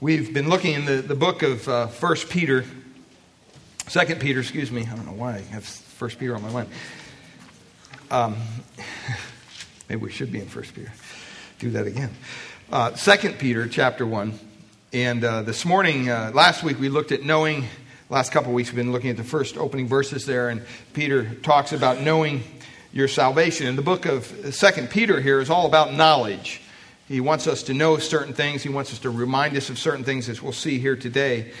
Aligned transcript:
We've 0.00 0.32
been 0.32 0.48
looking 0.48 0.74
in 0.74 0.84
the, 0.84 1.02
the 1.02 1.16
book 1.16 1.42
of 1.42 1.68
uh, 1.68 1.88
1 1.88 2.16
Peter, 2.28 2.64
2 3.88 4.00
Peter, 4.14 4.38
excuse 4.38 4.70
me. 4.70 4.82
I 4.82 4.94
don't 4.94 5.04
know 5.04 5.12
why 5.12 5.34
I 5.34 5.40
have 5.40 5.66
1 5.98 6.10
Peter 6.10 6.36
on 6.36 6.42
my 6.42 6.50
mind. 6.50 6.68
Um, 8.08 8.36
maybe 9.88 10.00
we 10.00 10.12
should 10.12 10.30
be 10.30 10.38
in 10.38 10.46
1 10.46 10.64
Peter. 10.72 10.92
Do 11.58 11.70
that 11.70 11.88
again. 11.88 12.14
Uh, 12.70 12.90
2 12.90 13.32
Peter 13.40 13.66
chapter 13.66 14.06
1. 14.06 14.38
And 14.92 15.24
uh, 15.24 15.42
this 15.42 15.64
morning, 15.64 16.08
uh, 16.08 16.30
last 16.32 16.62
week, 16.62 16.78
we 16.78 16.88
looked 16.88 17.10
at 17.10 17.24
knowing. 17.24 17.64
Last 18.08 18.30
couple 18.30 18.50
of 18.50 18.54
weeks, 18.54 18.68
we've 18.68 18.76
been 18.76 18.92
looking 18.92 19.10
at 19.10 19.16
the 19.16 19.24
first 19.24 19.56
opening 19.56 19.88
verses 19.88 20.24
there. 20.26 20.48
And 20.48 20.62
Peter 20.92 21.34
talks 21.42 21.72
about 21.72 22.02
knowing 22.02 22.44
your 22.92 23.08
salvation. 23.08 23.66
And 23.66 23.76
the 23.76 23.82
book 23.82 24.06
of 24.06 24.28
2 24.54 24.86
Peter 24.86 25.20
here 25.20 25.40
is 25.40 25.50
all 25.50 25.66
about 25.66 25.92
knowledge. 25.92 26.62
He 27.08 27.22
wants 27.22 27.46
us 27.46 27.62
to 27.64 27.74
know 27.74 27.96
certain 27.96 28.34
things. 28.34 28.62
He 28.62 28.68
wants 28.68 28.92
us 28.92 28.98
to 29.00 29.10
remind 29.10 29.56
us 29.56 29.70
of 29.70 29.78
certain 29.78 30.04
things, 30.04 30.28
as 30.28 30.42
we'll 30.42 30.52
see 30.52 30.78
here 30.78 30.94
today. 30.94 31.52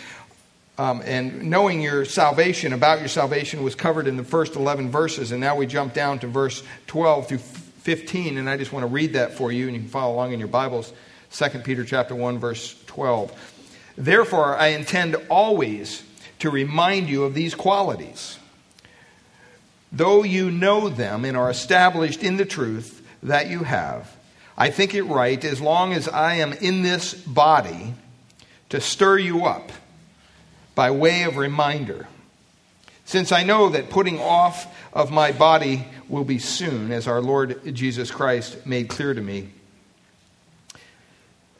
Um, 0.76 1.00
and 1.06 1.44
knowing 1.44 1.80
your 1.80 2.04
salvation, 2.04 2.74
about 2.74 2.98
your 2.98 3.08
salvation, 3.08 3.62
was 3.64 3.74
covered 3.74 4.06
in 4.06 4.18
the 4.18 4.24
first 4.24 4.56
11 4.56 4.90
verses. 4.90 5.32
And 5.32 5.40
now 5.40 5.56
we 5.56 5.66
jump 5.66 5.94
down 5.94 6.18
to 6.18 6.26
verse 6.26 6.62
12 6.86 7.28
through 7.28 7.38
15. 7.38 8.36
And 8.36 8.48
I 8.48 8.58
just 8.58 8.74
want 8.74 8.82
to 8.82 8.88
read 8.88 9.14
that 9.14 9.32
for 9.32 9.50
you, 9.50 9.66
and 9.66 9.74
you 9.74 9.80
can 9.80 9.88
follow 9.88 10.14
along 10.14 10.34
in 10.34 10.38
your 10.38 10.48
Bibles. 10.48 10.92
2 11.32 11.48
Peter 11.60 11.82
chapter 11.82 12.14
1, 12.14 12.38
verse 12.38 12.80
12. 12.86 13.54
Therefore, 13.96 14.54
I 14.54 14.68
intend 14.68 15.16
always 15.30 16.04
to 16.40 16.50
remind 16.50 17.08
you 17.08 17.24
of 17.24 17.32
these 17.32 17.54
qualities, 17.54 18.38
though 19.90 20.22
you 20.22 20.50
know 20.50 20.90
them 20.90 21.24
and 21.24 21.38
are 21.38 21.50
established 21.50 22.22
in 22.22 22.36
the 22.36 22.44
truth 22.44 23.02
that 23.22 23.48
you 23.48 23.60
have 23.60 24.17
I 24.60 24.70
think 24.70 24.92
it 24.92 25.04
right, 25.04 25.42
as 25.44 25.60
long 25.60 25.92
as 25.92 26.08
I 26.08 26.34
am 26.34 26.52
in 26.52 26.82
this 26.82 27.14
body, 27.14 27.94
to 28.70 28.80
stir 28.80 29.18
you 29.18 29.46
up 29.46 29.70
by 30.74 30.90
way 30.90 31.22
of 31.22 31.36
reminder. 31.36 32.08
Since 33.04 33.30
I 33.30 33.44
know 33.44 33.68
that 33.68 33.88
putting 33.88 34.18
off 34.18 34.66
of 34.92 35.12
my 35.12 35.30
body 35.30 35.86
will 36.08 36.24
be 36.24 36.40
soon, 36.40 36.90
as 36.90 37.06
our 37.06 37.20
Lord 37.20 37.72
Jesus 37.72 38.10
Christ 38.10 38.66
made 38.66 38.88
clear 38.88 39.14
to 39.14 39.20
me. 39.20 39.50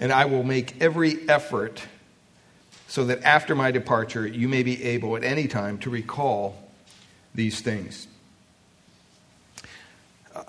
And 0.00 0.12
I 0.12 0.24
will 0.24 0.42
make 0.42 0.82
every 0.82 1.28
effort 1.28 1.80
so 2.88 3.04
that 3.04 3.22
after 3.22 3.54
my 3.54 3.70
departure 3.70 4.26
you 4.26 4.48
may 4.48 4.64
be 4.64 4.82
able 4.82 5.16
at 5.16 5.22
any 5.22 5.46
time 5.46 5.78
to 5.78 5.90
recall 5.90 6.68
these 7.32 7.60
things 7.60 8.08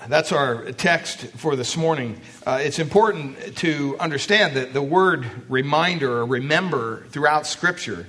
that's 0.07 0.31
our 0.31 0.71
text 0.73 1.27
for 1.37 1.55
this 1.55 1.77
morning. 1.77 2.19
Uh, 2.45 2.59
it's 2.61 2.79
important 2.79 3.57
to 3.57 3.97
understand 3.99 4.55
that 4.55 4.73
the 4.73 4.81
word 4.81 5.25
reminder 5.49 6.19
or 6.19 6.25
remember 6.25 7.05
throughout 7.09 7.47
Scripture 7.47 8.07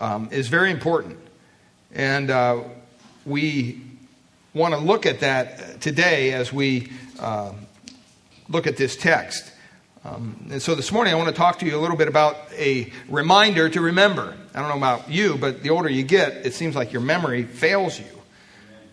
um, 0.00 0.28
is 0.30 0.48
very 0.48 0.70
important. 0.70 1.18
And 1.94 2.30
uh, 2.30 2.62
we 3.24 3.80
want 4.54 4.74
to 4.74 4.80
look 4.80 5.06
at 5.06 5.20
that 5.20 5.80
today 5.80 6.32
as 6.32 6.52
we 6.52 6.92
uh, 7.18 7.52
look 8.48 8.66
at 8.66 8.76
this 8.76 8.96
text. 8.96 9.52
Um, 10.04 10.48
and 10.50 10.62
so 10.62 10.74
this 10.74 10.92
morning 10.92 11.12
I 11.12 11.16
want 11.16 11.28
to 11.28 11.34
talk 11.34 11.58
to 11.60 11.66
you 11.66 11.76
a 11.76 11.80
little 11.80 11.96
bit 11.96 12.08
about 12.08 12.36
a 12.52 12.92
reminder 13.08 13.68
to 13.68 13.80
remember. 13.80 14.36
I 14.54 14.60
don't 14.60 14.68
know 14.68 14.76
about 14.76 15.10
you, 15.10 15.36
but 15.36 15.62
the 15.62 15.70
older 15.70 15.88
you 15.88 16.02
get, 16.02 16.46
it 16.46 16.54
seems 16.54 16.76
like 16.76 16.92
your 16.92 17.02
memory 17.02 17.44
fails 17.44 17.98
you. 17.98 18.06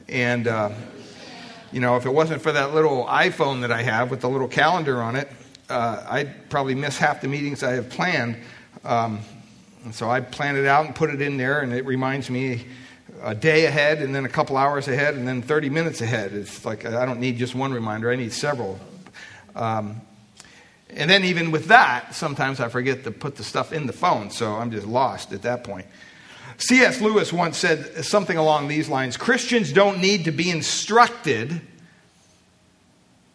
And 0.07 0.47
uh, 0.47 0.69
you 1.75 1.81
know, 1.81 1.97
if 1.97 2.05
it 2.05 2.13
wasn't 2.13 2.41
for 2.41 2.53
that 2.53 2.73
little 2.73 3.03
iPhone 3.03 3.59
that 3.59 3.71
I 3.73 3.81
have 3.81 4.09
with 4.09 4.21
the 4.21 4.29
little 4.29 4.47
calendar 4.47 5.01
on 5.01 5.17
it, 5.17 5.29
uh, 5.69 6.05
I'd 6.07 6.49
probably 6.49 6.73
miss 6.73 6.97
half 6.97 7.19
the 7.19 7.27
meetings 7.27 7.63
I 7.63 7.73
have 7.73 7.89
planned. 7.89 8.37
Um, 8.85 9.19
so 9.91 10.09
I 10.09 10.21
plan 10.21 10.55
it 10.55 10.65
out 10.65 10.85
and 10.85 10.95
put 10.95 11.09
it 11.09 11.21
in 11.21 11.35
there, 11.35 11.59
and 11.59 11.73
it 11.73 11.85
reminds 11.85 12.29
me 12.29 12.65
a 13.21 13.35
day 13.35 13.65
ahead, 13.65 14.01
and 14.01 14.15
then 14.15 14.23
a 14.23 14.29
couple 14.29 14.55
hours 14.55 14.87
ahead, 14.87 15.15
and 15.15 15.27
then 15.27 15.41
30 15.41 15.69
minutes 15.69 15.99
ahead. 15.99 16.31
It's 16.31 16.64
like 16.64 16.85
I 16.85 17.05
don't 17.05 17.19
need 17.19 17.37
just 17.37 17.55
one 17.55 17.73
reminder, 17.73 18.09
I 18.09 18.15
need 18.15 18.31
several. 18.31 18.80
Um, 19.53 19.99
and 20.91 21.09
then, 21.09 21.25
even 21.25 21.52
with 21.52 21.65
that, 21.65 22.15
sometimes 22.15 22.61
I 22.61 22.69
forget 22.69 23.03
to 23.03 23.11
put 23.11 23.35
the 23.35 23.43
stuff 23.43 23.73
in 23.73 23.85
the 23.85 23.91
phone, 23.91 24.31
so 24.31 24.53
I'm 24.53 24.71
just 24.71 24.87
lost 24.87 25.33
at 25.33 25.41
that 25.41 25.65
point. 25.65 25.87
C.S. 26.58 27.02
Lewis 27.02 27.33
once 27.33 27.58
said 27.58 28.05
something 28.05 28.38
along 28.38 28.67
these 28.67 28.88
lines 28.88 29.17
Christians 29.17 29.71
don't 29.71 29.99
need 29.99 30.26
to 30.26 30.32
be 30.32 30.49
instructed 30.49 31.61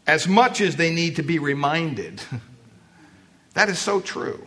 as 0.06 0.26
much 0.26 0.60
as 0.60 0.76
they 0.76 0.92
need 0.92 1.16
to 1.16 1.22
be 1.22 1.38
reminded. 1.38 2.20
that 3.54 3.68
is 3.68 3.78
so 3.78 4.00
true. 4.00 4.44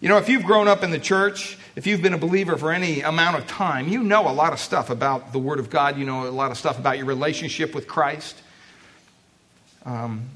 You 0.00 0.08
know, 0.08 0.18
if 0.18 0.28
you've 0.28 0.42
grown 0.42 0.66
up 0.66 0.82
in 0.82 0.90
the 0.90 0.98
church, 0.98 1.56
if 1.76 1.86
you've 1.86 2.02
been 2.02 2.12
a 2.12 2.18
believer 2.18 2.56
for 2.56 2.72
any 2.72 3.02
amount 3.02 3.38
of 3.38 3.46
time, 3.46 3.88
you 3.88 4.02
know 4.02 4.28
a 4.28 4.32
lot 4.34 4.52
of 4.52 4.58
stuff 4.58 4.90
about 4.90 5.32
the 5.32 5.38
Word 5.38 5.60
of 5.60 5.70
God. 5.70 5.96
You 5.96 6.04
know 6.04 6.26
a 6.26 6.30
lot 6.30 6.50
of 6.50 6.58
stuff 6.58 6.78
about 6.78 6.98
your 6.98 7.06
relationship 7.06 7.74
with 7.74 7.86
Christ. 7.86 8.36
Um, 9.84 10.28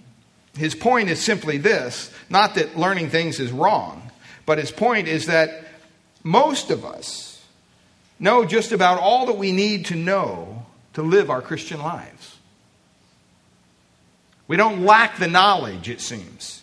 his 0.57 0.75
point 0.75 1.11
is 1.11 1.21
simply 1.21 1.59
this 1.59 2.13
not 2.31 2.55
that 2.55 2.79
learning 2.79 3.11
things 3.11 3.41
is 3.41 3.51
wrong, 3.51 4.11
but 4.47 4.59
his 4.59 4.71
point 4.71 5.09
is 5.09 5.27
that 5.27 5.67
most 6.23 6.71
of 6.71 6.85
us, 6.85 7.36
know 8.19 8.45
just 8.45 8.73
about 8.73 9.01
all 9.01 9.27
that 9.27 9.37
we 9.37 9.53
need 9.53 9.87
to 9.87 9.95
know 9.95 10.67
to 10.95 11.03
live 11.03 11.31
our 11.31 11.43
Christian 11.43 11.81
lives. 11.81 12.37
We 14.49 14.57
don't 14.57 14.85
lack 14.85 15.19
the 15.19 15.27
knowledge, 15.27 15.89
it 15.89 16.01
seems. 16.01 16.63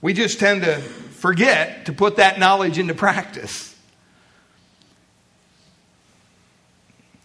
We 0.00 0.12
just 0.12 0.38
tend 0.38 0.62
to 0.62 0.76
forget 0.76 1.86
to 1.86 1.92
put 1.92 2.16
that 2.16 2.38
knowledge 2.38 2.78
into 2.78 2.94
practice. 2.94 3.74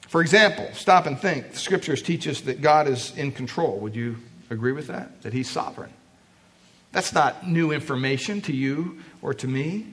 For 0.08 0.22
example, 0.22 0.68
stop 0.74 1.06
and 1.06 1.20
think. 1.20 1.52
The 1.52 1.58
scriptures 1.58 2.02
teach 2.02 2.28
us 2.28 2.42
that 2.42 2.62
God 2.62 2.88
is 2.88 3.16
in 3.16 3.32
control. 3.32 3.78
Would 3.80 3.96
you 3.96 4.18
agree 4.50 4.72
with 4.72 4.88
that? 4.88 5.22
That 5.22 5.34
He's 5.34 5.50
sovereign. 5.50 5.94
That's 6.92 7.14
not 7.14 7.48
new 7.48 7.72
information 7.72 8.42
to 8.42 8.54
you 8.54 9.00
or 9.22 9.36
to 9.36 9.48
me. 9.48 9.86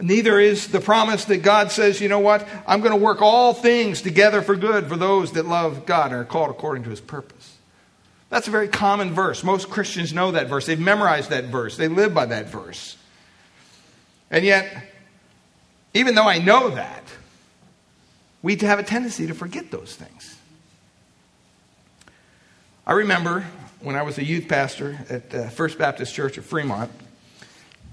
Neither 0.00 0.38
is 0.38 0.68
the 0.68 0.80
promise 0.80 1.24
that 1.26 1.38
God 1.38 1.72
says, 1.72 2.00
you 2.00 2.08
know 2.08 2.18
what, 2.18 2.46
I'm 2.66 2.80
going 2.80 2.92
to 2.92 3.02
work 3.02 3.22
all 3.22 3.54
things 3.54 4.02
together 4.02 4.42
for 4.42 4.54
good 4.54 4.88
for 4.88 4.96
those 4.96 5.32
that 5.32 5.46
love 5.46 5.86
God 5.86 6.12
and 6.12 6.20
are 6.20 6.24
called 6.24 6.50
according 6.50 6.84
to 6.84 6.90
his 6.90 7.00
purpose. 7.00 7.56
That's 8.28 8.48
a 8.48 8.50
very 8.50 8.68
common 8.68 9.14
verse. 9.14 9.42
Most 9.42 9.70
Christians 9.70 10.12
know 10.12 10.32
that 10.32 10.48
verse. 10.48 10.66
They've 10.66 10.78
memorized 10.78 11.30
that 11.30 11.44
verse. 11.44 11.76
They 11.76 11.88
live 11.88 12.12
by 12.12 12.26
that 12.26 12.50
verse. 12.50 12.96
And 14.30 14.44
yet, 14.44 14.84
even 15.94 16.14
though 16.14 16.28
I 16.28 16.38
know 16.38 16.70
that, 16.70 17.04
we 18.42 18.56
have 18.56 18.78
a 18.78 18.82
tendency 18.82 19.26
to 19.28 19.34
forget 19.34 19.70
those 19.70 19.94
things. 19.94 20.36
I 22.86 22.92
remember 22.92 23.46
when 23.80 23.96
I 23.96 24.02
was 24.02 24.18
a 24.18 24.24
youth 24.24 24.48
pastor 24.48 24.98
at 25.08 25.34
uh, 25.34 25.48
First 25.48 25.78
Baptist 25.78 26.14
Church 26.14 26.38
of 26.38 26.44
Fremont, 26.44 26.90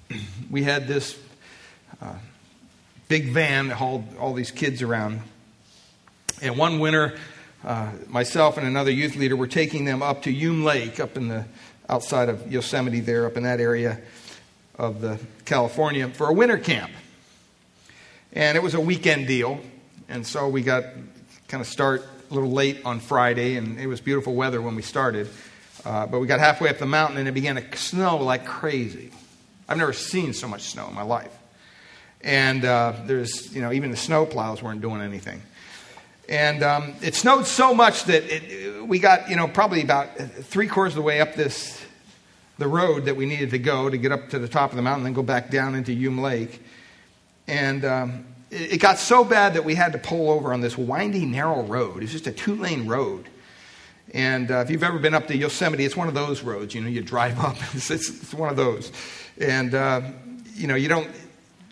we 0.51 0.63
had 0.63 0.87
this 0.87 1.17
uh, 2.03 2.15
big 3.07 3.29
van 3.29 3.69
that 3.69 3.75
hauled 3.75 4.03
all 4.19 4.33
these 4.33 4.51
kids 4.51 4.81
around. 4.81 5.21
And 6.41 6.57
one 6.57 6.79
winter, 6.79 7.17
uh, 7.63 7.91
myself 8.07 8.57
and 8.57 8.67
another 8.67 8.91
youth 8.91 9.15
leader 9.15 9.35
were 9.35 9.47
taking 9.47 9.85
them 9.85 10.03
up 10.03 10.23
to 10.23 10.31
Hume 10.31 10.63
Lake, 10.63 10.99
up 10.99 11.15
in 11.15 11.29
the 11.29 11.45
outside 11.87 12.27
of 12.27 12.51
Yosemite, 12.51 12.99
there, 12.99 13.25
up 13.25 13.37
in 13.37 13.43
that 13.43 13.59
area 13.59 14.01
of 14.77 14.99
the 14.99 15.19
California, 15.45 16.09
for 16.09 16.27
a 16.27 16.33
winter 16.33 16.57
camp. 16.57 16.91
And 18.33 18.57
it 18.57 18.63
was 18.63 18.73
a 18.73 18.81
weekend 18.81 19.27
deal, 19.27 19.59
and 20.09 20.25
so 20.25 20.49
we 20.49 20.61
got 20.61 20.83
kind 21.47 21.61
of 21.61 21.67
start 21.67 22.03
a 22.29 22.33
little 22.33 22.51
late 22.51 22.81
on 22.83 22.99
Friday, 22.99 23.55
and 23.57 23.79
it 23.79 23.87
was 23.87 24.01
beautiful 24.01 24.33
weather 24.33 24.61
when 24.61 24.75
we 24.75 24.81
started. 24.81 25.29
Uh, 25.85 26.07
but 26.07 26.19
we 26.19 26.27
got 26.27 26.39
halfway 26.39 26.69
up 26.69 26.79
the 26.79 26.85
mountain, 26.85 27.17
and 27.17 27.27
it 27.27 27.33
began 27.33 27.55
to 27.55 27.77
snow 27.77 28.17
like 28.17 28.45
crazy. 28.45 29.11
I've 29.69 29.77
never 29.77 29.93
seen 29.93 30.33
so 30.33 30.47
much 30.47 30.63
snow 30.63 30.87
in 30.87 30.95
my 30.95 31.03
life 31.03 31.31
and 32.23 32.63
uh, 32.63 32.93
there's, 33.05 33.53
you 33.53 33.61
know, 33.61 33.71
even 33.71 33.91
the 33.91 33.97
snow 33.97 34.25
plows 34.25 34.63
weren't 34.63 34.81
doing 34.81 35.01
anything. 35.01 35.41
And 36.29 36.63
um, 36.63 36.93
it 37.01 37.15
snowed 37.15 37.45
so 37.45 37.73
much 37.73 38.05
that 38.05 38.23
it, 38.23 38.87
we 38.87 38.99
got, 38.99 39.29
you 39.29 39.35
know, 39.35 39.47
probably 39.47 39.81
about 39.81 40.15
three 40.15 40.67
quarters 40.67 40.93
of 40.93 40.97
the 40.97 41.01
way 41.01 41.19
up 41.19 41.35
this, 41.35 41.83
the 42.57 42.67
road 42.67 43.05
that 43.05 43.17
we 43.17 43.25
needed 43.25 43.49
to 43.51 43.59
go 43.59 43.89
to 43.89 43.97
get 43.97 44.13
up 44.13 44.29
to 44.29 44.39
the 44.39 44.47
top 44.47 44.69
of 44.69 44.77
the 44.77 44.81
mountain, 44.81 45.05
and 45.05 45.15
then 45.15 45.21
go 45.21 45.23
back 45.23 45.49
down 45.49 45.75
into 45.75 45.91
Hume 45.91 46.19
Lake. 46.19 46.61
And 47.45 47.83
um, 47.83 48.25
it, 48.49 48.73
it 48.73 48.77
got 48.77 48.99
so 48.99 49.25
bad 49.25 49.55
that 49.55 49.65
we 49.65 49.75
had 49.75 49.91
to 49.91 49.99
pull 49.99 50.31
over 50.31 50.53
on 50.53 50.61
this 50.61 50.77
windy, 50.77 51.25
narrow 51.25 51.63
road. 51.63 52.03
It's 52.03 52.13
just 52.13 52.27
a 52.27 52.31
two 52.31 52.55
lane 52.55 52.87
road. 52.87 53.27
And 54.13 54.49
uh, 54.49 54.59
if 54.59 54.69
you've 54.69 54.83
ever 54.83 54.99
been 54.99 55.13
up 55.13 55.27
to 55.27 55.35
Yosemite, 55.35 55.83
it's 55.83 55.97
one 55.97 56.07
of 56.07 56.13
those 56.13 56.41
roads. 56.41 56.73
You 56.73 56.81
know, 56.81 56.89
you 56.89 57.01
drive 57.01 57.39
up, 57.39 57.57
it's, 57.73 57.91
it's, 57.91 58.09
it's 58.09 58.33
one 58.33 58.49
of 58.49 58.55
those. 58.55 58.93
And, 59.39 59.75
uh, 59.75 60.01
you 60.53 60.67
know, 60.67 60.75
you 60.75 60.87
don't, 60.87 61.09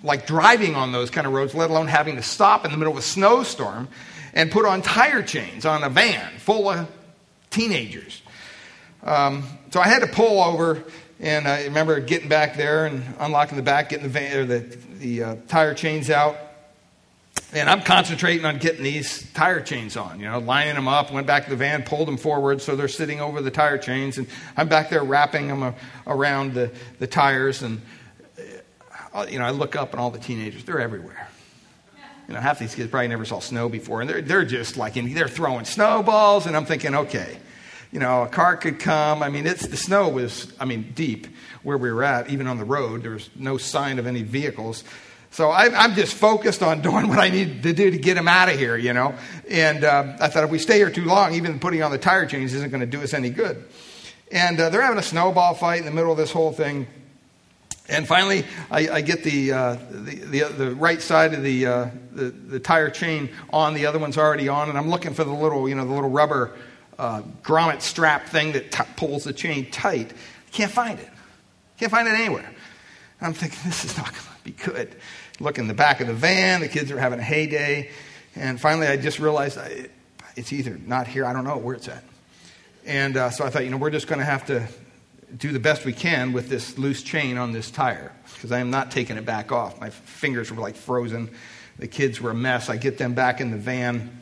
like 0.03 0.25
driving 0.25 0.75
on 0.75 0.91
those 0.91 1.09
kind 1.09 1.27
of 1.27 1.33
roads, 1.33 1.53
let 1.53 1.69
alone 1.69 1.87
having 1.87 2.15
to 2.15 2.23
stop 2.23 2.65
in 2.65 2.71
the 2.71 2.77
middle 2.77 2.93
of 2.93 2.99
a 2.99 3.03
snowstorm 3.03 3.87
and 4.33 4.51
put 4.51 4.65
on 4.65 4.81
tire 4.81 5.23
chains 5.23 5.65
on 5.65 5.83
a 5.83 5.89
van 5.89 6.31
full 6.37 6.69
of 6.69 6.89
teenagers. 7.49 8.21
Um, 9.03 9.43
so 9.71 9.79
I 9.79 9.87
had 9.87 9.99
to 9.99 10.07
pull 10.07 10.41
over 10.41 10.83
And 11.21 11.47
I 11.47 11.65
remember 11.65 11.99
getting 11.99 12.29
back 12.29 12.55
there 12.55 12.87
and 12.87 13.03
unlocking 13.19 13.55
the 13.55 13.61
back, 13.61 13.89
getting 13.89 14.03
the, 14.03 14.09
van, 14.09 14.37
or 14.37 14.45
the, 14.45 14.59
the 14.97 15.23
uh, 15.23 15.35
tire 15.47 15.75
chains 15.75 16.09
out. 16.09 16.35
And 17.53 17.69
I'm 17.69 17.81
concentrating 17.83 18.43
on 18.43 18.57
getting 18.57 18.81
these 18.81 19.31
tire 19.33 19.61
chains 19.61 19.95
on, 19.97 20.19
you 20.19 20.25
know, 20.25 20.39
lining 20.39 20.73
them 20.73 20.87
up. 20.87 21.11
Went 21.11 21.27
back 21.27 21.43
to 21.43 21.51
the 21.51 21.55
van, 21.55 21.83
pulled 21.83 22.07
them 22.07 22.17
forward 22.17 22.59
so 22.59 22.75
they're 22.75 22.87
sitting 22.87 23.21
over 23.21 23.39
the 23.39 23.51
tire 23.51 23.77
chains. 23.77 24.17
And 24.17 24.25
I'm 24.57 24.67
back 24.67 24.89
there 24.89 25.03
wrapping 25.03 25.47
them 25.47 25.75
around 26.07 26.55
the, 26.55 26.71
the 26.97 27.05
tires. 27.05 27.61
And, 27.61 27.81
you 29.29 29.39
know, 29.39 29.45
I 29.45 29.51
look 29.51 29.75
up 29.75 29.91
and 29.91 29.99
all 29.99 30.11
the 30.11 30.19
teenagers, 30.19 30.63
they're 30.63 30.79
everywhere. 30.79 31.29
You 32.27 32.35
know, 32.35 32.39
half 32.39 32.59
these 32.59 32.75
kids 32.75 32.89
probably 32.89 33.09
never 33.09 33.25
saw 33.25 33.39
snow 33.39 33.67
before. 33.67 34.01
And 34.01 34.09
they're, 34.09 34.21
they're 34.21 34.45
just 34.45 34.77
like, 34.77 34.93
they're 34.93 35.27
throwing 35.27 35.65
snowballs. 35.65 36.45
And 36.45 36.55
I'm 36.55 36.65
thinking, 36.65 36.95
okay, 36.95 37.37
you 37.91 37.99
know, 37.99 38.23
a 38.23 38.27
car 38.27 38.55
could 38.55 38.79
come. 38.79 39.21
I 39.21 39.29
mean, 39.29 39.45
it's, 39.45 39.67
the 39.67 39.75
snow 39.75 40.07
was, 40.07 40.51
I 40.59 40.65
mean, 40.65 40.93
deep 40.95 41.27
where 41.63 41.77
we 41.77 41.91
were 41.91 42.03
at, 42.03 42.29
even 42.29 42.47
on 42.47 42.57
the 42.57 42.63
road. 42.63 43.03
There 43.03 43.11
was 43.11 43.29
no 43.35 43.57
sign 43.57 43.99
of 43.99 44.07
any 44.07 44.23
vehicles. 44.23 44.83
So 45.31 45.49
I, 45.49 45.85
am 45.85 45.95
just 45.95 46.13
focused 46.13 46.63
on 46.63 46.81
doing 46.83 47.07
what 47.07 47.19
I 47.19 47.29
need 47.29 47.63
to 47.63 47.73
do 47.73 47.91
to 47.91 47.97
get 47.97 48.17
him 48.17 48.27
out 48.27 48.49
of 48.49 48.57
here, 48.57 48.77
you 48.77 48.93
know. 48.93 49.15
And 49.49 49.83
uh, 49.83 50.17
I 50.19 50.29
thought 50.29 50.43
if 50.43 50.49
we 50.49 50.59
stay 50.59 50.77
here 50.77 50.89
too 50.89 51.05
long, 51.05 51.33
even 51.33 51.59
putting 51.59 51.83
on 51.83 51.91
the 51.91 51.97
tire 51.97 52.25
chains 52.25 52.53
isn't 52.53 52.69
going 52.69 52.81
to 52.81 52.87
do 52.87 53.01
us 53.01 53.13
any 53.13 53.29
good. 53.29 53.65
And 54.31 54.59
uh, 54.59 54.69
they're 54.69 54.81
having 54.81 54.99
a 54.99 55.03
snowball 55.03 55.53
fight 55.53 55.79
in 55.79 55.85
the 55.85 55.91
middle 55.91 56.11
of 56.11 56.17
this 56.17 56.31
whole 56.31 56.53
thing. 56.53 56.87
And 57.91 58.07
finally, 58.07 58.45
I, 58.71 58.89
I 58.89 59.01
get 59.01 59.23
the, 59.23 59.51
uh, 59.51 59.77
the, 59.91 60.15
the, 60.15 60.43
the, 60.45 60.75
right 60.75 61.01
side 61.01 61.33
of 61.33 61.43
the, 61.43 61.65
uh, 61.65 61.89
the, 62.13 62.23
the, 62.31 62.59
tire 62.59 62.89
chain 62.89 63.29
on, 63.51 63.73
the 63.73 63.85
other 63.85 63.99
one's 63.99 64.17
already 64.17 64.47
on, 64.47 64.69
and 64.69 64.77
I'm 64.77 64.89
looking 64.89 65.13
for 65.13 65.25
the 65.25 65.33
little, 65.33 65.67
you 65.67 65.75
know, 65.75 65.85
the 65.85 65.93
little 65.93 66.09
rubber 66.09 66.53
uh, 66.97 67.21
grommet 67.43 67.81
strap 67.81 68.29
thing 68.29 68.53
that 68.53 68.71
t- 68.71 68.83
pulls 68.95 69.25
the 69.25 69.33
chain 69.33 69.69
tight. 69.71 70.13
Can't 70.51 70.71
find 70.71 70.99
it. 70.99 71.09
Can't 71.77 71.91
find 71.91 72.07
it 72.07 72.13
anywhere. 72.13 72.47
And 73.19 73.27
I'm 73.27 73.33
thinking, 73.33 73.59
this 73.65 73.83
is 73.83 73.97
not 73.97 74.07
going 74.07 74.21
to 74.21 74.43
be 74.43 74.51
good 74.51 74.95
look 75.41 75.57
in 75.57 75.67
the 75.67 75.73
back 75.73 75.99
of 75.99 76.07
the 76.07 76.13
van. 76.13 76.61
The 76.61 76.67
kids 76.69 76.91
are 76.91 76.99
having 76.99 77.19
a 77.19 77.23
heyday. 77.23 77.89
And 78.35 78.59
finally, 78.59 78.87
I 78.87 78.95
just 78.97 79.19
realized 79.19 79.59
it's 80.35 80.53
either 80.53 80.79
not 80.85 81.07
here, 81.07 81.25
I 81.25 81.33
don't 81.33 81.43
know 81.43 81.57
where 81.57 81.75
it's 81.75 81.87
at. 81.87 82.03
And 82.85 83.17
uh, 83.17 83.29
so 83.31 83.45
I 83.45 83.49
thought, 83.49 83.65
you 83.65 83.69
know, 83.69 83.77
we're 83.77 83.89
just 83.89 84.07
going 84.07 84.19
to 84.19 84.25
have 84.25 84.45
to 84.45 84.67
do 85.37 85.51
the 85.51 85.59
best 85.59 85.85
we 85.85 85.93
can 85.93 86.33
with 86.33 86.49
this 86.49 86.77
loose 86.77 87.03
chain 87.03 87.37
on 87.37 87.51
this 87.51 87.71
tire 87.71 88.11
because 88.33 88.51
I 88.51 88.59
am 88.59 88.69
not 88.69 88.91
taking 88.91 89.17
it 89.17 89.25
back 89.25 89.51
off. 89.51 89.79
My 89.79 89.89
fingers 89.89 90.51
were 90.51 90.61
like 90.61 90.75
frozen. 90.75 91.29
The 91.79 91.87
kids 91.87 92.19
were 92.19 92.31
a 92.31 92.35
mess. 92.35 92.69
I 92.69 92.77
get 92.77 92.97
them 92.97 93.13
back 93.13 93.41
in 93.41 93.51
the 93.51 93.57
van. 93.57 94.17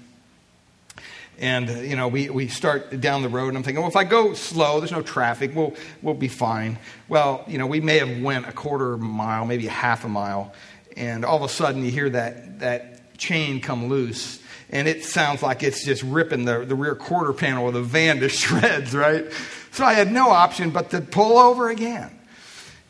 And, 1.40 1.70
uh, 1.70 1.74
you 1.74 1.96
know, 1.96 2.10
we, 2.10 2.30
we 2.30 2.50
start 2.50 3.00
down 3.00 3.22
the 3.22 3.30
road, 3.30 3.48
and 3.48 3.58
I'm 3.58 3.64
thinking, 3.64 3.82
well, 3.82 3.90
if 3.90 3.96
I 3.96 4.04
go 4.04 4.34
slow, 4.34 4.80
there's 4.80 4.92
no 4.92 5.02
traffic, 5.02 5.56
we'll, 5.56 5.74
we'll 6.02 6.14
be 6.14 6.28
fine. 6.28 6.78
Well, 7.08 7.46
you 7.48 7.58
know, 7.58 7.66
we 7.66 7.80
may 7.80 8.00
have 8.00 8.22
went 8.22 8.46
a 8.46 8.52
quarter 8.52 8.98
mile, 8.98 9.46
maybe 9.46 9.66
a 9.68 9.72
half 9.72 10.04
a 10.04 10.10
mile, 10.10 10.54
and 10.98 11.24
all 11.24 11.38
of 11.38 11.44
a 11.44 11.48
sudden 11.48 11.86
you 11.86 11.92
hear 11.92 12.10
that, 12.10 12.60
that 12.60 13.18
chain 13.18 13.62
come 13.62 13.88
loose 13.88 14.40
and 14.72 14.88
it 14.88 15.04
sounds 15.04 15.42
like 15.42 15.64
it's 15.64 15.84
just 15.84 16.04
ripping 16.04 16.46
the, 16.46 16.64
the 16.66 16.76
rear 16.76 16.96
quarter 16.96 17.34
panel 17.34 17.68
of 17.68 17.74
the 17.74 17.82
van 17.82 18.20
to 18.20 18.30
shreds, 18.30 18.96
right? 18.96 19.26
So 19.72 19.86
I 19.86 19.94
had 19.94 20.12
no 20.12 20.30
option 20.30 20.72
but 20.72 20.90
to 20.92 21.02
pull 21.02 21.38
over 21.38 21.70
again. 21.70 22.12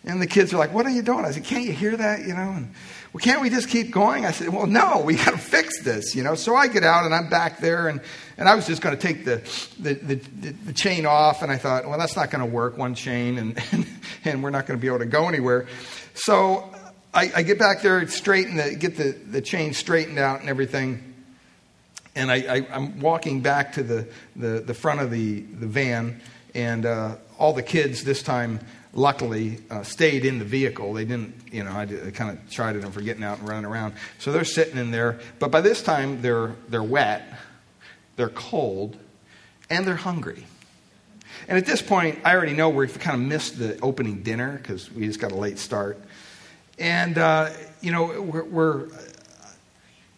And 0.05 0.21
the 0.21 0.27
kids 0.27 0.53
are 0.53 0.57
like, 0.57 0.73
What 0.73 0.85
are 0.85 0.91
you 0.91 1.01
doing? 1.01 1.25
I 1.25 1.31
said, 1.31 1.43
Can't 1.43 1.65
you 1.65 1.73
hear 1.73 1.95
that? 1.97 2.21
You 2.21 2.33
know, 2.33 2.51
and, 2.51 2.73
well, 3.11 3.21
can't 3.21 3.41
we 3.41 3.49
just 3.49 3.69
keep 3.69 3.91
going? 3.91 4.25
I 4.25 4.31
said, 4.31 4.49
Well, 4.49 4.65
no, 4.65 5.01
we 5.01 5.15
got 5.15 5.31
to 5.31 5.37
fix 5.37 5.83
this, 5.83 6.15
you 6.15 6.23
know. 6.23 6.35
So 6.35 6.55
I 6.55 6.67
get 6.67 6.83
out 6.83 7.05
and 7.05 7.13
I'm 7.13 7.29
back 7.29 7.59
there, 7.59 7.89
and, 7.89 7.99
and 8.37 8.47
I 8.47 8.55
was 8.55 8.65
just 8.65 8.81
going 8.81 8.95
to 8.95 9.01
take 9.01 9.25
the, 9.25 9.37
the, 9.79 9.93
the, 9.95 10.15
the, 10.51 10.73
chain 10.73 11.05
off, 11.05 11.41
and 11.41 11.51
I 11.51 11.57
thought, 11.57 11.85
Well, 11.85 11.99
that's 11.99 12.15
not 12.15 12.31
going 12.31 12.47
to 12.47 12.49
work, 12.49 12.77
one 12.77 12.95
chain, 12.95 13.37
and, 13.37 13.61
and, 13.71 13.85
and 14.23 14.43
we're 14.43 14.51
not 14.51 14.67
going 14.67 14.79
to 14.79 14.81
be 14.81 14.87
able 14.87 14.99
to 14.99 15.05
go 15.05 15.27
anywhere. 15.27 15.67
So 16.13 16.73
I, 17.13 17.31
I, 17.35 17.43
get 17.43 17.59
back 17.59 17.81
there, 17.81 18.07
straighten 18.07 18.55
the, 18.55 18.75
get 18.75 18.95
the, 18.95 19.11
the 19.11 19.41
chain 19.41 19.73
straightened 19.73 20.19
out 20.19 20.41
and 20.41 20.49
everything. 20.49 21.15
And 22.15 22.31
I, 22.31 22.65
am 22.69 22.99
walking 22.99 23.41
back 23.41 23.73
to 23.73 23.83
the, 23.83 24.07
the, 24.35 24.59
the, 24.59 24.73
front 24.73 24.99
of 24.99 25.09
the, 25.09 25.41
the 25.41 25.67
van, 25.67 26.21
and 26.53 26.85
uh, 26.85 27.15
all 27.37 27.53
the 27.53 27.63
kids 27.63 28.03
this 28.03 28.23
time, 28.23 28.59
luckily, 28.93 29.59
uh, 29.69 29.83
stayed 29.83 30.25
in 30.25 30.39
the 30.39 30.45
vehicle. 30.45 30.93
They 30.93 31.05
didn't, 31.05 31.35
you 31.51 31.63
know, 31.63 31.71
I, 31.71 31.83
I 31.83 32.11
kind 32.11 32.37
of 32.37 32.49
chided 32.49 32.81
them 32.81 32.91
for 32.91 33.01
getting 33.01 33.23
out 33.23 33.39
and 33.39 33.47
running 33.47 33.65
around. 33.65 33.93
So 34.17 34.31
they're 34.31 34.43
sitting 34.43 34.77
in 34.77 34.91
there. 34.91 35.19
But 35.39 35.51
by 35.51 35.61
this 35.61 35.81
time, 35.81 36.21
they're, 36.21 36.55
they're 36.67 36.83
wet, 36.83 37.23
they're 38.15 38.29
cold, 38.29 38.97
and 39.69 39.85
they're 39.85 39.95
hungry. 39.95 40.45
And 41.47 41.57
at 41.57 41.65
this 41.65 41.81
point, 41.81 42.19
I 42.25 42.35
already 42.35 42.53
know 42.53 42.69
we've 42.69 42.99
kind 42.99 43.21
of 43.21 43.27
missed 43.27 43.57
the 43.57 43.79
opening 43.81 44.21
dinner 44.23 44.57
because 44.57 44.91
we 44.91 45.05
just 45.05 45.19
got 45.19 45.31
a 45.31 45.37
late 45.37 45.59
start. 45.59 45.99
And, 46.77 47.17
uh, 47.17 47.49
you 47.81 47.91
know, 47.91 48.21
we're, 48.21 48.43
we're, 48.43 48.87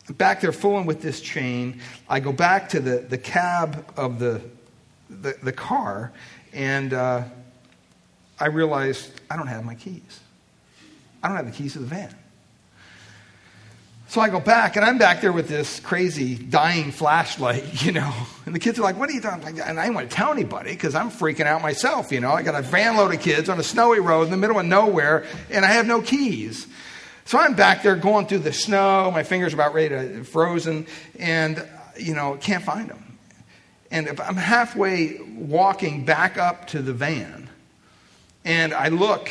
back 0.10 0.42
there 0.42 0.52
fooling 0.52 0.86
with 0.86 1.02
this 1.02 1.22
chain. 1.22 1.80
I 2.10 2.20
go 2.20 2.32
back 2.32 2.70
to 2.70 2.80
the, 2.80 2.98
the 2.98 3.18
cab 3.18 3.86
of 3.96 4.20
the, 4.20 4.42
the, 5.22 5.36
the 5.44 5.52
car, 5.52 6.12
and 6.54 6.94
uh, 6.94 7.24
I 8.40 8.48
realized 8.48 9.12
I 9.30 9.36
don't 9.36 9.48
have 9.48 9.64
my 9.64 9.76
keys. 9.76 10.20
I 11.22 11.28
don't 11.28 11.38
have 11.38 11.46
the 11.46 11.52
keys 11.52 11.74
to 11.74 11.80
the 11.80 11.86
van. 11.86 12.16
So 14.08 14.20
I 14.20 14.28
go 14.28 14.42
back, 14.42 14.76
and 14.76 14.84
I'm 14.84 14.98
back 14.98 15.22
there 15.22 15.32
with 15.32 15.48
this 15.48 15.80
crazy 15.80 16.36
dying 16.36 16.92
flashlight, 16.92 17.84
you 17.86 17.94
know. 17.94 18.14
And 18.46 18.54
the 18.54 18.60
kids 18.60 18.78
are 18.78 18.82
like, 18.82 18.98
What 18.98 19.10
are 19.10 19.14
you 19.14 19.22
doing? 19.22 19.42
And 19.46 19.80
I 19.80 19.84
didn't 19.84 19.96
want 19.96 20.10
to 20.10 20.16
tell 20.16 20.32
anybody 20.32 20.72
because 20.72 20.96
I'm 20.96 21.10
freaking 21.10 21.46
out 21.46 21.62
myself, 21.62 22.12
you 22.12 22.20
know. 22.20 22.32
I 22.32 22.44
got 22.44 22.56
a 22.56 22.62
van 22.62 22.98
load 22.98 23.14
of 23.14 23.22
kids 23.22 23.48
on 23.48 23.60
a 23.60 23.64
snowy 23.64 24.00
road 24.00 24.24
in 24.24 24.32
the 24.32 24.38
middle 24.38 24.60
of 24.60 24.66
nowhere, 24.66 25.26
and 25.50 25.64
I 25.64 25.70
have 25.70 25.86
no 25.86 26.02
keys. 26.02 26.68
So 27.24 27.38
I'm 27.38 27.54
back 27.54 27.84
there 27.84 27.96
going 27.96 28.28
through 28.28 28.40
the 28.40 28.52
snow. 28.52 29.12
My 29.12 29.24
fingers 29.24 29.54
are 29.54 29.56
about 29.56 29.74
ready 29.74 29.90
to 29.90 30.24
frozen, 30.26 30.88
and, 31.18 31.66
you 31.98 32.14
know, 32.14 32.36
can't 32.42 32.64
find 32.64 32.90
them. 32.90 33.11
And 33.92 34.20
I'm 34.22 34.38
halfway 34.38 35.20
walking 35.22 36.06
back 36.06 36.38
up 36.38 36.68
to 36.68 36.82
the 36.82 36.94
van, 36.94 37.50
and 38.46 38.74
I 38.74 38.88
look 38.88 39.30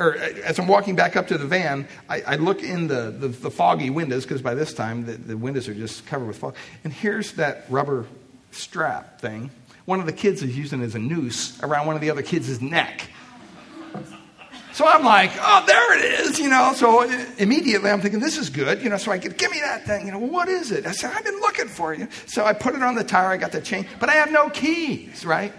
or 0.00 0.16
uh, 0.16 0.30
as 0.44 0.58
I'm 0.58 0.66
walking 0.66 0.96
back 0.96 1.14
up 1.14 1.28
to 1.28 1.38
the 1.38 1.46
van, 1.46 1.86
I, 2.08 2.22
I 2.22 2.36
look 2.36 2.62
in 2.62 2.88
the, 2.88 3.14
the, 3.16 3.28
the 3.28 3.50
foggy 3.50 3.90
windows, 3.90 4.24
because 4.24 4.42
by 4.42 4.54
this 4.54 4.72
time 4.72 5.04
the, 5.04 5.12
the 5.12 5.36
windows 5.36 5.68
are 5.68 5.74
just 5.74 6.06
covered 6.06 6.26
with 6.26 6.38
fog. 6.38 6.56
And 6.84 6.92
here's 6.92 7.32
that 7.32 7.66
rubber 7.68 8.06
strap 8.50 9.20
thing. 9.20 9.50
One 9.84 10.00
of 10.00 10.06
the 10.06 10.12
kids 10.12 10.42
is 10.42 10.56
using 10.56 10.82
as 10.82 10.94
a 10.94 10.98
noose 10.98 11.60
around 11.62 11.86
one 11.86 11.96
of 11.96 12.00
the 12.00 12.10
other 12.10 12.22
kids' 12.22 12.60
neck. 12.60 13.10
So 14.80 14.88
I'm 14.88 15.04
like, 15.04 15.32
oh, 15.38 15.62
there 15.66 15.98
it 15.98 16.20
is, 16.20 16.38
you 16.38 16.48
know. 16.48 16.72
So 16.74 17.02
uh, 17.02 17.24
immediately 17.36 17.90
I'm 17.90 18.00
thinking, 18.00 18.18
this 18.18 18.38
is 18.38 18.48
good, 18.48 18.82
you 18.82 18.88
know. 18.88 18.96
So 18.96 19.12
I 19.12 19.18
get, 19.18 19.36
give 19.36 19.50
me 19.50 19.60
that 19.60 19.84
thing, 19.84 20.06
you 20.06 20.12
know. 20.12 20.18
What 20.18 20.48
is 20.48 20.72
it? 20.72 20.86
I 20.86 20.92
said, 20.92 21.12
I've 21.14 21.22
been 21.22 21.38
looking 21.38 21.68
for 21.68 21.92
you. 21.92 22.08
So 22.24 22.46
I 22.46 22.54
put 22.54 22.74
it 22.74 22.82
on 22.82 22.94
the 22.94 23.04
tire. 23.04 23.26
I 23.26 23.36
got 23.36 23.52
the 23.52 23.60
chain, 23.60 23.86
but 23.98 24.08
I 24.08 24.14
have 24.14 24.32
no 24.32 24.48
keys, 24.48 25.26
right? 25.26 25.52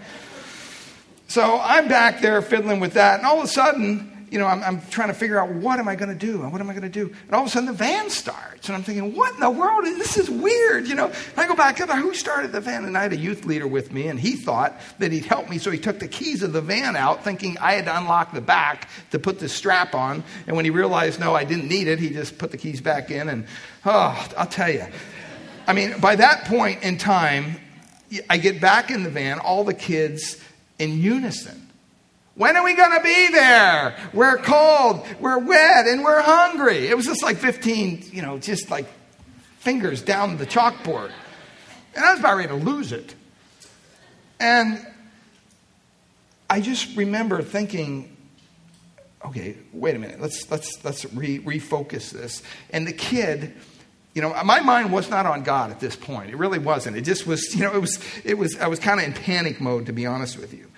So 1.28 1.60
I'm 1.62 1.86
back 1.86 2.20
there 2.20 2.42
fiddling 2.42 2.80
with 2.80 2.94
that, 2.94 3.20
and 3.20 3.24
all 3.24 3.38
of 3.38 3.44
a 3.44 3.46
sudden, 3.46 4.11
you 4.32 4.38
know, 4.38 4.46
I'm, 4.46 4.62
I'm 4.64 4.80
trying 4.86 5.08
to 5.08 5.14
figure 5.14 5.38
out 5.38 5.50
what 5.50 5.78
am 5.78 5.86
I 5.88 5.94
going 5.94 6.08
to 6.08 6.14
do? 6.14 6.42
And 6.42 6.50
what 6.50 6.62
am 6.62 6.70
I 6.70 6.72
going 6.72 6.82
to 6.82 6.88
do? 6.88 7.14
And 7.26 7.34
all 7.34 7.42
of 7.42 7.48
a 7.48 7.50
sudden 7.50 7.66
the 7.66 7.74
van 7.74 8.08
starts. 8.08 8.66
And 8.66 8.74
I'm 8.74 8.82
thinking, 8.82 9.14
what 9.14 9.34
in 9.34 9.40
the 9.40 9.50
world? 9.50 9.84
This 9.84 10.16
is 10.16 10.30
weird. 10.30 10.88
You 10.88 10.94
know, 10.94 11.08
and 11.08 11.38
I 11.38 11.46
go 11.46 11.54
back, 11.54 11.78
up, 11.82 11.90
who 11.90 12.14
started 12.14 12.50
the 12.50 12.60
van? 12.62 12.86
And 12.86 12.96
I 12.96 13.02
had 13.02 13.12
a 13.12 13.16
youth 13.16 13.44
leader 13.44 13.66
with 13.66 13.92
me, 13.92 14.08
and 14.08 14.18
he 14.18 14.36
thought 14.36 14.80
that 14.98 15.12
he'd 15.12 15.26
help 15.26 15.50
me. 15.50 15.58
So 15.58 15.70
he 15.70 15.78
took 15.78 15.98
the 15.98 16.08
keys 16.08 16.42
of 16.42 16.54
the 16.54 16.62
van 16.62 16.96
out, 16.96 17.22
thinking 17.22 17.58
I 17.58 17.74
had 17.74 17.84
to 17.84 17.96
unlock 17.96 18.32
the 18.32 18.40
back 18.40 18.88
to 19.10 19.18
put 19.18 19.38
the 19.38 19.50
strap 19.50 19.94
on. 19.94 20.24
And 20.46 20.56
when 20.56 20.64
he 20.64 20.70
realized, 20.70 21.20
no, 21.20 21.34
I 21.34 21.44
didn't 21.44 21.68
need 21.68 21.86
it, 21.86 21.98
he 21.98 22.08
just 22.08 22.38
put 22.38 22.50
the 22.50 22.56
keys 22.58 22.80
back 22.80 23.10
in. 23.10 23.28
And, 23.28 23.46
oh, 23.84 24.28
I'll 24.38 24.46
tell 24.46 24.70
you. 24.70 24.86
I 25.66 25.74
mean, 25.74 26.00
by 26.00 26.16
that 26.16 26.46
point 26.46 26.82
in 26.82 26.96
time, 26.96 27.56
I 28.30 28.38
get 28.38 28.62
back 28.62 28.90
in 28.90 29.02
the 29.02 29.10
van, 29.10 29.40
all 29.40 29.62
the 29.62 29.74
kids 29.74 30.42
in 30.78 30.98
unison 30.98 31.61
when 32.34 32.56
are 32.56 32.64
we 32.64 32.74
going 32.74 32.96
to 32.96 33.02
be 33.02 33.28
there? 33.28 33.96
We're 34.12 34.38
cold, 34.38 35.06
we're 35.20 35.38
wet, 35.38 35.86
and 35.86 36.02
we're 36.02 36.22
hungry. 36.22 36.86
It 36.88 36.96
was 36.96 37.06
just 37.06 37.22
like 37.22 37.36
15, 37.36 38.04
you 38.10 38.22
know, 38.22 38.38
just 38.38 38.70
like 38.70 38.86
fingers 39.58 40.02
down 40.02 40.38
the 40.38 40.46
chalkboard. 40.46 41.12
And 41.94 42.04
I 42.04 42.12
was 42.12 42.20
about 42.20 42.36
ready 42.36 42.48
to 42.48 42.54
lose 42.54 42.92
it. 42.92 43.14
And 44.40 44.84
I 46.48 46.60
just 46.60 46.96
remember 46.96 47.42
thinking, 47.42 48.16
okay, 49.24 49.56
wait 49.72 49.94
a 49.94 49.98
minute, 49.98 50.20
let's, 50.20 50.50
let's, 50.50 50.84
let's 50.84 51.04
re- 51.12 51.38
refocus 51.38 52.10
this. 52.10 52.42
And 52.70 52.86
the 52.86 52.92
kid, 52.92 53.54
you 54.14 54.22
know, 54.22 54.34
my 54.42 54.60
mind 54.60 54.92
was 54.92 55.08
not 55.08 55.26
on 55.26 55.42
God 55.42 55.70
at 55.70 55.80
this 55.80 55.96
point. 55.96 56.30
It 56.30 56.36
really 56.36 56.58
wasn't. 56.58 56.96
It 56.96 57.02
just 57.02 57.26
was, 57.26 57.54
you 57.54 57.62
know, 57.62 57.72
it 57.74 57.80
was, 57.80 58.02
it 58.24 58.36
was, 58.36 58.58
I 58.58 58.66
was 58.66 58.78
kind 58.78 59.00
of 59.00 59.06
in 59.06 59.12
panic 59.12 59.60
mode, 59.60 59.86
to 59.86 59.92
be 59.92 60.06
honest 60.06 60.38
with 60.38 60.52
you. 60.52 60.71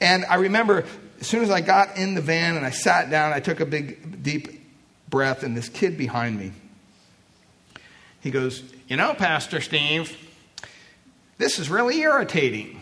And 0.00 0.24
I 0.26 0.36
remember 0.36 0.84
as 1.20 1.26
soon 1.26 1.42
as 1.42 1.50
I 1.50 1.60
got 1.60 1.96
in 1.96 2.14
the 2.14 2.20
van 2.20 2.56
and 2.56 2.64
I 2.64 2.70
sat 2.70 3.10
down, 3.10 3.32
I 3.32 3.40
took 3.40 3.60
a 3.60 3.66
big, 3.66 4.22
deep 4.22 4.60
breath, 5.08 5.42
and 5.42 5.56
this 5.56 5.68
kid 5.68 5.98
behind 5.98 6.38
me, 6.38 6.52
he 8.20 8.30
goes, 8.30 8.62
You 8.86 8.96
know, 8.96 9.14
Pastor 9.14 9.60
Steve, 9.60 10.16
this 11.38 11.58
is 11.58 11.70
really 11.70 12.00
irritating. 12.00 12.80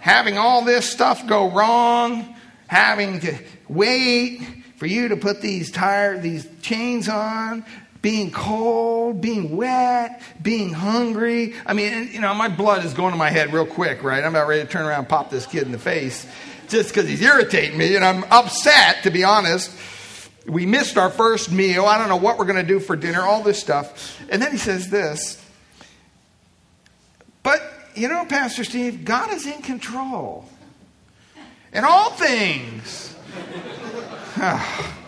having 0.00 0.38
all 0.38 0.64
this 0.64 0.88
stuff 0.88 1.26
go 1.26 1.50
wrong, 1.50 2.34
having 2.66 3.20
to 3.20 3.38
wait 3.68 4.40
for 4.76 4.86
you 4.86 5.08
to 5.08 5.16
put 5.16 5.40
these 5.40 5.70
tire, 5.70 6.18
these 6.18 6.46
chains 6.60 7.08
on, 7.08 7.64
being 8.02 8.32
cold, 8.32 9.20
being 9.20 9.56
wet, 9.56 10.20
being 10.42 10.72
hungry. 10.72 11.54
I 11.64 11.72
mean, 11.72 12.10
you 12.12 12.20
know, 12.20 12.34
my 12.34 12.48
blood 12.48 12.84
is 12.84 12.92
going 12.92 13.12
to 13.12 13.16
my 13.16 13.30
head 13.30 13.52
real 13.52 13.64
quick, 13.64 14.02
right? 14.02 14.22
I'm 14.22 14.34
about 14.34 14.48
ready 14.48 14.62
to 14.62 14.68
turn 14.68 14.84
around 14.84 14.98
and 14.98 15.08
pop 15.08 15.30
this 15.30 15.46
kid 15.46 15.62
in 15.62 15.72
the 15.72 15.78
face 15.78 16.26
just 16.68 16.88
because 16.88 17.08
he's 17.08 17.22
irritating 17.22 17.78
me, 17.78 17.94
and 17.94 18.04
I'm 18.04 18.24
upset, 18.24 19.04
to 19.04 19.10
be 19.10 19.22
honest. 19.22 19.70
We 20.46 20.66
missed 20.66 20.98
our 20.98 21.10
first 21.10 21.52
meal. 21.52 21.84
I 21.84 21.96
don't 21.96 22.08
know 22.08 22.16
what 22.16 22.38
we're 22.38 22.46
going 22.46 22.56
to 22.56 22.66
do 22.66 22.80
for 22.80 22.96
dinner, 22.96 23.22
all 23.22 23.44
this 23.44 23.60
stuff. 23.60 24.20
And 24.28 24.42
then 24.42 24.50
he 24.50 24.58
says 24.58 24.90
this. 24.90 25.40
But, 27.44 27.62
you 27.94 28.08
know, 28.08 28.24
Pastor 28.24 28.64
Steve, 28.64 29.04
God 29.04 29.32
is 29.32 29.46
in 29.46 29.62
control. 29.62 30.44
In 31.72 31.84
all 31.84 32.10
things. 32.10 33.14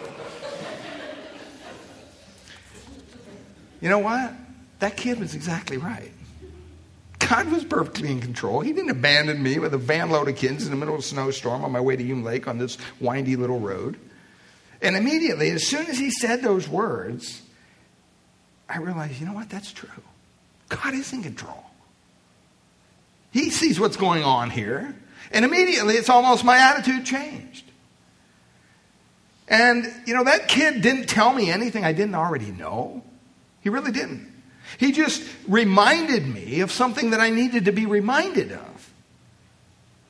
you 3.85 3.91
know 3.91 3.99
what? 3.99 4.33
That 4.79 4.97
kid 4.97 5.21
was 5.21 5.35
exactly 5.35 5.77
right. 5.77 6.11
God 7.19 7.53
was 7.53 7.65
perfectly 7.65 8.11
in 8.11 8.19
control. 8.19 8.61
He 8.61 8.73
didn't 8.73 8.89
abandon 8.89 9.43
me 9.43 9.59
with 9.59 9.75
a 9.75 9.79
van 9.79 10.09
load 10.09 10.27
of 10.27 10.37
kids 10.37 10.65
in 10.65 10.71
the 10.71 10.77
middle 10.77 10.95
of 10.95 11.01
a 11.01 11.03
snowstorm 11.03 11.63
on 11.63 11.71
my 11.71 11.81
way 11.81 11.95
to 11.95 12.03
Hume 12.03 12.25
Lake 12.25 12.49
on 12.49 12.57
this 12.57 12.79
windy 12.99 13.37
little 13.37 13.61
road. 13.61 13.99
And 14.81 14.97
immediately, 14.97 15.51
as 15.51 15.67
soon 15.67 15.85
as 15.89 15.99
he 15.99 16.11
said 16.11 16.41
those 16.41 16.67
words, 16.67 17.43
I 18.71 18.79
realized, 18.79 19.21
you 19.21 19.27
know 19.27 19.35
what? 19.35 19.51
That's 19.51 19.71
true. 19.71 19.91
God 20.71 20.95
is 20.95 21.13
in 21.13 21.23
control. 21.23 21.67
He 23.33 23.51
sees 23.51 23.79
what's 23.79 23.99
going 23.99 24.25
on 24.25 24.49
here. 24.49 24.97
And 25.31 25.45
immediately, 25.45 25.97
it's 25.97 26.09
almost 26.09 26.43
my 26.43 26.57
attitude 26.57 27.05
changed. 27.05 27.71
And, 29.47 29.93
you 30.07 30.15
know, 30.15 30.25
that 30.25 30.49
kid 30.49 30.81
didn't 30.81 31.07
tell 31.07 31.35
me 31.35 31.51
anything 31.51 31.85
I 31.85 31.93
didn't 31.93 32.15
already 32.15 32.51
know. 32.51 33.03
He 33.65 33.71
really 33.71 33.91
didn't. 33.91 34.31
He 34.79 34.93
just 34.93 35.27
reminded 35.49 36.27
me 36.27 36.61
of 36.61 36.71
something 36.71 37.11
that 37.11 37.21
I 37.21 37.31
needed 37.31 37.65
to 37.65 37.73
be 37.73 37.87
reminded 37.87 38.53
of. 38.53 38.93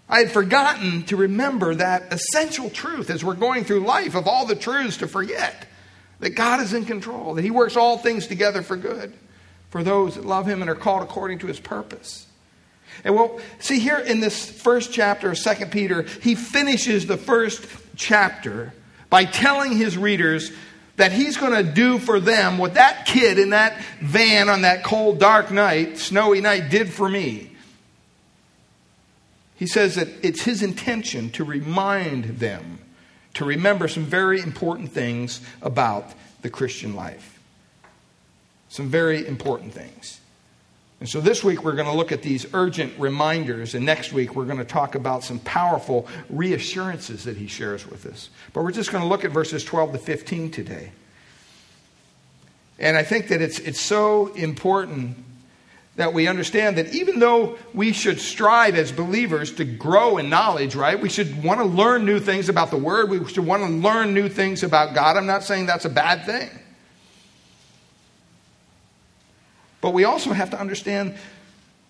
I 0.09 0.19
had 0.19 0.31
forgotten 0.31 1.05
to 1.05 1.17
remember 1.17 1.75
that 1.77 2.13
essential 2.13 2.69
truth 2.69 3.09
as 3.09 3.25
we're 3.25 3.35
going 3.35 3.65
through 3.65 3.81
life 3.81 4.15
of 4.15 4.29
all 4.29 4.45
the 4.45 4.57
truths 4.57 4.99
to 4.99 5.09
forget 5.09 5.67
that 6.21 6.31
God 6.31 6.61
is 6.61 6.75
in 6.75 6.85
control, 6.85 7.35
that 7.35 7.43
He 7.43 7.51
works 7.51 7.77
all 7.77 7.97
things 7.97 8.27
together 8.27 8.63
for 8.63 8.77
good 8.77 9.15
for 9.71 9.83
those 9.83 10.17
that 10.17 10.27
love 10.27 10.47
Him 10.47 10.61
and 10.61 10.71
are 10.71 10.75
called 10.75 11.03
according 11.03 11.39
to 11.39 11.47
His 11.47 11.61
purpose. 11.61 12.27
And 13.03 13.15
well, 13.15 13.41
see 13.59 13.79
here 13.79 13.99
in 13.99 14.21
this 14.21 14.51
first 14.51 14.93
chapter 14.93 15.31
of 15.31 15.39
2 15.39 15.67
Peter, 15.67 16.03
he 16.03 16.35
finishes 16.35 17.07
the 17.07 17.17
first 17.17 17.67
chapter 17.97 18.73
by 19.11 19.25
telling 19.25 19.77
his 19.77 19.99
readers 19.99 20.53
that 20.97 21.13
he's 21.13 21.37
going 21.37 21.53
to 21.53 21.73
do 21.73 21.99
for 21.99 22.21
them 22.21 22.59
what 22.59 22.75
that 22.75 23.07
kid 23.07 23.39
in 23.39 23.51
that 23.51 23.81
van 24.01 24.49
on 24.49 24.63
that 24.63 24.85
cold, 24.85 25.19
dark 25.19 25.51
night, 25.51 25.99
snowy 25.99 26.41
night, 26.41 26.71
did 26.71 26.93
for 26.93 27.09
me. 27.09 27.51
He 29.57 29.67
says 29.67 29.95
that 29.97 30.09
it's 30.23 30.43
his 30.43 30.63
intention 30.63 31.31
to 31.31 31.45
remind 31.45 32.39
them 32.39 32.79
to 33.35 33.45
remember 33.45 33.89
some 33.89 34.05
very 34.05 34.41
important 34.41 34.93
things 34.93 35.41
about 35.63 36.13
the 36.43 36.51
Christian 36.51 36.95
life. 36.95 37.41
Some 38.69 38.89
very 38.89 39.27
important 39.27 39.73
things. 39.73 40.21
And 41.05 41.09
so 41.11 41.21
this 41.21 41.45
week 41.45 41.65
we're 41.65 41.75
going 41.75 41.87
to 41.87 41.93
look 41.93 42.13
at 42.13 42.23
these 42.23 42.47
urgent 42.55 42.99
reminders, 42.99 43.75
and 43.75 43.85
next 43.85 44.15
week 44.15 44.35
we're 44.35 44.47
going 44.47 44.57
to 44.57 44.65
talk 44.65 44.95
about 44.95 45.23
some 45.23 45.39
powerful 45.41 46.09
reassurances 46.31 47.25
that 47.25 47.37
he 47.37 47.47
shares 47.47 47.87
with 47.87 48.07
us. 48.07 48.31
But 48.55 48.65
we're 48.65 48.73
just 48.73 48.91
going 48.91 49.05
to 49.05 49.07
look 49.07 49.23
at 49.23 49.31
verses 49.31 49.65
12 49.65 49.93
to 49.93 49.99
15 49.99 50.51
today. 50.51 50.93
And 52.79 52.97
I 52.97 53.03
think 53.03 53.29
that 53.29 53.43
it's, 53.43 53.59
it's 53.59 53.79
so 53.79 54.29
important 54.29 55.19
that 55.97 56.15
we 56.15 56.27
understand 56.27 56.79
that 56.79 56.95
even 56.95 57.19
though 57.19 57.59
we 57.75 57.93
should 57.93 58.19
strive 58.19 58.75
as 58.75 58.91
believers 58.91 59.53
to 59.57 59.67
grow 59.67 60.17
in 60.17 60.31
knowledge, 60.31 60.75
right? 60.75 60.99
We 60.99 61.11
should 61.11 61.45
want 61.45 61.61
to 61.61 61.67
learn 61.67 62.07
new 62.07 62.19
things 62.19 62.49
about 62.49 62.71
the 62.71 62.79
Word. 62.79 63.11
We 63.11 63.23
should 63.29 63.45
want 63.45 63.63
to 63.63 63.69
learn 63.69 64.15
new 64.15 64.31
things 64.31 64.63
about 64.63 64.95
God. 64.95 65.19
I'm 65.19 65.27
not 65.27 65.45
saying 65.45 65.67
that's 65.67 65.85
a 65.85 65.91
bad 65.91 66.25
thing. 66.25 66.49
But 69.85 69.91
we 69.91 70.05
also 70.05 70.33
have 70.33 70.49
to 70.53 70.59
understand 70.59 71.15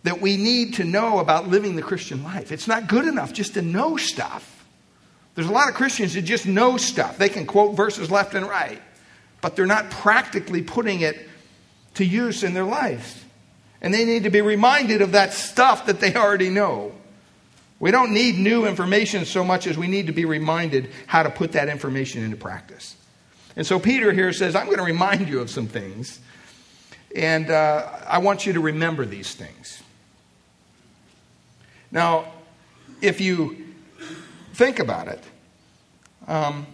that 0.03 0.21
we 0.21 0.37
need 0.37 0.75
to 0.75 0.85
know 0.85 1.21
about 1.21 1.47
living 1.47 1.77
the 1.77 1.83
Christian 1.83 2.25
life. 2.25 2.51
It's 2.51 2.67
not 2.67 2.89
good 2.89 3.07
enough 3.07 3.33
just 3.33 3.55
to 3.55 3.63
know 3.63 3.97
stuff. 3.97 4.67
There's 5.37 5.47
a 5.47 5.53
lot 5.53 5.69
of 5.69 5.77
Christians 5.77 6.15
that 6.15 6.23
just 6.23 6.45
know 6.45 6.77
stuff. 6.77 7.19
They 7.19 7.29
can 7.29 7.47
quote 7.47 7.77
verses 7.77 8.11
left 8.11 8.35
and 8.35 8.49
right, 8.49 8.83
but 9.41 9.55
they're 9.55 9.65
not 9.65 9.93
practically 9.93 10.61
putting 10.61 11.03
it 11.03 11.29
to 11.95 12.05
use 12.05 12.43
in 12.43 12.53
their 12.53 12.65
life. 12.65 13.25
And 13.81 13.95
they 13.95 14.05
need 14.05 14.25
to 14.25 14.31
be 14.31 14.41
reminded 14.41 15.01
of 15.01 15.13
that 15.13 15.33
stuff 15.33 15.87
that 15.87 16.01
they 16.01 16.17
already 16.17 16.51
know. 16.51 16.91
We 17.79 17.93
don't 17.93 18.13
need 18.13 18.41
new 18.41 18.67
information 18.67 19.25
so 19.25 19.45
much 19.45 19.69
as 19.69 19.79
we 19.79 19.87
need 19.87 20.09
to 20.09 20.13
be 20.13 20.25
reminded 20.25 20.91
how 21.07 21.23
to 21.23 21.31
put 21.31 21.53
that 21.53 21.69
information 21.69 22.25
into 22.25 22.37
practice. 22.37 22.97
And 23.55 23.65
so 23.65 23.79
Peter 23.79 24.11
here 24.11 24.33
says, 24.33 24.57
I'm 24.57 24.67
going 24.67 24.79
to 24.79 24.85
remind 24.85 25.29
you 25.29 25.39
of 25.39 25.49
some 25.49 25.69
things 25.69 26.19
and 27.15 27.51
uh, 27.51 27.87
I 28.07 28.19
want 28.19 28.45
you 28.45 28.55
to 28.55 28.61
remember 28.61 29.05
these 29.05 29.35
things. 29.35 29.83
Now, 31.91 32.33
if 33.01 33.21
you 33.21 33.57
think 34.55 34.81
about 34.81 35.09
it, 35.09 35.23
um, 36.27 36.67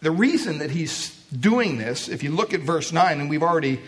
the 0.00 0.10
reason 0.10 0.58
that 0.58 0.72
he's 0.72 1.10
doing 1.26 1.78
this, 1.78 2.08
if 2.08 2.24
you 2.24 2.32
look 2.32 2.52
at 2.52 2.60
verse 2.60 2.92
9, 2.92 3.20
and 3.20 3.30
we've 3.30 3.42
already 3.42 3.80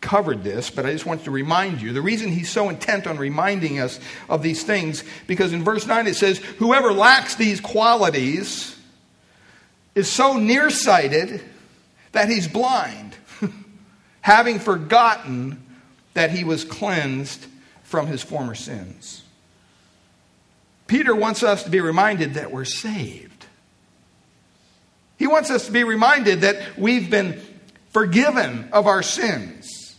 covered 0.00 0.42
this, 0.42 0.68
but 0.70 0.84
I 0.84 0.92
just 0.92 1.06
want 1.06 1.22
to 1.24 1.30
remind 1.30 1.80
you 1.80 1.92
the 1.92 2.02
reason 2.02 2.32
he's 2.32 2.50
so 2.50 2.68
intent 2.68 3.06
on 3.06 3.16
reminding 3.16 3.78
us 3.78 4.00
of 4.28 4.42
these 4.42 4.64
things, 4.64 5.04
because 5.28 5.52
in 5.52 5.62
verse 5.62 5.86
9 5.86 6.08
it 6.08 6.16
says, 6.16 6.38
Whoever 6.38 6.92
lacks 6.92 7.36
these 7.36 7.60
qualities 7.60 8.76
is 9.94 10.10
so 10.10 10.36
nearsighted 10.36 11.40
that 12.12 12.28
he's 12.28 12.46
blind, 12.46 13.16
having 14.20 14.58
forgotten 14.58 15.62
that 16.14 16.30
he 16.30 16.44
was 16.44 16.64
cleansed 16.64 17.46
from 17.82 18.06
his 18.06 18.22
former 18.22 18.54
sins. 18.54 19.22
Peter 20.86 21.14
wants 21.14 21.42
us 21.42 21.64
to 21.64 21.70
be 21.70 21.80
reminded 21.80 22.34
that 22.34 22.50
we're 22.50 22.64
saved. 22.64 23.46
He 25.18 25.26
wants 25.26 25.50
us 25.50 25.66
to 25.66 25.72
be 25.72 25.84
reminded 25.84 26.42
that 26.42 26.76
we've 26.76 27.08
been 27.08 27.40
forgiven 27.90 28.68
of 28.72 28.86
our 28.86 29.02
sins. 29.02 29.96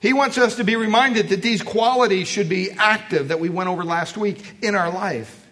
He 0.00 0.12
wants 0.12 0.38
us 0.38 0.56
to 0.56 0.64
be 0.64 0.76
reminded 0.76 1.28
that 1.30 1.42
these 1.42 1.62
qualities 1.62 2.28
should 2.28 2.48
be 2.48 2.70
active, 2.70 3.28
that 3.28 3.40
we 3.40 3.48
went 3.48 3.68
over 3.68 3.84
last 3.84 4.16
week, 4.16 4.56
in 4.62 4.74
our 4.74 4.90
life. 4.90 5.46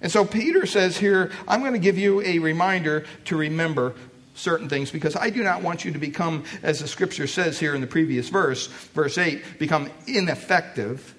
And 0.00 0.10
so 0.10 0.24
Peter 0.24 0.66
says 0.66 0.96
here, 0.96 1.30
I'm 1.46 1.60
going 1.60 1.74
to 1.74 1.78
give 1.78 1.98
you 1.98 2.22
a 2.22 2.38
reminder 2.38 3.04
to 3.26 3.36
remember 3.36 3.94
certain 4.34 4.68
things 4.68 4.90
because 4.90 5.16
I 5.16 5.30
do 5.30 5.42
not 5.42 5.62
want 5.62 5.84
you 5.84 5.92
to 5.92 5.98
become, 5.98 6.44
as 6.62 6.80
the 6.80 6.88
scripture 6.88 7.26
says 7.26 7.58
here 7.58 7.74
in 7.74 7.80
the 7.80 7.86
previous 7.86 8.28
verse, 8.28 8.66
verse 8.66 9.18
8, 9.18 9.58
become 9.58 9.90
ineffective 10.06 11.14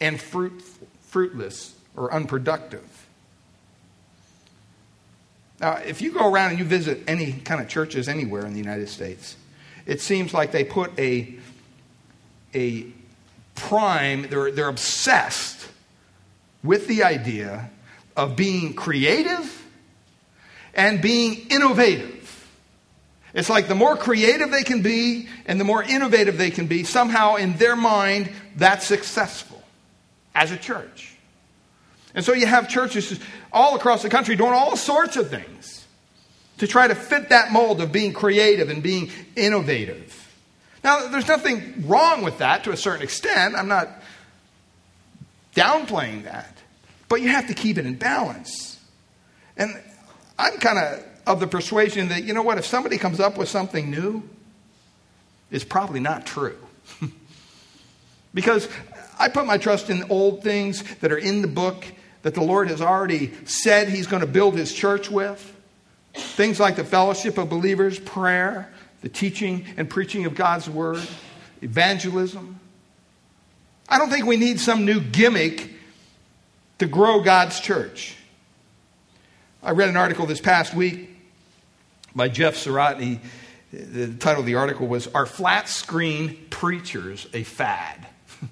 and 0.00 0.20
fruit, 0.20 0.62
fruitless 1.02 1.74
or 1.96 2.12
unproductive. 2.12 2.86
Now, 5.60 5.74
if 5.74 6.00
you 6.00 6.12
go 6.12 6.30
around 6.30 6.50
and 6.50 6.58
you 6.58 6.64
visit 6.64 7.02
any 7.06 7.32
kind 7.32 7.60
of 7.60 7.68
churches 7.68 8.08
anywhere 8.08 8.46
in 8.46 8.52
the 8.52 8.58
United 8.58 8.88
States, 8.88 9.36
it 9.84 10.00
seems 10.00 10.32
like 10.32 10.52
they 10.52 10.64
put 10.64 10.98
a, 10.98 11.34
a 12.54 12.86
prime, 13.54 14.22
they're, 14.30 14.50
they're 14.50 14.68
obsessed 14.68 15.68
with 16.62 16.86
the 16.86 17.04
idea 17.04 17.70
of 18.16 18.36
being 18.36 18.72
creative 18.72 19.66
and 20.74 21.02
being 21.02 21.46
innovative. 21.50 22.19
It's 23.32 23.48
like 23.48 23.68
the 23.68 23.74
more 23.74 23.96
creative 23.96 24.50
they 24.50 24.64
can 24.64 24.82
be 24.82 25.28
and 25.46 25.60
the 25.60 25.64
more 25.64 25.82
innovative 25.82 26.36
they 26.36 26.50
can 26.50 26.66
be, 26.66 26.84
somehow 26.84 27.36
in 27.36 27.56
their 27.56 27.76
mind, 27.76 28.30
that's 28.56 28.86
successful 28.86 29.62
as 30.34 30.50
a 30.50 30.56
church. 30.56 31.14
And 32.14 32.24
so 32.24 32.32
you 32.32 32.46
have 32.46 32.68
churches 32.68 33.20
all 33.52 33.76
across 33.76 34.02
the 34.02 34.10
country 34.10 34.34
doing 34.34 34.52
all 34.52 34.76
sorts 34.76 35.16
of 35.16 35.30
things 35.30 35.86
to 36.58 36.66
try 36.66 36.88
to 36.88 36.94
fit 36.94 37.28
that 37.28 37.52
mold 37.52 37.80
of 37.80 37.92
being 37.92 38.12
creative 38.12 38.68
and 38.68 38.82
being 38.82 39.10
innovative. 39.36 40.16
Now, 40.82 41.08
there's 41.08 41.28
nothing 41.28 41.84
wrong 41.86 42.22
with 42.22 42.38
that 42.38 42.64
to 42.64 42.72
a 42.72 42.76
certain 42.76 43.02
extent. 43.02 43.54
I'm 43.54 43.68
not 43.68 43.88
downplaying 45.54 46.24
that. 46.24 46.56
But 47.08 47.22
you 47.22 47.28
have 47.28 47.48
to 47.48 47.54
keep 47.54 47.78
it 47.78 47.86
in 47.86 47.94
balance. 47.94 48.78
And 49.56 49.80
I'm 50.38 50.58
kind 50.58 50.78
of 50.78 51.04
of 51.30 51.38
the 51.38 51.46
persuasion 51.46 52.08
that, 52.08 52.24
you 52.24 52.34
know 52.34 52.42
what, 52.42 52.58
if 52.58 52.66
somebody 52.66 52.98
comes 52.98 53.20
up 53.20 53.38
with 53.38 53.48
something 53.48 53.88
new, 53.88 54.22
it's 55.50 55.64
probably 55.64 56.00
not 56.00 56.26
true. 56.26 56.58
because 58.34 58.68
I 59.18 59.28
put 59.28 59.46
my 59.46 59.56
trust 59.56 59.90
in 59.90 60.04
old 60.10 60.42
things 60.42 60.82
that 60.96 61.12
are 61.12 61.18
in 61.18 61.40
the 61.40 61.48
book 61.48 61.84
that 62.22 62.34
the 62.34 62.42
Lord 62.42 62.68
has 62.68 62.80
already 62.80 63.32
said 63.44 63.88
He's 63.88 64.08
going 64.08 64.22
to 64.22 64.26
build 64.26 64.56
His 64.56 64.72
church 64.72 65.08
with. 65.08 65.56
Things 66.14 66.58
like 66.58 66.74
the 66.74 66.84
fellowship 66.84 67.38
of 67.38 67.48
believers, 67.48 68.00
prayer, 68.00 68.68
the 69.00 69.08
teaching 69.08 69.64
and 69.76 69.88
preaching 69.88 70.26
of 70.26 70.34
God's 70.34 70.68
word, 70.68 71.06
evangelism. 71.62 72.58
I 73.88 73.98
don't 73.98 74.10
think 74.10 74.26
we 74.26 74.36
need 74.36 74.58
some 74.58 74.84
new 74.84 75.00
gimmick 75.00 75.70
to 76.78 76.86
grow 76.86 77.20
God's 77.20 77.60
church. 77.60 78.16
I 79.62 79.70
read 79.70 79.88
an 79.88 79.96
article 79.96 80.26
this 80.26 80.40
past 80.40 80.74
week 80.74 81.09
by 82.14 82.28
Jeff 82.28 82.56
Surratt. 82.56 82.98
The 83.72 84.14
title 84.14 84.40
of 84.40 84.46
the 84.46 84.56
article 84.56 84.86
was 84.88 85.06
Are 85.08 85.26
Flat 85.26 85.68
Screen 85.68 86.36
Preachers 86.50 87.26
a 87.32 87.42
Fad? 87.42 88.06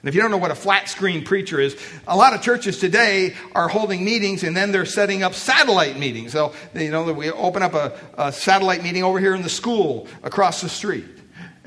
And 0.00 0.08
if 0.08 0.14
you 0.14 0.22
don't 0.22 0.30
know 0.30 0.36
what 0.36 0.52
a 0.52 0.54
flat 0.54 0.88
screen 0.88 1.24
preacher 1.24 1.58
is, 1.58 1.76
a 2.06 2.16
lot 2.16 2.32
of 2.32 2.40
churches 2.40 2.78
today 2.78 3.34
are 3.52 3.66
holding 3.66 4.04
meetings 4.04 4.44
and 4.44 4.56
then 4.56 4.70
they're 4.70 4.84
setting 4.84 5.24
up 5.24 5.34
satellite 5.34 5.98
meetings. 5.98 6.30
So, 6.30 6.54
you 6.72 6.92
know, 6.92 7.12
we 7.12 7.32
open 7.32 7.64
up 7.64 7.74
a, 7.74 7.98
a 8.16 8.32
satellite 8.32 8.84
meeting 8.84 9.02
over 9.02 9.18
here 9.18 9.34
in 9.34 9.42
the 9.42 9.48
school 9.48 10.06
across 10.22 10.60
the 10.60 10.68
street. 10.68 11.17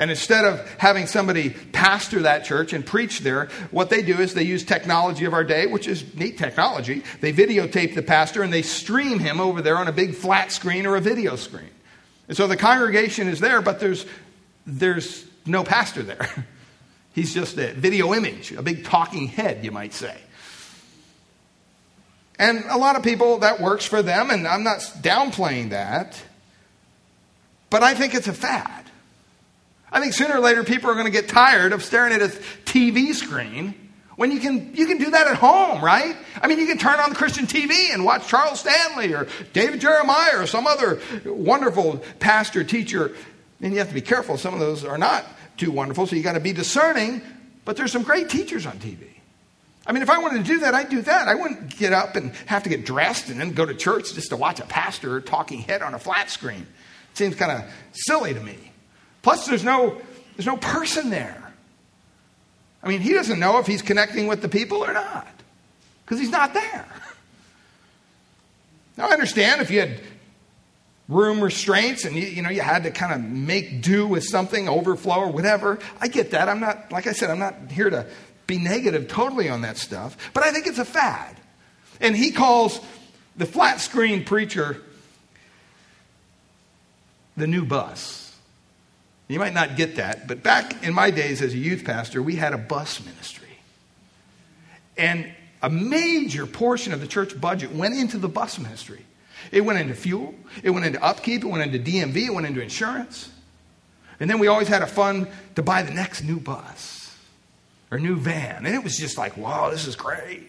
And 0.01 0.09
instead 0.09 0.45
of 0.45 0.67
having 0.79 1.05
somebody 1.05 1.51
pastor 1.51 2.23
that 2.23 2.43
church 2.43 2.73
and 2.73 2.83
preach 2.83 3.19
there, 3.19 3.49
what 3.69 3.91
they 3.91 4.01
do 4.01 4.17
is 4.17 4.33
they 4.33 4.41
use 4.41 4.63
technology 4.63 5.25
of 5.25 5.33
our 5.33 5.43
day, 5.43 5.67
which 5.67 5.87
is 5.87 6.15
neat 6.15 6.39
technology. 6.39 7.03
They 7.19 7.31
videotape 7.31 7.93
the 7.93 8.01
pastor 8.01 8.41
and 8.41 8.51
they 8.51 8.63
stream 8.63 9.19
him 9.19 9.39
over 9.39 9.61
there 9.61 9.77
on 9.77 9.87
a 9.87 9.91
big 9.91 10.15
flat 10.15 10.51
screen 10.51 10.87
or 10.87 10.95
a 10.95 11.01
video 11.01 11.35
screen. 11.35 11.69
And 12.27 12.35
so 12.35 12.47
the 12.47 12.57
congregation 12.57 13.27
is 13.27 13.39
there, 13.39 13.61
but 13.61 13.79
there's, 13.79 14.07
there's 14.65 15.23
no 15.45 15.63
pastor 15.63 16.01
there. 16.01 16.27
He's 17.13 17.31
just 17.31 17.59
a 17.59 17.71
video 17.71 18.15
image, 18.15 18.53
a 18.53 18.63
big 18.63 18.83
talking 18.83 19.27
head, 19.27 19.63
you 19.63 19.69
might 19.69 19.93
say. 19.93 20.17
And 22.39 22.63
a 22.69 22.77
lot 22.77 22.95
of 22.95 23.03
people, 23.03 23.37
that 23.39 23.61
works 23.61 23.85
for 23.85 24.01
them, 24.01 24.31
and 24.31 24.47
I'm 24.47 24.63
not 24.63 24.79
downplaying 24.79 25.69
that. 25.69 26.19
But 27.69 27.83
I 27.83 27.93
think 27.93 28.15
it's 28.15 28.27
a 28.27 28.33
fad. 28.33 28.90
I 29.91 29.99
think 29.99 30.13
sooner 30.13 30.35
or 30.35 30.39
later 30.39 30.63
people 30.63 30.89
are 30.89 30.93
going 30.93 31.05
to 31.05 31.11
get 31.11 31.27
tired 31.27 31.73
of 31.73 31.83
staring 31.83 32.13
at 32.13 32.21
a 32.21 32.27
TV 32.65 33.13
screen 33.13 33.75
when 34.21 34.31
you 34.31 34.39
can, 34.39 34.75
you 34.75 34.85
can 34.85 34.99
do 34.99 35.09
that 35.09 35.25
at 35.25 35.37
home, 35.37 35.83
right? 35.83 36.15
I 36.41 36.47
mean, 36.47 36.59
you 36.59 36.67
can 36.67 36.77
turn 36.77 36.99
on 36.99 37.09
the 37.09 37.15
Christian 37.15 37.47
TV 37.47 37.91
and 37.91 38.05
watch 38.05 38.27
Charles 38.27 38.59
Stanley 38.59 39.13
or 39.13 39.27
David 39.51 39.81
Jeremiah 39.81 40.39
or 40.39 40.45
some 40.45 40.67
other 40.67 41.01
wonderful 41.25 42.03
pastor, 42.19 42.63
teacher. 42.63 43.15
And 43.61 43.73
you 43.73 43.79
have 43.79 43.87
to 43.87 43.93
be 43.93 44.01
careful, 44.01 44.37
some 44.37 44.53
of 44.53 44.59
those 44.59 44.85
are 44.85 44.97
not 44.97 45.25
too 45.57 45.71
wonderful, 45.71 46.05
so 46.05 46.15
you 46.15 46.23
got 46.23 46.33
to 46.33 46.39
be 46.39 46.53
discerning. 46.53 47.21
But 47.65 47.77
there's 47.77 47.91
some 47.91 48.03
great 48.03 48.29
teachers 48.29 48.65
on 48.65 48.77
TV. 48.77 49.07
I 49.87 49.91
mean, 49.91 50.03
if 50.03 50.09
I 50.09 50.19
wanted 50.19 50.45
to 50.45 50.53
do 50.53 50.59
that, 50.59 50.75
I'd 50.75 50.89
do 50.89 51.01
that. 51.01 51.27
I 51.27 51.35
wouldn't 51.35 51.75
get 51.75 51.91
up 51.91 52.15
and 52.15 52.35
have 52.45 52.63
to 52.63 52.69
get 52.69 52.85
dressed 52.85 53.29
and 53.29 53.39
then 53.39 53.53
go 53.53 53.65
to 53.65 53.73
church 53.73 54.13
just 54.13 54.29
to 54.29 54.35
watch 54.35 54.59
a 54.59 54.65
pastor 54.65 55.19
talking 55.19 55.61
head 55.61 55.81
on 55.81 55.95
a 55.95 55.99
flat 55.99 56.29
screen. 56.29 56.67
It 57.11 57.17
seems 57.17 57.35
kind 57.35 57.51
of 57.51 57.71
silly 57.91 58.33
to 58.33 58.39
me. 58.39 58.70
Plus, 59.21 59.45
there's 59.47 59.63
no, 59.63 60.01
there's 60.35 60.47
no 60.47 60.57
person 60.57 61.09
there. 61.09 61.53
I 62.83 62.87
mean, 62.87 63.01
he 63.01 63.13
doesn't 63.13 63.39
know 63.39 63.59
if 63.59 63.67
he's 63.67 63.81
connecting 63.81 64.27
with 64.27 64.41
the 64.41 64.49
people 64.49 64.83
or 64.83 64.93
not 64.93 65.27
because 66.03 66.19
he's 66.19 66.31
not 66.31 66.53
there. 66.53 66.85
Now, 68.97 69.07
I 69.07 69.13
understand 69.13 69.61
if 69.61 69.71
you 69.71 69.79
had 69.79 69.99
room 71.11 71.41
restraints 71.41 72.05
and 72.05 72.15
you, 72.15 72.25
you 72.25 72.41
know 72.41 72.49
you 72.49 72.61
had 72.61 72.83
to 72.83 72.91
kind 72.91 73.13
of 73.13 73.21
make 73.29 73.81
do 73.81 74.07
with 74.07 74.23
something 74.23 74.69
overflow 74.69 75.19
or 75.19 75.27
whatever 75.27 75.77
i 75.99 76.07
get 76.07 76.31
that 76.31 76.47
i'm 76.47 76.61
not 76.61 76.89
like 76.89 77.05
i 77.05 77.11
said 77.11 77.29
i'm 77.29 77.39
not 77.39 77.53
here 77.69 77.89
to 77.89 78.07
be 78.47 78.57
negative 78.57 79.09
totally 79.09 79.49
on 79.49 79.61
that 79.61 79.75
stuff 79.75 80.15
but 80.33 80.43
i 80.43 80.51
think 80.53 80.67
it's 80.67 80.79
a 80.79 80.85
fad 80.85 81.35
and 81.99 82.15
he 82.15 82.31
calls 82.31 82.79
the 83.35 83.45
flat 83.45 83.81
screen 83.81 84.23
preacher 84.23 84.81
the 87.35 87.45
new 87.45 87.65
bus 87.65 88.20
you 89.33 89.39
might 89.39 89.53
not 89.53 89.75
get 89.75 89.95
that 89.95 90.27
but 90.27 90.43
back 90.43 90.83
in 90.83 90.93
my 90.93 91.11
days 91.11 91.41
as 91.41 91.53
a 91.53 91.57
youth 91.57 91.83
pastor 91.83 92.21
we 92.21 92.35
had 92.35 92.53
a 92.53 92.57
bus 92.57 93.03
ministry 93.05 93.47
and 94.97 95.31
a 95.61 95.69
major 95.69 96.45
portion 96.45 96.93
of 96.93 97.01
the 97.01 97.07
church 97.07 97.39
budget 97.39 97.71
went 97.71 97.95
into 97.95 98.17
the 98.17 98.29
bus 98.29 98.59
ministry 98.59 99.05
it 99.51 99.61
went 99.61 99.79
into 99.79 99.95
fuel, 99.95 100.35
it 100.61 100.69
went 100.69 100.85
into 100.85 101.03
upkeep, 101.03 101.43
it 101.43 101.47
went 101.47 101.63
into 101.63 101.91
DMV, 101.91 102.27
it 102.27 102.33
went 102.33 102.45
into 102.45 102.61
insurance. 102.61 103.31
And 104.19 104.29
then 104.29 104.37
we 104.37 104.47
always 104.47 104.67
had 104.67 104.83
a 104.83 104.87
fund 104.87 105.27
to 105.55 105.63
buy 105.63 105.81
the 105.81 105.91
next 105.91 106.23
new 106.23 106.39
bus 106.39 107.17
or 107.89 107.97
new 107.97 108.15
van. 108.15 108.65
And 108.65 108.75
it 108.75 108.83
was 108.83 108.95
just 108.95 109.17
like, 109.17 109.35
wow, 109.35 109.71
this 109.71 109.87
is 109.87 109.95
great. 109.95 110.47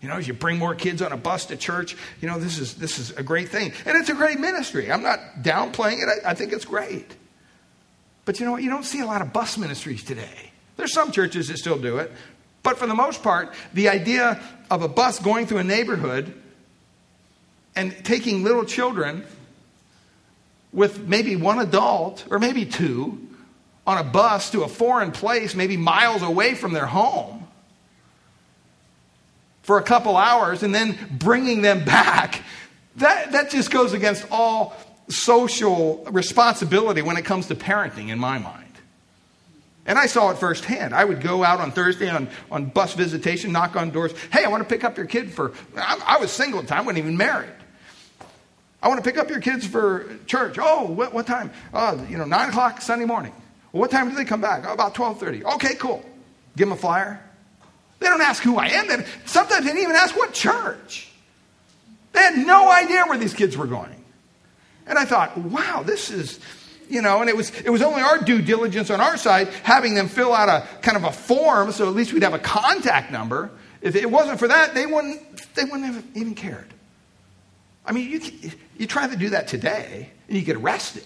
You 0.00 0.08
know, 0.08 0.14
as 0.14 0.28
you 0.28 0.32
bring 0.32 0.58
more 0.58 0.74
kids 0.74 1.02
on 1.02 1.12
a 1.12 1.16
bus 1.16 1.46
to 1.46 1.56
church, 1.56 1.96
you 2.20 2.28
know, 2.28 2.38
this 2.38 2.58
is, 2.58 2.76
this 2.76 2.98
is 2.98 3.10
a 3.10 3.22
great 3.22 3.48
thing. 3.48 3.72
And 3.84 3.98
it's 3.98 4.08
a 4.08 4.14
great 4.14 4.38
ministry. 4.38 4.90
I'm 4.90 5.02
not 5.02 5.18
downplaying 5.42 6.02
it, 6.02 6.24
I, 6.24 6.30
I 6.30 6.34
think 6.34 6.52
it's 6.52 6.64
great. 6.64 7.06
But 8.24 8.38
you 8.38 8.46
know 8.46 8.52
what? 8.52 8.62
You 8.62 8.70
don't 8.70 8.84
see 8.84 9.00
a 9.00 9.06
lot 9.06 9.22
of 9.22 9.32
bus 9.32 9.58
ministries 9.58 10.04
today. 10.04 10.52
There's 10.76 10.92
some 10.92 11.12
churches 11.12 11.48
that 11.48 11.58
still 11.58 11.78
do 11.78 11.98
it. 11.98 12.12
But 12.62 12.78
for 12.78 12.86
the 12.86 12.94
most 12.94 13.22
part, 13.22 13.54
the 13.72 13.88
idea 13.88 14.40
of 14.70 14.82
a 14.82 14.88
bus 14.88 15.18
going 15.18 15.46
through 15.46 15.58
a 15.58 15.64
neighborhood 15.64 16.34
and 17.74 17.94
taking 18.04 18.44
little 18.44 18.64
children 18.64 19.24
with 20.72 21.06
maybe 21.06 21.36
one 21.36 21.58
adult 21.58 22.24
or 22.30 22.38
maybe 22.38 22.66
two 22.66 23.28
on 23.86 23.98
a 23.98 24.04
bus 24.04 24.50
to 24.50 24.62
a 24.62 24.68
foreign 24.68 25.10
place, 25.10 25.54
maybe 25.54 25.76
miles 25.76 26.22
away 26.22 26.54
from 26.54 26.72
their 26.72 26.86
home, 26.86 27.46
for 29.62 29.78
a 29.78 29.82
couple 29.82 30.16
hours 30.16 30.62
and 30.62 30.74
then 30.74 30.98
bringing 31.10 31.62
them 31.62 31.84
back, 31.84 32.42
that, 32.96 33.32
that 33.32 33.50
just 33.50 33.70
goes 33.70 33.92
against 33.92 34.26
all 34.30 34.76
social 35.10 36.04
responsibility 36.10 37.02
when 37.02 37.16
it 37.16 37.24
comes 37.24 37.46
to 37.48 37.54
parenting, 37.54 38.08
in 38.10 38.18
my 38.18 38.38
mind. 38.38 38.66
And 39.86 39.98
I 39.98 40.06
saw 40.06 40.30
it 40.30 40.38
firsthand. 40.38 40.94
I 40.94 41.04
would 41.04 41.20
go 41.20 41.42
out 41.42 41.60
on 41.60 41.72
Thursday 41.72 42.08
on, 42.08 42.28
on 42.50 42.66
bus 42.66 42.94
visitation, 42.94 43.50
knock 43.52 43.76
on 43.76 43.90
doors. 43.90 44.12
Hey, 44.32 44.44
I 44.44 44.48
want 44.48 44.62
to 44.62 44.68
pick 44.68 44.84
up 44.84 44.96
your 44.96 45.06
kid 45.06 45.32
for. 45.32 45.52
I, 45.76 46.00
I 46.06 46.18
was 46.18 46.30
single 46.30 46.60
at 46.60 46.66
the 46.66 46.74
time, 46.74 46.84
wasn't 46.84 46.98
even 46.98 47.16
married. 47.16 47.50
I 48.82 48.88
want 48.88 49.02
to 49.02 49.08
pick 49.08 49.18
up 49.18 49.28
your 49.30 49.40
kids 49.40 49.66
for 49.66 50.18
church. 50.26 50.58
Oh, 50.60 50.86
what, 50.86 51.12
what 51.12 51.26
time? 51.26 51.50
Oh, 51.74 52.02
you 52.08 52.16
know, 52.16 52.24
9 52.24 52.48
o'clock 52.48 52.80
Sunday 52.80 53.04
morning. 53.04 53.32
Well, 53.72 53.80
what 53.80 53.90
time 53.90 54.08
do 54.08 54.14
they 54.14 54.24
come 54.24 54.40
back? 54.40 54.64
Oh, 54.66 54.72
about 54.72 54.94
12.30. 54.94 55.44
Okay, 55.54 55.74
cool. 55.74 56.04
Give 56.56 56.68
them 56.68 56.72
a 56.72 56.80
flyer. 56.80 57.20
They 57.98 58.06
don't 58.06 58.22
ask 58.22 58.42
who 58.42 58.56
I 58.56 58.68
am. 58.68 58.88
They, 58.88 59.04
sometimes 59.26 59.64
they 59.64 59.72
didn't 59.72 59.82
even 59.82 59.96
ask 59.96 60.16
what 60.16 60.32
church. 60.32 61.08
They 62.12 62.20
had 62.20 62.38
no 62.38 62.70
idea 62.70 63.04
where 63.06 63.18
these 63.18 63.34
kids 63.34 63.56
were 63.56 63.66
going. 63.66 63.99
And 64.90 64.98
I 64.98 65.04
thought, 65.04 65.38
wow, 65.38 65.84
this 65.84 66.10
is, 66.10 66.40
you 66.88 67.00
know, 67.00 67.20
and 67.20 67.30
it 67.30 67.36
was, 67.36 67.52
it 67.60 67.70
was 67.70 67.80
only 67.80 68.02
our 68.02 68.18
due 68.18 68.42
diligence 68.42 68.90
on 68.90 69.00
our 69.00 69.16
side 69.16 69.46
having 69.62 69.94
them 69.94 70.08
fill 70.08 70.34
out 70.34 70.48
a 70.48 70.66
kind 70.82 70.96
of 70.96 71.04
a 71.04 71.12
form 71.12 71.70
so 71.70 71.88
at 71.88 71.94
least 71.94 72.12
we'd 72.12 72.24
have 72.24 72.34
a 72.34 72.40
contact 72.40 73.12
number. 73.12 73.52
If 73.80 73.94
it 73.94 74.10
wasn't 74.10 74.40
for 74.40 74.48
that, 74.48 74.74
they 74.74 74.86
wouldn't, 74.86 75.54
they 75.54 75.62
wouldn't 75.62 75.84
have 75.84 76.04
even 76.14 76.34
cared. 76.34 76.66
I 77.86 77.92
mean, 77.92 78.10
you, 78.10 78.50
you 78.76 78.86
try 78.88 79.06
to 79.06 79.16
do 79.16 79.30
that 79.30 79.46
today, 79.46 80.10
and 80.28 80.36
you 80.36 80.44
get 80.44 80.56
arrested. 80.56 81.04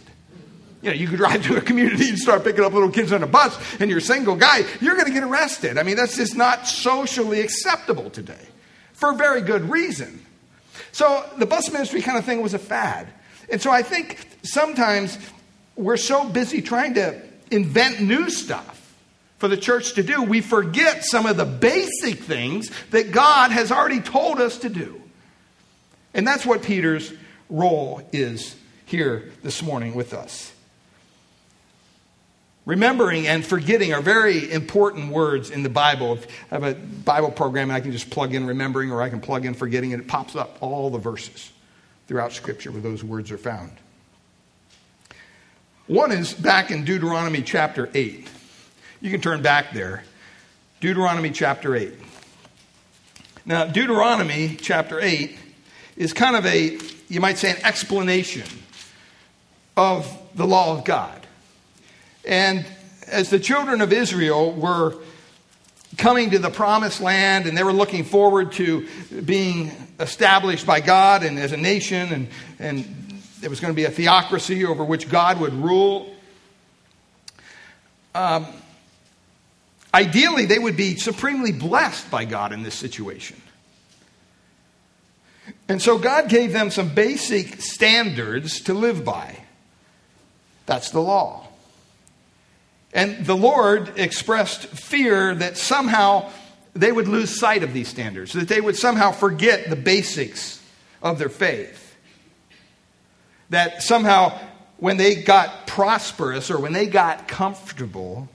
You 0.83 0.91
know, 0.91 0.97
you 0.97 1.07
could 1.07 1.19
drive 1.19 1.45
to 1.45 1.57
a 1.57 1.61
community 1.61 2.09
and 2.09 2.19
start 2.19 2.43
picking 2.43 2.65
up 2.65 2.73
little 2.73 2.91
kids 2.91 3.13
on 3.13 3.23
a 3.23 3.27
bus, 3.27 3.57
and 3.81 3.91
you're 3.91 4.01
a 4.01 4.03
single 4.03 4.35
guy, 4.35 4.65
you're 4.81 4.95
going 4.95 5.07
to 5.07 5.13
get 5.13 5.23
arrested. 5.23 5.79
I 5.79 5.83
mean, 5.83 5.97
that's 5.97 6.17
just 6.17 6.37
not 6.37 6.67
socially 6.67 7.41
acceptable 7.41 8.11
today 8.11 8.49
for 8.93 9.13
a 9.13 9.15
very 9.15 9.43
good 9.43 9.71
reason. 9.71 10.25
So 10.93 11.25
the 11.39 11.47
bus 11.47 11.71
ministry 11.71 12.03
kind 12.03 12.19
of 12.19 12.25
thing 12.25 12.43
was 12.43 12.55
a 12.55 12.59
fad. 12.59 13.09
And 13.51 13.61
so 13.61 13.71
I 13.71 13.83
think 13.83 14.27
sometimes 14.43 15.19
we're 15.77 15.97
so 15.97 16.29
busy 16.29 16.63
trying 16.63 16.95
to 16.95 17.21
invent 17.51 18.01
new 18.01 18.31
stuff 18.31 18.75
for 19.39 19.49
the 19.49 19.57
church 19.57 19.95
to 19.95 20.03
do, 20.03 20.23
we 20.23 20.41
forget 20.41 21.05
some 21.05 21.27
of 21.27 21.37
the 21.37 21.45
basic 21.45 22.21
things 22.21 22.71
that 22.91 23.13
God 23.13 23.51
has 23.51 23.71
already 23.71 24.01
told 24.01 24.41
us 24.41 24.59
to 24.59 24.71
do. 24.71 25.03
And 26.15 26.27
that's 26.27 26.47
what 26.47 26.63
Peter's 26.63 27.13
role 27.51 28.01
is 28.13 28.57
here 28.87 29.31
this 29.43 29.63
morning 29.63 29.95
with 29.95 30.15
us. 30.15 30.53
Remembering 32.65 33.27
and 33.27 33.45
forgetting 33.45 33.93
are 33.93 34.01
very 34.01 34.51
important 34.51 35.13
words 35.13 35.51
in 35.51 35.63
the 35.63 35.69
Bible. 35.69 36.15
If 36.15 36.27
I 36.51 36.55
have 36.55 36.63
a 36.63 36.75
Bible 36.75 37.31
program 37.31 37.69
and 37.69 37.77
I 37.77 37.81
can 37.81 37.93
just 37.93 38.09
plug 38.09 38.33
in 38.33 38.47
remembering 38.47 38.91
or 38.91 39.03
I 39.03 39.11
can 39.11 39.21
plug 39.21 39.45
in 39.45 39.53
forgetting, 39.53 39.93
and 39.93 40.01
it 40.01 40.09
pops 40.09 40.35
up 40.35 40.57
all 40.63 40.89
the 40.89 40.99
verses 40.99 41.53
throughout 42.07 42.33
Scripture 42.33 42.71
where 42.71 42.81
those 42.81 43.03
words 43.03 43.31
are 43.31 43.39
found. 43.39 43.73
One 45.87 46.13
is 46.13 46.33
back 46.33 46.71
in 46.71 46.85
Deuteronomy 46.85 47.43
chapter 47.43 47.91
8. 47.93 48.29
You 49.01 49.11
can 49.11 49.21
turn 49.21 49.43
back 49.43 49.73
there. 49.73 50.03
Deuteronomy 50.81 51.31
chapter 51.31 51.77
8. 51.77 51.93
Now, 53.45 53.67
Deuteronomy 53.67 54.57
chapter 54.57 54.99
8 54.99 55.37
is 55.97 56.15
kind 56.15 56.37
of 56.37 56.47
a, 56.47 56.79
you 57.09 57.21
might 57.21 57.37
say, 57.37 57.51
an 57.51 57.65
explanation 57.65 58.47
of 59.77 60.11
the 60.35 60.47
law 60.47 60.77
of 60.77 60.85
God. 60.85 61.27
And 62.27 62.65
as 63.07 63.29
the 63.29 63.39
children 63.39 63.83
of 63.83 63.93
Israel 63.93 64.53
were 64.53 64.95
coming 65.99 66.31
to 66.31 66.39
the 66.39 66.51
promised 66.51 67.01
land 67.01 67.47
and 67.47 67.57
they 67.57 67.63
were 67.63 67.73
looking 67.73 68.05
forward 68.05 68.53
to 68.53 68.89
being 69.25 69.71
established 70.01 70.67
by 70.67 70.81
God 70.81 71.23
and 71.23 71.39
as 71.39 71.53
a 71.53 71.57
nation, 71.57 72.13
and, 72.13 72.29
and 72.59 73.23
there 73.41 73.51
was 73.51 73.61
going 73.61 73.73
to 73.73 73.77
be 73.77 73.85
a 73.85 73.91
theocracy 73.91 74.65
over 74.65 74.85
which 74.85 75.09
God 75.09 75.41
would 75.41 75.53
rule. 75.53 76.15
Um, 78.15 78.47
ideally, 79.93 80.47
they 80.47 80.59
would 80.59 80.77
be 80.77 80.97
supremely 80.97 81.53
blessed 81.53 82.11
by 82.11 82.25
God 82.25 82.53
in 82.53 82.63
this 82.63 82.75
situation. 82.75 83.41
And 85.69 85.81
so 85.81 85.99
God 85.99 86.29
gave 86.29 86.53
them 86.53 86.71
some 86.71 86.95
basic 86.95 87.61
standards 87.61 88.61
to 88.63 88.75
live 88.75 89.05
by. 89.05 89.39
That's 90.67 90.91
the 90.91 91.01
law. 91.01 91.47
And 92.93 93.27
the 93.27 93.37
Lord 93.37 93.99
expressed 93.99 94.67
fear 94.67 95.35
that 95.35 95.59
somehow 95.59 96.31
they 96.75 96.93
would 96.93 97.09
lose 97.09 97.39
sight 97.39 97.63
of 97.63 97.73
these 97.73 97.89
standards, 97.89 98.33
that 98.33 98.49
they 98.49 98.61
would 98.61 98.77
somehow 98.77 99.13
forget 99.13 99.71
the 99.71 99.77
basics 99.77 100.63
of 101.03 101.19
their 101.19 101.29
faith. 101.29 101.97
That 103.51 103.83
somehow, 103.83 104.39
when 104.79 104.97
they 104.97 105.15
got 105.15 105.67
prosperous 105.67 106.51
or 106.51 106.59
when 106.59 106.73
they 106.73 106.87
got 106.87 107.29
comfortable, 107.29 108.29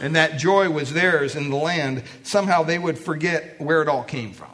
and 0.00 0.14
that 0.14 0.38
joy 0.38 0.70
was 0.70 0.92
theirs 0.92 1.34
in 1.34 1.50
the 1.50 1.56
land, 1.56 2.04
somehow 2.22 2.62
they 2.62 2.78
would 2.78 2.98
forget 2.98 3.60
where 3.60 3.82
it 3.82 3.88
all 3.88 4.04
came 4.04 4.32
from. 4.32 4.50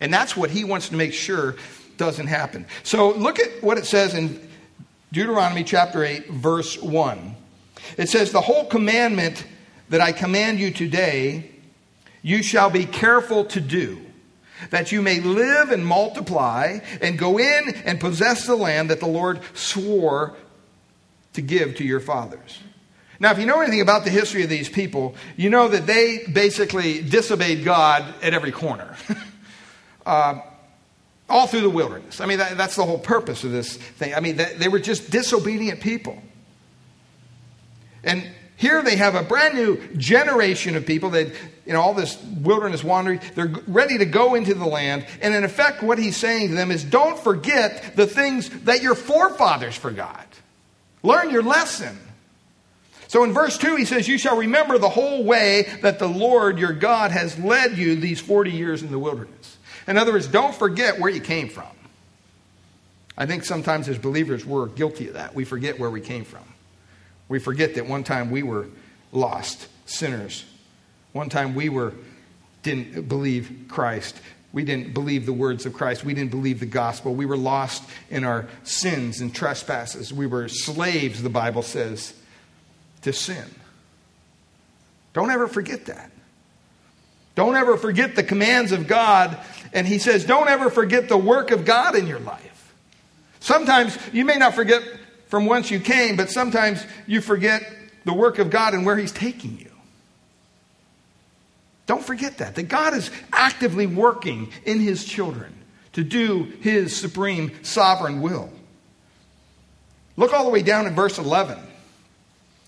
And 0.00 0.12
that's 0.12 0.36
what 0.36 0.50
he 0.50 0.64
wants 0.64 0.88
to 0.88 0.96
make 0.96 1.12
sure 1.12 1.56
doesn't 1.96 2.26
happen. 2.26 2.66
So 2.82 3.12
look 3.12 3.38
at 3.38 3.62
what 3.62 3.76
it 3.78 3.84
says 3.84 4.14
in 4.14 4.48
Deuteronomy 5.12 5.64
chapter 5.64 6.04
8, 6.04 6.30
verse 6.30 6.80
1. 6.80 7.36
It 7.98 8.08
says, 8.08 8.32
The 8.32 8.40
whole 8.40 8.64
commandment 8.64 9.44
that 9.92 10.00
I 10.00 10.12
command 10.12 10.58
you 10.58 10.70
today, 10.70 11.50
you 12.22 12.42
shall 12.42 12.70
be 12.70 12.86
careful 12.86 13.44
to 13.44 13.60
do, 13.60 14.00
that 14.70 14.90
you 14.90 15.02
may 15.02 15.20
live 15.20 15.70
and 15.70 15.86
multiply 15.86 16.78
and 17.02 17.18
go 17.18 17.38
in 17.38 17.74
and 17.84 18.00
possess 18.00 18.46
the 18.46 18.56
land 18.56 18.88
that 18.88 19.00
the 19.00 19.06
Lord 19.06 19.40
swore 19.52 20.34
to 21.34 21.42
give 21.42 21.76
to 21.76 21.84
your 21.84 22.00
fathers. 22.00 22.60
Now, 23.20 23.32
if 23.32 23.38
you 23.38 23.44
know 23.44 23.60
anything 23.60 23.82
about 23.82 24.04
the 24.04 24.10
history 24.10 24.42
of 24.42 24.48
these 24.48 24.70
people, 24.70 25.14
you 25.36 25.50
know 25.50 25.68
that 25.68 25.86
they 25.86 26.24
basically 26.24 27.02
disobeyed 27.02 27.62
God 27.62 28.14
at 28.22 28.32
every 28.32 28.50
corner. 28.50 28.96
uh, 30.06 30.40
all 31.28 31.46
through 31.46 31.60
the 31.60 31.70
wilderness. 31.70 32.22
I 32.22 32.24
mean, 32.24 32.38
that, 32.38 32.56
that's 32.56 32.76
the 32.76 32.84
whole 32.86 32.98
purpose 32.98 33.44
of 33.44 33.52
this 33.52 33.76
thing. 33.76 34.14
I 34.14 34.20
mean, 34.20 34.38
they, 34.38 34.54
they 34.54 34.68
were 34.68 34.80
just 34.80 35.10
disobedient 35.10 35.80
people. 35.80 36.16
And 38.02 38.26
here 38.62 38.80
they 38.80 38.94
have 38.94 39.16
a 39.16 39.24
brand 39.24 39.54
new 39.56 39.76
generation 39.96 40.76
of 40.76 40.86
people 40.86 41.10
that, 41.10 41.26
you 41.66 41.72
know, 41.72 41.80
all 41.80 41.94
this 41.94 42.16
wilderness 42.22 42.84
wandering, 42.84 43.20
they're 43.34 43.52
ready 43.66 43.98
to 43.98 44.04
go 44.04 44.36
into 44.36 44.54
the 44.54 44.64
land. 44.64 45.04
And 45.20 45.34
in 45.34 45.42
effect, 45.42 45.82
what 45.82 45.98
he's 45.98 46.16
saying 46.16 46.50
to 46.50 46.54
them 46.54 46.70
is 46.70 46.84
don't 46.84 47.18
forget 47.18 47.96
the 47.96 48.06
things 48.06 48.48
that 48.60 48.80
your 48.80 48.94
forefathers 48.94 49.74
forgot. 49.74 50.28
Learn 51.02 51.30
your 51.30 51.42
lesson. 51.42 51.98
So 53.08 53.24
in 53.24 53.32
verse 53.32 53.58
2, 53.58 53.74
he 53.74 53.84
says, 53.84 54.06
You 54.06 54.16
shall 54.16 54.36
remember 54.36 54.78
the 54.78 54.88
whole 54.88 55.24
way 55.24 55.68
that 55.82 55.98
the 55.98 56.06
Lord 56.06 56.60
your 56.60 56.72
God 56.72 57.10
has 57.10 57.36
led 57.40 57.76
you 57.76 57.96
these 57.96 58.20
40 58.20 58.52
years 58.52 58.84
in 58.84 58.92
the 58.92 58.98
wilderness. 58.98 59.58
In 59.88 59.98
other 59.98 60.12
words, 60.12 60.28
don't 60.28 60.54
forget 60.54 61.00
where 61.00 61.10
you 61.10 61.20
came 61.20 61.48
from. 61.48 61.66
I 63.18 63.26
think 63.26 63.42
sometimes 63.42 63.88
as 63.88 63.98
believers, 63.98 64.46
we're 64.46 64.68
guilty 64.68 65.08
of 65.08 65.14
that. 65.14 65.34
We 65.34 65.44
forget 65.44 65.80
where 65.80 65.90
we 65.90 66.00
came 66.00 66.24
from. 66.24 66.44
We 67.28 67.38
forget 67.38 67.74
that 67.76 67.86
one 67.86 68.04
time 68.04 68.30
we 68.30 68.42
were 68.42 68.66
lost 69.12 69.68
sinners. 69.86 70.44
One 71.12 71.28
time 71.28 71.54
we 71.54 71.68
were 71.68 71.92
didn't 72.62 73.08
believe 73.08 73.66
Christ. 73.68 74.20
We 74.52 74.64
didn't 74.64 74.94
believe 74.94 75.26
the 75.26 75.32
words 75.32 75.66
of 75.66 75.72
Christ. 75.72 76.04
We 76.04 76.14
didn't 76.14 76.30
believe 76.30 76.60
the 76.60 76.66
gospel. 76.66 77.14
We 77.14 77.26
were 77.26 77.36
lost 77.36 77.82
in 78.10 78.24
our 78.24 78.46
sins 78.64 79.20
and 79.20 79.34
trespasses. 79.34 80.12
We 80.12 80.26
were 80.26 80.48
slaves, 80.48 81.22
the 81.22 81.30
Bible 81.30 81.62
says, 81.62 82.12
to 83.02 83.12
sin. 83.12 83.44
Don't 85.14 85.30
ever 85.30 85.48
forget 85.48 85.86
that. 85.86 86.10
Don't 87.34 87.56
ever 87.56 87.76
forget 87.76 88.14
the 88.14 88.22
commands 88.22 88.72
of 88.72 88.86
God. 88.86 89.38
And 89.72 89.86
he 89.86 89.98
says, 89.98 90.24
don't 90.24 90.48
ever 90.48 90.70
forget 90.70 91.08
the 91.08 91.16
work 91.16 91.50
of 91.50 91.64
God 91.64 91.96
in 91.96 92.06
your 92.06 92.20
life. 92.20 92.74
Sometimes 93.40 93.98
you 94.12 94.24
may 94.24 94.36
not 94.36 94.54
forget 94.54 94.82
from 95.32 95.46
whence 95.46 95.70
you 95.70 95.80
came, 95.80 96.14
but 96.14 96.28
sometimes 96.28 96.84
you 97.06 97.22
forget 97.22 97.66
the 98.04 98.12
work 98.12 98.38
of 98.38 98.50
God 98.50 98.74
and 98.74 98.84
where 98.84 98.98
he's 98.98 99.12
taking 99.12 99.58
you. 99.58 99.70
Don't 101.86 102.04
forget 102.04 102.36
that, 102.36 102.54
that 102.56 102.64
God 102.64 102.92
is 102.92 103.10
actively 103.32 103.86
working 103.86 104.52
in 104.66 104.78
his 104.78 105.06
children 105.06 105.54
to 105.94 106.04
do 106.04 106.52
his 106.60 106.94
supreme 106.94 107.50
sovereign 107.64 108.20
will. 108.20 108.50
Look 110.18 110.34
all 110.34 110.44
the 110.44 110.50
way 110.50 110.60
down 110.60 110.86
in 110.86 110.94
verse 110.94 111.16
11. 111.16 111.58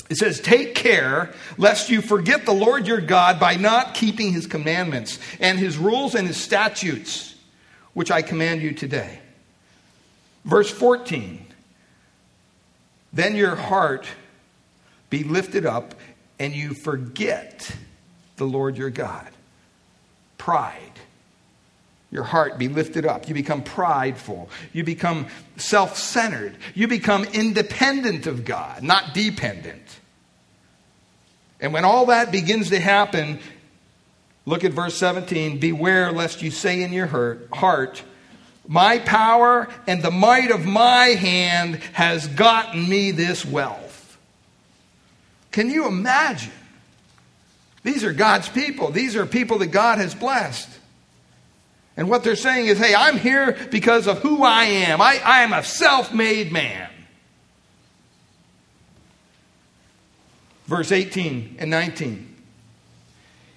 It 0.09 0.17
says, 0.17 0.41
Take 0.41 0.75
care 0.75 1.35
lest 1.59 1.91
you 1.91 2.01
forget 2.01 2.47
the 2.47 2.55
Lord 2.55 2.87
your 2.87 3.03
God 3.03 3.39
by 3.39 3.57
not 3.57 3.93
keeping 3.93 4.33
his 4.33 4.47
commandments 4.47 5.19
and 5.39 5.59
his 5.59 5.77
rules 5.77 6.15
and 6.15 6.27
his 6.27 6.39
statutes, 6.39 7.35
which 7.93 8.11
I 8.11 8.23
command 8.23 8.63
you 8.63 8.73
today. 8.73 9.19
Verse 10.47 10.71
14 10.71 11.44
Then 13.15 13.37
your 13.37 13.57
heart 13.57 14.07
be 15.09 15.25
lifted 15.25 15.65
up 15.65 15.95
and 16.39 16.53
you 16.53 16.75
forget 16.75 17.75
the 18.37 18.45
Lord 18.45 18.77
your 18.77 18.91
God. 18.91 19.31
Pride 20.37 20.95
your 22.15 22.23
heart 22.23 22.59
be 22.59 22.69
lifted 22.69 23.05
up. 23.05 23.29
You 23.29 23.35
become 23.35 23.65
prideful. 23.65 24.49
You 24.73 24.85
become 24.85 25.27
self 25.57 25.99
centered. 25.99 26.57
You 26.73 26.87
become 26.87 27.25
independent 27.25 28.29
of 28.29 28.45
God, 28.45 28.85
not 28.85 29.13
dependent. 29.13 29.83
And 31.61 31.73
when 31.73 31.85
all 31.85 32.07
that 32.07 32.31
begins 32.31 32.71
to 32.71 32.79
happen, 32.79 33.41
look 34.47 34.63
at 34.63 34.73
verse 34.73 34.97
17 34.97 35.59
Beware 35.59 36.13
lest 36.13 36.41
you 36.41 36.53
say 36.53 36.83
in 36.83 36.93
your 36.93 37.09
heart, 37.53 38.05
My 38.67 38.99
power 38.99 39.69
and 39.87 40.03
the 40.03 40.11
might 40.11 40.51
of 40.51 40.65
my 40.65 41.07
hand 41.09 41.77
has 41.93 42.27
gotten 42.29 42.89
me 42.89 43.11
this 43.11 43.45
wealth. 43.45 44.19
Can 45.53 45.71
you 45.71 45.87
imagine? 45.87 46.53
These 47.83 48.03
are 48.03 48.13
God's 48.13 48.49
people. 48.49 48.91
These 48.91 49.15
are 49.17 49.27
people 49.27 49.59
that 49.59 49.67
God 49.67 49.99
has 49.99 50.15
blessed. 50.15 50.71
And 51.97 52.09
what 52.09 52.25
they're 52.25 52.35
saying 52.35 52.67
is, 52.67 52.79
hey, 52.79 52.95
I'm 52.95 53.19
here 53.19 53.57
because 53.71 54.09
of 54.09 54.19
who 54.21 54.43
I 54.43 54.65
am. 54.65 55.01
I, 55.01 55.21
I 55.25 55.43
am 55.43 55.53
a 55.53 55.63
self 55.63 56.13
made 56.13 56.51
man. 56.51 56.91
Verse 60.67 60.91
18 60.91 61.57
and 61.59 61.71
19. 61.71 62.34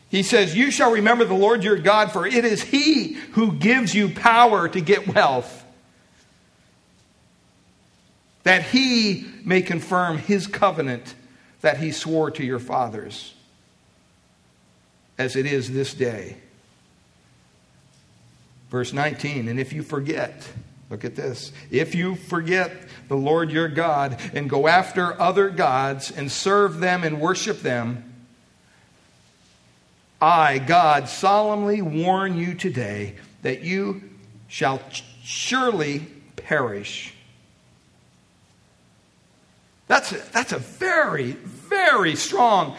He 0.10 0.24
says, 0.24 0.56
You 0.56 0.72
shall 0.72 0.92
remember 0.92 1.26
the 1.26 1.34
Lord 1.34 1.64
your 1.64 1.78
God, 1.78 2.12
for 2.12 2.26
it 2.26 2.46
is 2.46 2.64
He 2.64 3.14
who 3.14 3.54
gives 3.54 3.94
you 3.94 4.10
power 4.10 4.68
to 4.70 4.82
get 4.82 5.14
wealth, 5.14 5.66
that 8.44 8.64
He 8.64 9.26
may 9.44 9.62
confirm 9.62 10.18
His 10.18 10.48
covenant 10.48 11.14
that 11.62 11.80
He 11.80 11.92
swore 11.92 12.32
to 12.32 12.44
your 12.44 12.60
fathers, 12.60 13.34
as 15.18 15.36
it 15.36 15.46
is 15.46 15.72
this 15.72 15.94
day. 15.94 16.38
Verse 18.70 18.92
19, 18.92 19.48
and 19.48 19.60
if 19.60 19.72
you 19.72 19.82
forget, 19.82 20.48
look 20.90 21.06
at 21.06 21.16
this, 21.16 21.52
if 21.72 21.96
you 21.96 22.16
forget 22.16 22.72
the 23.08 23.16
Lord 23.16 23.50
your 23.50 23.70
God 23.70 24.20
and 24.34 24.50
go 24.50 24.68
after 24.68 25.20
other 25.22 25.50
gods 25.50 26.12
and 26.12 26.30
serve 26.30 26.80
them 26.80 27.04
and 27.04 27.22
worship 27.22 27.62
them, 27.62 28.17
I, 30.22 30.58
God, 30.60 31.10
solemnly 31.10 31.82
warn 31.82 32.38
you 32.38 32.56
today 32.56 33.16
that 33.44 33.62
you 33.62 34.04
shall 34.48 34.82
surely 35.24 36.00
perish. 36.36 37.14
That's 39.88 40.12
a, 40.12 40.18
that's 40.32 40.52
a 40.52 40.60
very, 40.60 41.32
very 41.32 42.16
strong 42.16 42.76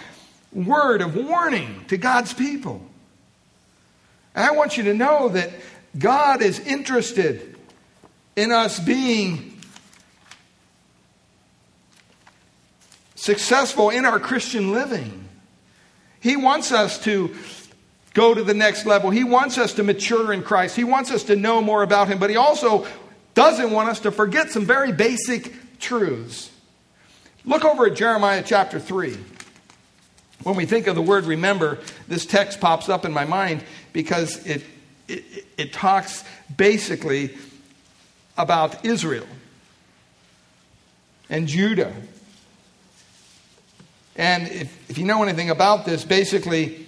word 0.53 1.01
of 1.01 1.15
warning 1.15 1.85
to 1.89 1.97
God's 1.97 2.35
people. 2.35 2.83
And 4.35 4.45
I 4.45 4.53
want 4.53 4.77
you 4.77 4.85
to 4.85 4.95
know 4.95 5.29
that 5.31 5.51
God 5.99 6.43
is 6.43 6.59
interested 6.61 7.57
in 8.37 8.53
us 8.53 8.79
being 8.79 9.59
successful 13.15 13.91
in 13.91 14.05
our 14.05 14.21
Christian 14.21 14.73
living. 14.73 15.18
He 16.21 16.37
wants 16.37 16.73
us 16.73 16.99
to 17.05 17.35
go 18.15 18.35
to 18.35 18.43
the 18.43 18.55
next 18.55 18.87
level. 18.87 19.11
He 19.11 19.25
wants 19.25 19.59
us 19.59 19.75
to 19.75 19.83
mature 19.83 20.33
in 20.33 20.43
Christ. 20.43 20.75
He 20.75 20.85
wants 20.85 21.11
us 21.11 21.25
to 21.25 21.37
know 21.37 21.61
more 21.61 21.83
about 21.83 22.09
Him, 22.09 22.19
but 22.19 22.31
He 22.31 22.37
also 22.37 22.87
doesn't 23.35 23.71
want 23.71 23.89
us 23.89 24.01
to 24.01 24.11
forget 24.11 24.51
some 24.51 24.67
very 24.67 24.93
basic 24.93 25.79
truths. 25.79 26.51
Look 27.45 27.65
over 27.65 27.87
at 27.87 27.95
Jeremiah 27.95 28.43
chapter 28.45 28.81
3. 28.81 29.17
when 30.43 30.57
we 30.57 30.67
think 30.67 30.87
of 30.87 30.95
the 30.95 31.03
word 31.03 31.25
remember, 31.25 31.79
this 32.09 32.27
text 32.27 32.61
pops 32.61 32.89
up 32.89 33.05
in 33.05 33.13
my 33.13 33.25
mind 33.25 33.63
because 33.93 34.45
it, 34.45 34.65
it, 35.07 35.25
it 35.57 35.73
talks 35.73 36.25
basically 36.57 37.37
about 38.37 38.85
Israel 38.85 39.27
and 41.31 41.47
Judah. 41.47 41.93
And 44.19 44.49
if, 44.49 44.91
if 44.91 44.99
you 44.99 45.05
know 45.05 45.23
anything 45.23 45.49
about 45.49 45.87
this, 45.87 46.05
basically, 46.05 46.87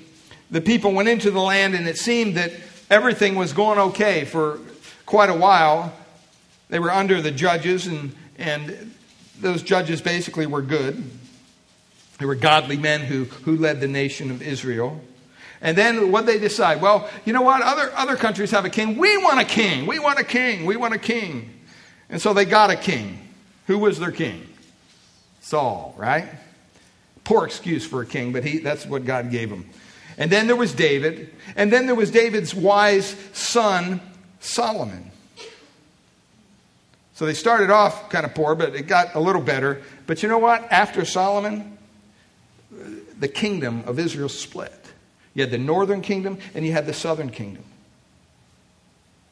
the 0.51 0.61
people 0.61 0.93
went 0.93 1.09
into 1.09 1.31
the 1.31 1.41
land 1.41 1.75
and 1.75 1.89
it 1.89 1.97
seemed 1.97 2.37
that 2.37 2.53
everything 2.91 3.37
was 3.37 3.53
going 3.53 3.79
okay 3.79 4.25
for 4.25 4.59
quite 5.07 5.31
a 5.31 5.35
while. 5.35 5.93
They 6.69 6.81
were 6.81 6.91
under 6.91 7.23
the 7.23 7.31
judges, 7.31 7.87
and, 7.87 8.15
and 8.37 8.95
those 9.41 9.63
judges 9.63 10.01
basically 10.01 10.47
were 10.47 10.63
good. 10.63 11.03
They 12.19 12.27
were 12.27 12.35
godly 12.35 12.77
men 12.77 13.01
who, 13.03 13.25
who 13.25 13.57
led 13.57 13.81
the 13.81 13.89
nation 13.89 14.31
of 14.31 14.43
Israel. 14.43 15.01
And 15.63 15.77
then 15.79 16.11
what 16.11 16.27
they 16.27 16.39
decide? 16.39 16.83
Well, 16.83 17.09
you 17.25 17.33
know 17.33 17.43
what? 17.43 17.63
Other, 17.63 17.93
other 17.95 18.17
countries 18.17 18.51
have 18.51 18.65
a 18.65 18.71
king. 18.71 18.97
We 18.97 19.17
want 19.19 19.41
a 19.41 19.45
king. 19.45 19.87
We 19.87 19.99
want 19.99 20.19
a 20.19 20.25
king. 20.25 20.65
We 20.65 20.77
want 20.77 20.95
a 20.95 20.99
king. 20.99 21.51
And 22.09 22.21
so 22.21 22.35
they 22.35 22.45
got 22.45 22.71
a 22.71 22.77
king. 22.77 23.29
Who 23.67 23.79
was 23.79 24.01
their 24.01 24.11
king? 24.11 24.47
Saul, 25.41 25.95
right? 25.97 26.29
Poor 27.31 27.47
excuse 27.47 27.87
for 27.87 28.03
a 28.03 28.07
king, 28.07 28.33
but 28.33 28.43
he, 28.43 28.59
that's 28.59 28.85
what 28.85 29.05
God 29.05 29.31
gave 29.31 29.51
him. 29.51 29.71
And 30.19 30.33
then 30.33 30.49
there 30.49 30.57
was 30.57 30.73
David. 30.73 31.33
And 31.55 31.73
then 31.73 31.87
there 31.87 31.95
was 31.95 32.11
David's 32.11 32.53
wise 32.53 33.15
son, 33.33 34.01
Solomon. 34.41 35.13
So 37.15 37.27
they 37.27 37.35
started 37.35 37.71
off 37.71 38.11
kind 38.11 38.27
of 38.27 38.35
poor, 38.35 38.57
but 38.57 38.75
it 38.75 38.89
got 38.89 39.15
a 39.15 39.21
little 39.21 39.41
better. 39.41 39.81
But 40.09 40.25
you 40.25 40.29
know 40.29 40.39
what? 40.39 40.73
After 40.73 41.05
Solomon, 41.05 41.79
the 43.21 43.29
kingdom 43.29 43.85
of 43.87 44.01
Israel 44.01 44.29
split. 44.29 44.75
You 45.33 45.43
had 45.45 45.53
the 45.53 45.59
northern 45.59 46.01
kingdom 46.01 46.37
and 46.53 46.67
you 46.67 46.73
had 46.73 46.85
the 46.85 46.93
southern 46.93 47.31
kingdom. 47.31 47.63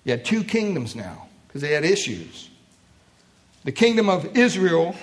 You 0.04 0.12
had 0.12 0.24
two 0.24 0.44
kingdoms 0.44 0.94
now 0.94 1.26
because 1.48 1.62
they 1.62 1.72
had 1.72 1.84
issues. 1.84 2.48
The 3.64 3.72
kingdom 3.72 4.08
of 4.08 4.37
Israel 4.37 4.94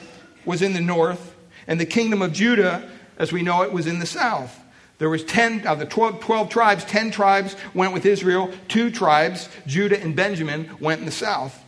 was 0.46 0.62
in 0.62 0.72
the 0.72 0.80
north, 0.80 1.35
and 1.68 1.80
the 1.80 1.86
kingdom 1.86 2.22
of 2.22 2.34
Judah, 2.34 2.90
as 3.18 3.32
we 3.32 3.42
know 3.42 3.64
it, 3.64 3.72
was 3.72 3.88
in 3.88 4.00
the 4.00 4.06
south. 4.06 4.60
There 4.98 5.10
was 5.10 5.24
10 5.26 5.68
of 5.68 5.80
the 5.80 5.86
12, 5.86 6.22
12, 6.22 6.50
tribes, 6.50 6.86
10 6.86 7.12
tribes 7.12 7.56
went 7.74 7.94
with 7.94 8.06
Israel, 8.06 8.54
two 8.68 8.90
tribes, 8.90 9.50
Judah 9.68 10.02
and 10.02 10.16
Benjamin, 10.16 10.70
went 10.80 11.00
in 11.00 11.06
the 11.06 11.12
south. 11.12 11.62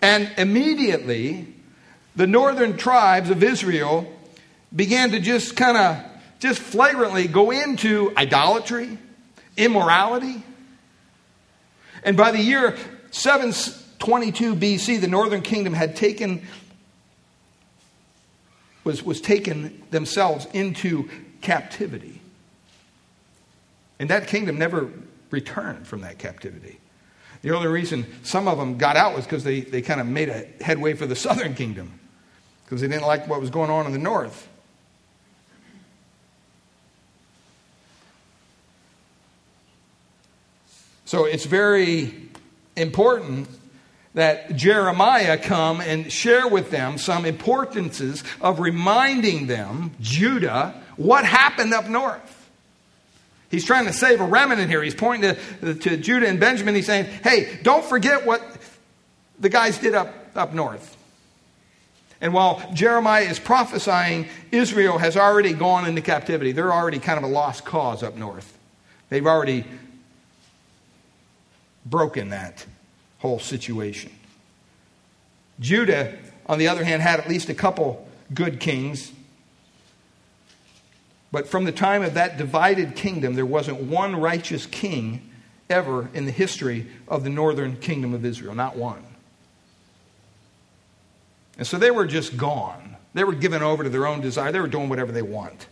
And 0.00 0.30
immediately, 0.38 1.48
the 2.14 2.26
northern 2.26 2.76
tribes 2.76 3.30
of 3.30 3.42
Israel 3.42 4.12
began 4.74 5.10
to 5.10 5.20
just 5.20 5.56
kind 5.56 5.76
of, 5.76 6.04
just 6.38 6.60
flagrantly 6.60 7.26
go 7.26 7.50
into 7.50 8.12
idolatry, 8.16 8.98
immorality. 9.56 10.42
And 12.04 12.16
by 12.16 12.30
the 12.30 12.40
year 12.40 12.76
722 13.10 14.54
BC, 14.54 15.00
the 15.00 15.08
northern 15.08 15.42
kingdom 15.42 15.72
had 15.72 15.96
taken, 15.96 16.46
was, 18.86 19.02
was 19.02 19.20
taken 19.20 19.82
themselves 19.90 20.46
into 20.52 21.10
captivity. 21.40 22.20
And 23.98 24.08
that 24.10 24.28
kingdom 24.28 24.58
never 24.58 24.88
returned 25.32 25.88
from 25.88 26.02
that 26.02 26.18
captivity. 26.18 26.78
The 27.42 27.50
only 27.50 27.66
reason 27.66 28.06
some 28.22 28.46
of 28.46 28.58
them 28.58 28.78
got 28.78 28.96
out 28.96 29.16
was 29.16 29.24
because 29.24 29.42
they, 29.42 29.62
they 29.62 29.82
kind 29.82 30.00
of 30.00 30.06
made 30.06 30.28
a 30.28 30.46
headway 30.62 30.94
for 30.94 31.04
the 31.04 31.16
southern 31.26 31.54
kingdom 31.54 31.98
because 32.64 32.80
they 32.80 32.86
didn't 32.86 33.06
like 33.06 33.26
what 33.26 33.40
was 33.40 33.50
going 33.50 33.70
on 33.70 33.86
in 33.86 33.92
the 33.92 33.98
north. 33.98 34.48
So 41.06 41.24
it's 41.24 41.44
very 41.44 42.28
important 42.76 43.48
that 44.16 44.56
Jeremiah 44.56 45.36
come 45.36 45.82
and 45.82 46.10
share 46.10 46.48
with 46.48 46.70
them 46.70 46.96
some 46.96 47.26
importances 47.26 48.24
of 48.40 48.60
reminding 48.60 49.46
them, 49.46 49.90
Judah, 50.00 50.74
what 50.96 51.26
happened 51.26 51.74
up 51.74 51.86
north. 51.86 52.50
He's 53.50 53.66
trying 53.66 53.84
to 53.84 53.92
save 53.92 54.22
a 54.22 54.24
remnant 54.24 54.70
here. 54.70 54.82
He's 54.82 54.94
pointing 54.94 55.36
to, 55.60 55.74
to 55.74 55.96
Judah 55.98 56.28
and 56.28 56.40
Benjamin. 56.40 56.74
He's 56.74 56.86
saying, 56.86 57.04
hey, 57.22 57.58
don't 57.62 57.84
forget 57.84 58.24
what 58.24 58.42
the 59.38 59.50
guys 59.50 59.76
did 59.76 59.94
up, 59.94 60.14
up 60.34 60.54
north. 60.54 60.96
And 62.18 62.32
while 62.32 62.70
Jeremiah 62.72 63.24
is 63.24 63.38
prophesying, 63.38 64.28
Israel 64.50 64.96
has 64.96 65.18
already 65.18 65.52
gone 65.52 65.86
into 65.86 66.00
captivity. 66.00 66.52
They're 66.52 66.72
already 66.72 67.00
kind 67.00 67.18
of 67.18 67.24
a 67.24 67.32
lost 67.32 67.66
cause 67.66 68.02
up 68.02 68.16
north. 68.16 68.56
They've 69.10 69.26
already 69.26 69.66
broken 71.84 72.30
that 72.30 72.64
whole 73.18 73.38
situation. 73.38 74.12
Judah, 75.60 76.16
on 76.46 76.58
the 76.58 76.68
other 76.68 76.84
hand, 76.84 77.02
had 77.02 77.20
at 77.20 77.28
least 77.28 77.48
a 77.48 77.54
couple 77.54 78.06
good 78.32 78.60
kings. 78.60 79.12
But 81.32 81.48
from 81.48 81.64
the 81.64 81.72
time 81.72 82.02
of 82.02 82.14
that 82.14 82.36
divided 82.36 82.94
kingdom, 82.94 83.34
there 83.34 83.46
wasn't 83.46 83.80
one 83.82 84.16
righteous 84.16 84.66
king 84.66 85.30
ever 85.68 86.08
in 86.14 86.26
the 86.26 86.32
history 86.32 86.86
of 87.08 87.24
the 87.24 87.30
northern 87.30 87.76
kingdom 87.76 88.14
of 88.14 88.24
Israel. 88.24 88.54
Not 88.54 88.76
one. 88.76 89.02
And 91.58 91.66
so 91.66 91.78
they 91.78 91.90
were 91.90 92.06
just 92.06 92.36
gone. 92.36 92.96
They 93.14 93.24
were 93.24 93.34
given 93.34 93.62
over 93.62 93.82
to 93.82 93.88
their 93.88 94.06
own 94.06 94.20
desire. 94.20 94.52
They 94.52 94.60
were 94.60 94.66
doing 94.66 94.88
whatever 94.88 95.10
they 95.10 95.22
want. 95.22 95.66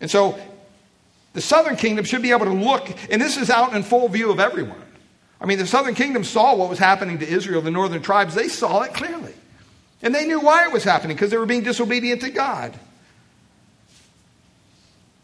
And 0.00 0.10
so 0.10 0.38
the 1.34 1.40
southern 1.40 1.76
kingdom 1.76 2.04
should 2.04 2.22
be 2.22 2.32
able 2.32 2.46
to 2.46 2.52
look, 2.52 2.88
and 3.10 3.22
this 3.22 3.36
is 3.36 3.50
out 3.50 3.74
in 3.74 3.82
full 3.82 4.08
view 4.08 4.30
of 4.30 4.40
everyone. 4.40 4.82
I 5.40 5.46
mean, 5.46 5.58
the 5.58 5.66
southern 5.66 5.94
kingdom 5.94 6.24
saw 6.24 6.56
what 6.56 6.68
was 6.68 6.78
happening 6.78 7.18
to 7.20 7.28
Israel, 7.28 7.62
the 7.62 7.70
northern 7.70 8.02
tribes, 8.02 8.34
they 8.34 8.48
saw 8.48 8.82
it 8.82 8.94
clearly. 8.94 9.34
And 10.02 10.14
they 10.14 10.26
knew 10.26 10.40
why 10.40 10.64
it 10.66 10.72
was 10.72 10.84
happening 10.84 11.16
because 11.16 11.30
they 11.30 11.38
were 11.38 11.46
being 11.46 11.62
disobedient 11.62 12.22
to 12.22 12.30
God. 12.30 12.74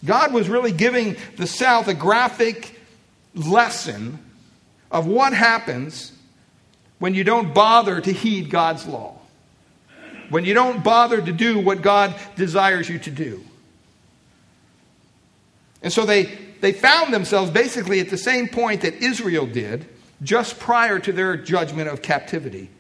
God 0.05 0.33
was 0.33 0.49
really 0.49 0.73
giving 0.73 1.17
the 1.37 1.47
South 1.47 1.89
a 1.89 1.95
graphic 1.95 2.79
lesson 3.35 4.19
of 4.91 5.07
what 5.07 5.33
happens 5.33 6.13
when 6.99 7.15
you 7.15 7.25
don't 7.25 7.55
bother 7.55 8.01
to 8.01 8.13
heed 8.13 8.51
God's 8.51 8.87
law, 8.87 9.17
when 10.29 10.45
you 10.45 10.55
don't 10.55 10.85
bother 10.85 11.21
to 11.21 11.33
do 11.33 11.59
what 11.59 11.83
God 11.83 12.15
desires 12.37 12.89
you 12.89 12.99
to 13.01 13.11
do. 13.11 13.43
And 15.83 15.93
so 15.93 16.07
they, 16.07 16.25
they 16.61 16.73
found 16.73 17.13
themselves 17.13 17.51
basically 17.51 18.01
at 18.01 18.11
the 18.11 18.17
same 18.17 18.49
point 18.49 18.83
that 18.83 18.95
Israel 18.95 19.47
did 19.47 19.87
just 20.23 20.59
prior 20.59 20.99
to 20.99 21.13
their 21.13 21.37
judgment 21.37 21.89
of 21.89 22.03
captivity. 22.03 22.71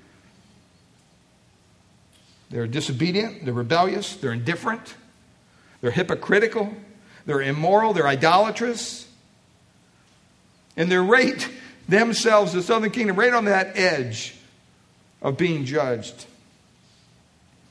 They're 2.51 2.67
disobedient, 2.67 3.45
they're 3.45 3.55
rebellious, 3.55 4.17
they're 4.17 4.33
indifferent, 4.33 4.95
they're 5.81 5.91
hypocritical, 5.91 6.73
they're 7.27 7.43
immoral, 7.43 7.93
they're 7.93 8.07
idolatrous, 8.07 9.09
and 10.77 10.91
they're 10.91 11.03
right 11.03 11.49
themselves, 11.89 12.53
the 12.53 12.63
southern 12.63 12.91
kingdom, 12.91 13.17
right 13.17 13.33
on 13.33 13.47
that 13.47 13.77
edge 13.77 14.35
of 15.21 15.37
being 15.37 15.65
judged. 15.65 16.27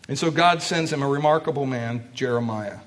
And 0.08 0.18
so 0.18 0.32
God 0.32 0.62
sends 0.62 0.92
him 0.92 1.02
a 1.02 1.08
remarkable 1.08 1.66
man, 1.66 2.10
Jeremiah. 2.14 2.80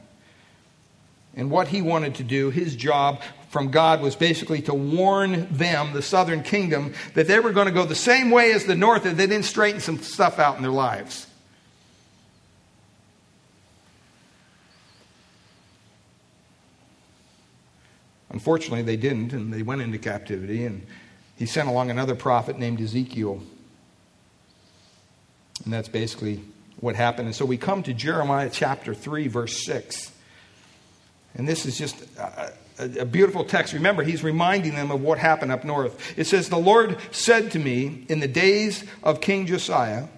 And 1.35 1.51
what 1.51 1.69
he 1.69 1.83
wanted 1.83 2.17
to 2.17 2.25
do, 2.25 2.51
his 2.51 2.77
job 2.77 3.21
from 3.57 3.71
God 3.71 4.03
was 4.03 4.15
basically 4.15 4.61
to 4.61 4.75
warn 4.75 5.49
them, 5.51 5.95
the 5.95 6.03
southern 6.03 6.43
kingdom, 6.43 6.93
that 7.15 7.27
they 7.27 7.41
were 7.41 7.53
going 7.53 7.65
to 7.65 7.73
go 7.73 7.87
the 7.87 7.95
same 7.95 8.31
way 8.31 8.53
as 8.53 8.67
the 8.67 8.75
north 8.75 9.07
if 9.07 9.17
they 9.17 9.27
didn't 9.27 9.47
straighten 9.47 9.81
some 9.81 9.97
stuff 9.97 10.39
out 10.39 10.57
in 10.57 10.63
their 10.63 10.71
lives. 10.71 11.27
Unfortunately, 18.29 18.83
they 18.83 18.99
didn't, 18.99 19.33
and 19.33 19.51
they 19.51 19.63
went 19.63 19.81
into 19.81 19.97
captivity, 19.97 20.67
and 20.67 20.87
he 21.37 21.47
sent 21.47 21.67
along 21.67 21.91
another 21.91 22.15
prophet 22.15 22.59
named 22.59 22.79
Ezekiel. 22.79 23.41
And 25.65 25.73
that's 25.73 25.89
basically 25.89 26.43
what 26.81 26.95
happened. 26.95 27.29
And 27.29 27.35
so 27.35 27.47
we 27.47 27.57
come 27.57 27.83
to 27.85 27.95
Jeremiah 27.95 28.51
chapter 28.53 28.93
3, 28.93 29.29
verse 29.29 29.65
6. 29.65 30.13
And 31.37 31.47
this 31.47 31.67
is 31.67 31.77
just 31.79 32.03
a, 32.19 32.53
a, 32.79 33.01
a, 33.01 33.05
beautiful 33.05 33.45
text. 33.45 33.75
Remember, 33.75 34.03
he's 34.03 34.25
reminding 34.25 34.75
them 34.75 34.91
of 34.91 35.03
what 35.03 35.19
happened 35.19 35.53
up 35.53 35.65
north. 35.65 36.19
It 36.19 36.27
says, 36.27 36.49
The 36.49 36.57
Lord 36.57 36.99
said 37.11 37.53
to 37.53 37.59
me 37.59 38.07
in 38.09 38.21
the 38.21 38.29
days 38.29 38.85
of 39.03 39.21
King 39.21 39.47
Josiah, 39.47 40.09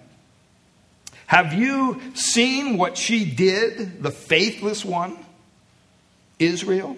Have 1.27 1.53
you 1.53 2.01
seen 2.13 2.77
what 2.77 2.97
she 2.97 3.25
did, 3.29 4.01
the 4.01 4.11
faithless 4.11 4.85
one, 4.85 5.17
Israel? 6.39 6.95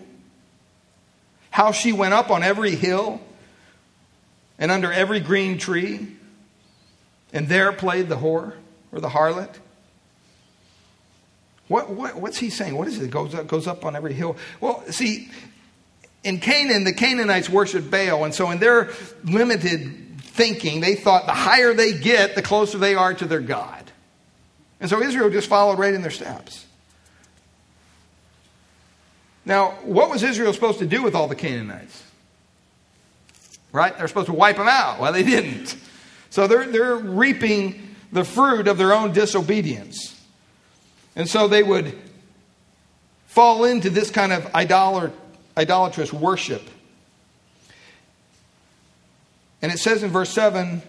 how 1.52 1.74
she 1.74 1.92
went 1.92 2.14
up 2.14 2.32
on 2.32 2.42
every 2.42 2.76
hill 2.76 3.22
and 4.58 4.72
under 4.72 4.92
every 4.92 5.20
green 5.20 5.58
tree, 5.58 6.08
and 7.34 7.48
there 7.48 7.72
played 7.72 8.10
the 8.10 8.16
whore 8.16 8.54
or 8.92 9.00
the 9.00 9.10
harlot. 9.10 9.54
What, 11.72 11.90
what, 11.90 12.16
what's 12.18 12.38
he 12.38 12.50
saying? 12.50 12.76
What 12.76 12.90
is 12.90 13.00
it? 13.00 13.06
it 13.06 13.12
goes 13.12 13.34
up, 13.34 13.48
goes 13.48 13.66
up 13.66 13.86
on 13.86 13.96
every 13.96 14.12
hill. 14.12 14.36
Well, 14.60 14.84
see, 14.92 15.30
in 16.22 16.42
Canaan, 16.42 16.84
the 16.84 16.92
Canaanites 16.92 17.50
worshiped 17.50 17.90
Baal, 17.90 18.26
and 18.26 18.36
so 18.36 18.52
in 18.52 18.60
their 18.60 18.90
limited 19.24 20.20
thinking, 20.20 20.82
they 20.82 20.96
thought 20.96 21.28
the 21.28 21.32
higher 21.32 21.74
they 21.74 21.98
get, 21.98 22.36
the 22.36 22.42
closer 22.42 22.78
they 22.78 22.94
are 22.94 23.14
to 23.14 23.26
their 23.26 23.40
God. 23.40 23.90
And 24.82 24.90
so 24.90 25.02
Israel 25.02 25.30
just 25.30 25.48
followed 25.48 25.80
right 25.80 25.94
in 25.94 26.02
their 26.02 26.12
steps. 26.12 26.66
Now, 29.46 29.72
what 29.84 30.10
was 30.10 30.24
Israel 30.24 30.52
supposed 30.52 30.80
to 30.80 30.86
do 30.86 31.02
with 31.02 31.16
all 31.16 31.30
the 31.30 31.36
Canaanites? 31.36 32.04
Right? 33.72 33.98
They're 33.98 34.10
supposed 34.10 34.28
to 34.28 34.34
wipe 34.34 34.58
them 34.58 34.68
out. 34.68 35.00
Well, 35.00 35.14
they 35.14 35.24
didn't. 35.24 35.78
So 36.32 36.48
they're, 36.48 36.66
they're 36.66 36.98
reaping 36.98 37.96
the 38.12 38.26
fruit 38.26 38.68
of 38.68 38.78
their 38.78 38.94
own 38.94 39.14
disobedience. 39.14 40.21
And 41.16 41.30
so 41.30 41.48
they 41.48 41.64
would 41.64 41.98
fall 43.28 43.66
into 43.66 43.90
this 43.90 44.12
kind 44.12 44.32
of 44.32 44.44
idolat- 44.54 45.14
idolatrous 45.58 46.12
worship. 46.14 46.62
And 49.62 49.72
it 49.72 49.80
says 49.80 50.04
in 50.04 50.10
verse 50.10 50.30
7 50.30 50.82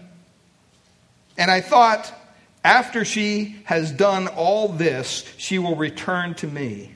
And 1.36 1.50
I 1.50 1.60
thought, 1.60 2.12
after 2.64 3.04
she 3.04 3.56
has 3.64 3.90
done 3.90 4.28
all 4.28 4.68
this, 4.68 5.24
she 5.36 5.58
will 5.58 5.76
return 5.76 6.34
to 6.34 6.46
me. 6.46 6.92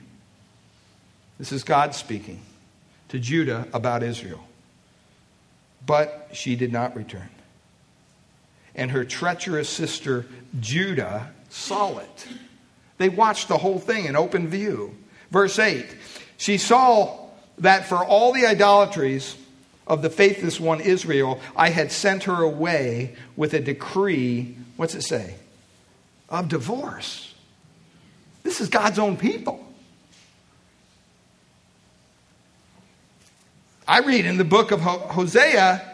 This 1.37 1.51
is 1.51 1.63
God 1.63 1.93
speaking 1.93 2.41
to 3.09 3.19
Judah 3.19 3.67
about 3.73 4.03
Israel. 4.03 4.43
But 5.85 6.29
she 6.33 6.55
did 6.55 6.71
not 6.71 6.95
return. 6.95 7.29
And 8.75 8.91
her 8.91 9.03
treacherous 9.03 9.69
sister 9.69 10.25
Judah 10.59 11.31
saw 11.49 11.97
it. 11.99 12.27
They 12.97 13.09
watched 13.09 13.47
the 13.47 13.57
whole 13.57 13.79
thing 13.79 14.05
in 14.05 14.15
open 14.15 14.47
view. 14.47 14.95
Verse 15.31 15.59
8 15.59 15.85
She 16.37 16.57
saw 16.57 17.27
that 17.59 17.85
for 17.85 18.03
all 18.03 18.33
the 18.33 18.45
idolatries 18.45 19.35
of 19.85 20.01
the 20.01 20.09
faithless 20.09 20.59
one 20.59 20.81
Israel, 20.81 21.39
I 21.55 21.69
had 21.69 21.91
sent 21.91 22.23
her 22.23 22.41
away 22.41 23.15
with 23.35 23.53
a 23.53 23.59
decree. 23.59 24.55
What's 24.75 24.95
it 24.95 25.03
say? 25.03 25.35
Of 26.29 26.49
divorce. 26.49 27.33
This 28.43 28.61
is 28.61 28.69
God's 28.69 28.99
own 28.99 29.17
people. 29.17 29.63
I 33.87 33.99
read 33.99 34.25
in 34.25 34.37
the 34.37 34.43
book 34.43 34.71
of 34.71 34.81
Hosea 34.81 35.93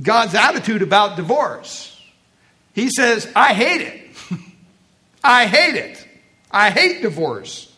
God's 0.00 0.34
attitude 0.34 0.82
about 0.82 1.16
divorce. 1.16 2.00
He 2.74 2.88
says, 2.88 3.28
I 3.34 3.52
hate 3.52 3.80
it. 3.80 4.00
I 5.22 5.46
hate 5.46 5.76
it. 5.76 6.06
I 6.50 6.70
hate 6.70 7.02
divorce. 7.02 7.72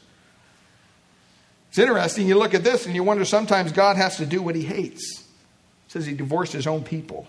It's 1.69 1.79
interesting. 1.79 2.27
You 2.27 2.39
look 2.39 2.55
at 2.55 2.65
this 2.65 2.87
and 2.87 2.95
you 2.95 3.03
wonder 3.03 3.25
sometimes 3.25 3.73
God 3.73 3.97
has 3.97 4.17
to 4.19 4.27
do 4.27 4.41
what 4.43 4.55
he 4.55 4.63
hates. 4.63 5.21
It 5.21 5.93
says 5.93 6.07
he 6.07 6.15
divorced 6.15 6.53
his 6.53 6.67
own 6.67 6.85
people 6.85 7.27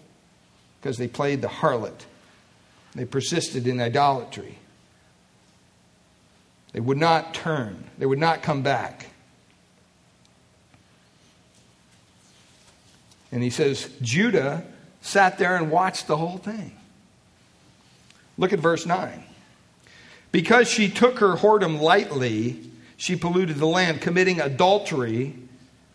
because 0.80 0.98
they 0.98 1.08
played 1.08 1.42
the 1.42 1.48
harlot. 1.48 2.06
They 2.94 3.06
persisted 3.06 3.68
in 3.68 3.82
idolatry. 3.82 4.58
They 6.72 6.80
would 6.80 6.98
not 6.98 7.34
turn, 7.34 7.86
they 7.98 8.06
would 8.06 8.20
not 8.20 8.44
come 8.44 8.62
back. 8.62 9.08
And 13.32 13.44
he 13.44 13.50
says, 13.50 13.90
Judah 14.02 14.64
sat 15.02 15.38
there 15.38 15.58
and 15.58 15.70
watched 15.70 16.08
the 16.08 16.16
whole 16.16 16.38
thing. 16.38 16.78
Look 18.38 18.54
at 18.54 18.60
verse 18.60 18.86
9. 18.86 19.24
Because 20.36 20.68
she 20.68 20.90
took 20.90 21.20
her 21.20 21.38
whoredom 21.38 21.80
lightly, 21.80 22.60
she 22.98 23.16
polluted 23.16 23.56
the 23.56 23.66
land, 23.66 24.02
committing 24.02 24.42
adultery 24.42 25.34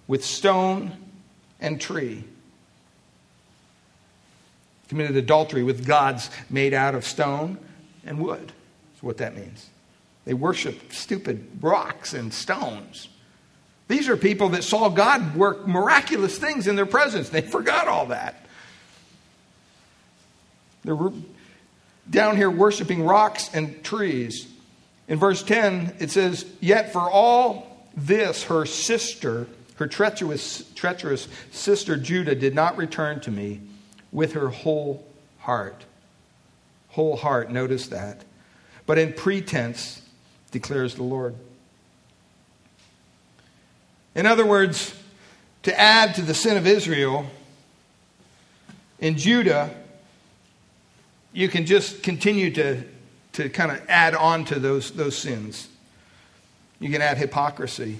with 0.06 0.24
stone 0.24 0.92
and 1.60 1.78
tree. 1.78 2.24
Committed 4.88 5.14
adultery 5.16 5.62
with 5.62 5.86
gods 5.86 6.30
made 6.48 6.72
out 6.72 6.94
of 6.94 7.04
stone 7.04 7.58
and 8.06 8.18
wood. 8.18 8.50
That's 8.92 9.02
what 9.02 9.18
that 9.18 9.36
means. 9.36 9.68
They 10.24 10.32
worship 10.32 10.90
stupid 10.90 11.46
rocks 11.60 12.14
and 12.14 12.32
stones. 12.32 13.10
These 13.88 14.08
are 14.08 14.16
people 14.16 14.48
that 14.48 14.64
saw 14.64 14.88
God 14.88 15.36
work 15.36 15.68
miraculous 15.68 16.38
things 16.38 16.66
in 16.66 16.76
their 16.76 16.86
presence. 16.86 17.28
They 17.28 17.42
forgot 17.42 17.88
all 17.88 18.06
that. 18.06 18.46
They're 20.82 20.96
down 22.10 22.36
here 22.36 22.50
worshiping 22.50 23.04
rocks 23.04 23.50
and 23.54 23.82
trees. 23.84 24.48
In 25.08 25.18
verse 25.18 25.42
10, 25.42 25.96
it 25.98 26.10
says, 26.10 26.44
Yet 26.60 26.92
for 26.92 27.10
all 27.10 27.88
this, 27.96 28.44
her 28.44 28.66
sister, 28.66 29.46
her 29.76 29.86
treacherous, 29.86 30.68
treacherous 30.74 31.28
sister 31.50 31.96
Judah, 31.96 32.34
did 32.34 32.54
not 32.54 32.76
return 32.76 33.20
to 33.20 33.30
me 33.30 33.60
with 34.12 34.32
her 34.32 34.48
whole 34.48 35.06
heart. 35.38 35.84
Whole 36.90 37.16
heart, 37.16 37.50
notice 37.50 37.88
that. 37.88 38.24
But 38.86 38.98
in 38.98 39.12
pretense, 39.12 40.02
declares 40.50 40.96
the 40.96 41.04
Lord. 41.04 41.34
In 44.14 44.26
other 44.26 44.44
words, 44.44 44.94
to 45.62 45.78
add 45.78 46.16
to 46.16 46.22
the 46.22 46.34
sin 46.34 46.56
of 46.56 46.66
Israel, 46.66 47.26
in 48.98 49.16
Judah, 49.16 49.74
you 51.32 51.48
can 51.48 51.66
just 51.66 52.02
continue 52.02 52.50
to, 52.52 52.82
to 53.34 53.48
kind 53.48 53.70
of 53.70 53.82
add 53.88 54.14
on 54.14 54.44
to 54.46 54.58
those, 54.58 54.90
those 54.92 55.16
sins. 55.16 55.68
You 56.80 56.90
can 56.90 57.02
add 57.02 57.18
hypocrisy. 57.18 57.98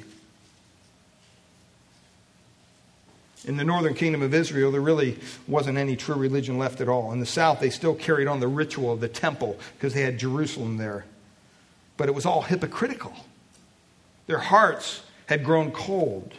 In 3.47 3.57
the 3.57 3.65
northern 3.65 3.95
kingdom 3.95 4.23
of 4.23 4.35
Israel, 4.35 4.71
there 4.71 4.81
really 4.81 5.19
wasn't 5.49 5.79
any 5.79 5.97
true 5.97 6.17
religion 6.17 6.59
left 6.59 6.81
at 6.81 6.89
all. 6.89 7.13
In 7.13 7.21
the 7.21 7.27
south, 7.27 7.61
they 7.61 7.71
still 7.71 7.95
carried 7.95 8.27
on 8.27 8.41
the 8.41 8.49
ritual 8.49 8.93
of 8.93 9.01
the 9.01 9.09
temple 9.09 9.59
because 9.77 9.95
they 9.95 10.03
had 10.03 10.19
Jerusalem 10.19 10.77
there. 10.77 11.05
But 11.97 12.09
it 12.09 12.15
was 12.15 12.27
all 12.27 12.43
hypocritical. 12.43 13.15
Their 14.27 14.39
hearts 14.39 15.03
had 15.27 15.45
grown 15.45 15.71
cold. 15.71 16.35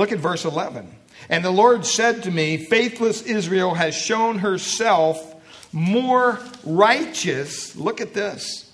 Look 0.00 0.12
at 0.12 0.18
verse 0.18 0.46
11. 0.46 0.90
And 1.28 1.44
the 1.44 1.50
Lord 1.50 1.84
said 1.84 2.22
to 2.22 2.30
me, 2.30 2.56
Faithless 2.56 3.20
Israel 3.20 3.74
has 3.74 3.94
shown 3.94 4.38
herself 4.38 5.34
more 5.74 6.38
righteous, 6.64 7.76
look 7.76 8.00
at 8.00 8.14
this, 8.14 8.72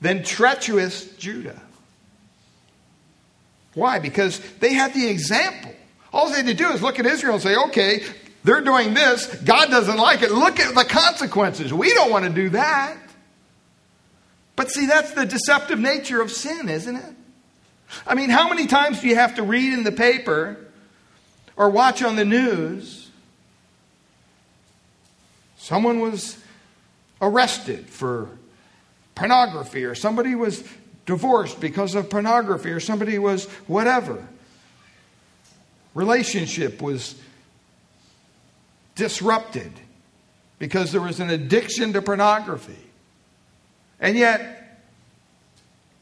than 0.00 0.24
treacherous 0.24 1.08
Judah. 1.18 1.62
Why? 3.74 4.00
Because 4.00 4.40
they 4.58 4.72
had 4.74 4.92
the 4.92 5.06
example. 5.06 5.72
All 6.12 6.28
they 6.30 6.38
had 6.38 6.46
to 6.46 6.54
do 6.54 6.70
is 6.70 6.82
look 6.82 6.98
at 6.98 7.06
Israel 7.06 7.34
and 7.34 7.42
say, 7.44 7.54
okay, 7.54 8.02
they're 8.42 8.60
doing 8.60 8.92
this. 8.92 9.32
God 9.42 9.70
doesn't 9.70 9.98
like 9.98 10.22
it. 10.22 10.32
Look 10.32 10.58
at 10.58 10.74
the 10.74 10.84
consequences. 10.84 11.72
We 11.72 11.94
don't 11.94 12.10
want 12.10 12.24
to 12.24 12.32
do 12.32 12.48
that. 12.48 12.96
But 14.56 14.72
see, 14.72 14.86
that's 14.86 15.12
the 15.12 15.26
deceptive 15.26 15.78
nature 15.78 16.20
of 16.20 16.32
sin, 16.32 16.68
isn't 16.68 16.96
it? 16.96 17.14
I 18.06 18.14
mean, 18.14 18.30
how 18.30 18.48
many 18.48 18.66
times 18.66 19.00
do 19.00 19.08
you 19.08 19.16
have 19.16 19.36
to 19.36 19.42
read 19.42 19.72
in 19.72 19.82
the 19.82 19.92
paper 19.92 20.56
or 21.56 21.68
watch 21.68 22.02
on 22.02 22.16
the 22.16 22.24
news, 22.24 23.10
someone 25.58 26.00
was 26.00 26.38
arrested 27.20 27.88
for 27.88 28.30
pornography, 29.14 29.84
or 29.84 29.94
somebody 29.94 30.34
was 30.34 30.64
divorced 31.04 31.60
because 31.60 31.94
of 31.94 32.08
pornography, 32.08 32.70
or 32.70 32.80
somebody 32.80 33.18
was 33.18 33.44
whatever. 33.66 34.26
Relationship 35.94 36.80
was 36.80 37.14
disrupted 38.94 39.72
because 40.58 40.92
there 40.92 41.00
was 41.00 41.20
an 41.20 41.30
addiction 41.30 41.92
to 41.92 42.00
pornography. 42.00 42.78
And 44.00 44.16
yet, 44.16 44.59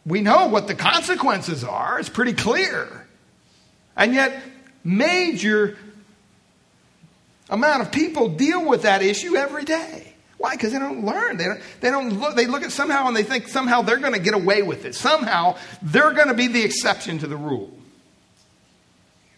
we 0.09 0.21
know 0.23 0.47
what 0.47 0.67
the 0.67 0.75
consequences 0.75 1.63
are. 1.63 2.01
It's 2.01 2.09
pretty 2.09 2.33
clear. 2.33 3.07
And 3.97 4.15
yet, 4.15 4.43
major 4.83 5.77
amount 7.51 7.83
of 7.83 7.93
people 7.93 8.29
deal 8.29 8.67
with 8.67 8.83
that 8.83 9.03
issue 9.03 9.37
every 9.37 9.65
day. 9.65 10.15
Why? 10.39 10.53
Because 10.53 10.73
they 10.73 10.79
don't 10.79 11.05
learn. 11.05 11.37
They 11.37 11.45
don't, 11.45 11.61
they 11.81 11.91
don't 11.91 12.21
look, 12.21 12.37
they 12.37 12.47
look 12.47 12.63
at 12.63 12.73
somehow 12.73 13.09
and 13.09 13.17
they 13.17 13.25
think 13.25 13.49
somehow 13.49 13.83
they're 13.83 13.99
going 13.99 14.13
to 14.13 14.21
get 14.21 14.35
away 14.35 14.63
with 14.63 14.85
it. 14.85 14.95
Somehow 14.95 15.57
they're 15.83 16.13
going 16.13 16.29
to 16.29 16.35
be 16.35 16.47
the 16.47 16.63
exception 16.63 17.19
to 17.19 17.27
the 17.27 17.37
rule. 17.37 17.73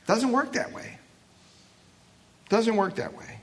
Doesn't 0.07 0.31
work 0.31 0.53
that 0.53 0.73
way. 0.73 0.99
Doesn't 2.49 2.77
work 2.77 2.97
that 2.97 3.17
way. 3.17 3.39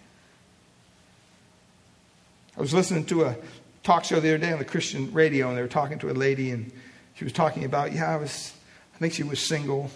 I 2.56 2.62
was 2.62 2.74
listening 2.74 3.06
to 3.06 3.26
a 3.26 3.36
talk 3.84 4.04
show 4.04 4.20
the 4.20 4.30
other 4.30 4.38
day 4.38 4.52
on 4.52 4.60
the 4.60 4.66
Christian 4.66 5.14
radio, 5.14 5.48
and 5.50 5.58
they 5.58 5.62
were 5.62 5.68
talking 5.68 5.98
to 6.00 6.12
a 6.12 6.14
lady, 6.14 6.52
and 6.52 6.72
she 7.18 7.24
was 7.24 7.34
talking 7.34 7.65
about, 7.65 7.93
yeah, 7.93 8.13
I 8.13 8.18
was, 8.18 8.53
I 8.95 8.99
think 8.99 9.13
she 9.13 9.24
was 9.24 9.39
single, 9.39 9.89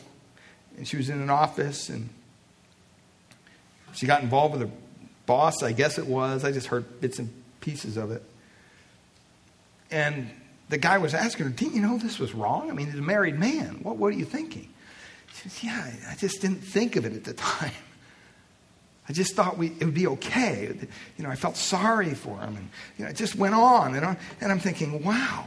and 0.76 0.88
she 0.88 0.98
was 0.98 1.08
in 1.10 1.22
an 1.22 1.30
office 1.30 1.90
and 1.90 2.10
she 3.94 4.08
got 4.08 4.24
involved 4.24 4.54
with 4.58 4.68
her 4.68 4.76
boss, 5.26 5.62
I 5.62 5.72
guess 5.72 6.00
it 6.00 6.08
was. 6.08 6.44
I 6.44 6.52
just 6.52 6.68
heard 6.68 7.00
bits 7.00 7.20
and 7.20 7.30
pieces 7.60 7.98
of 7.98 8.10
it. 8.12 8.24
And 9.92 10.32
the 10.70 10.78
guy 10.78 10.98
was 10.98 11.14
asking 11.14 11.46
her, 11.46 11.52
Didn't 11.52 11.76
you 11.76 11.82
know 11.82 11.98
this 11.98 12.18
was 12.18 12.34
wrong? 12.34 12.72
I 12.72 12.74
mean, 12.74 12.88
he's 12.88 12.98
a 12.98 13.04
married 13.04 13.38
man. 13.38 13.80
What, 13.84 13.98
what 13.98 14.08
are 14.14 14.18
you 14.18 14.26
thinking? 14.26 14.70
She 15.34 15.50
says, 15.50 15.64
Yeah, 15.64 15.92
I 16.10 16.16
just 16.16 16.42
didn't 16.42 16.62
think 16.62 16.96
of 16.96 17.06
it 17.06 17.14
at 17.14 17.26
the 17.26 17.34
time. 17.36 17.72
I 19.10 19.14
just 19.14 19.36
thought 19.36 19.58
we, 19.58 19.68
it 19.68 19.84
would 19.84 19.94
be 19.94 20.08
okay. 20.08 20.74
You 21.18 21.24
know, 21.24 21.30
I 21.30 21.36
felt 21.36 21.58
sorry 21.58 22.14
for 22.14 22.40
him. 22.40 22.56
And, 22.56 22.70
you 22.98 23.04
know, 23.04 23.12
it 23.12 23.18
just 23.18 23.36
went 23.36 23.54
on 23.54 23.94
and 23.94 24.06
on. 24.06 24.18
And 24.40 24.52
I'm 24.52 24.60
thinking, 24.60 25.04
wow. 25.04 25.46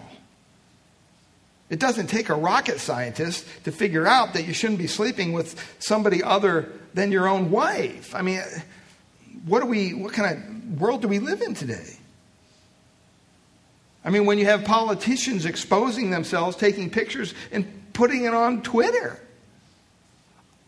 It 1.70 1.78
doesn't 1.78 2.08
take 2.08 2.28
a 2.28 2.34
rocket 2.34 2.78
scientist 2.78 3.46
to 3.64 3.72
figure 3.72 4.06
out 4.06 4.34
that 4.34 4.46
you 4.46 4.52
shouldn't 4.52 4.78
be 4.78 4.86
sleeping 4.86 5.32
with 5.32 5.58
somebody 5.78 6.22
other 6.22 6.70
than 6.92 7.10
your 7.10 7.26
own 7.26 7.50
wife. 7.50 8.14
I 8.14 8.22
mean, 8.22 8.42
what 9.46 9.60
do 9.60 9.66
we, 9.66 9.94
what 9.94 10.12
kind 10.12 10.36
of 10.36 10.80
world 10.80 11.02
do 11.02 11.08
we 11.08 11.18
live 11.18 11.40
in 11.42 11.54
today? 11.54 11.96
I 14.04 14.10
mean, 14.10 14.26
when 14.26 14.38
you 14.38 14.44
have 14.44 14.64
politicians 14.64 15.46
exposing 15.46 16.10
themselves, 16.10 16.56
taking 16.56 16.90
pictures, 16.90 17.32
and 17.50 17.66
putting 17.94 18.24
it 18.24 18.34
on 18.34 18.62
Twitter. 18.62 19.18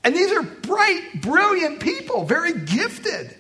And 0.02 0.14
these 0.14 0.32
are 0.32 0.42
bright, 0.42 1.20
brilliant 1.20 1.80
people, 1.80 2.24
very 2.24 2.54
gifted. 2.54 3.36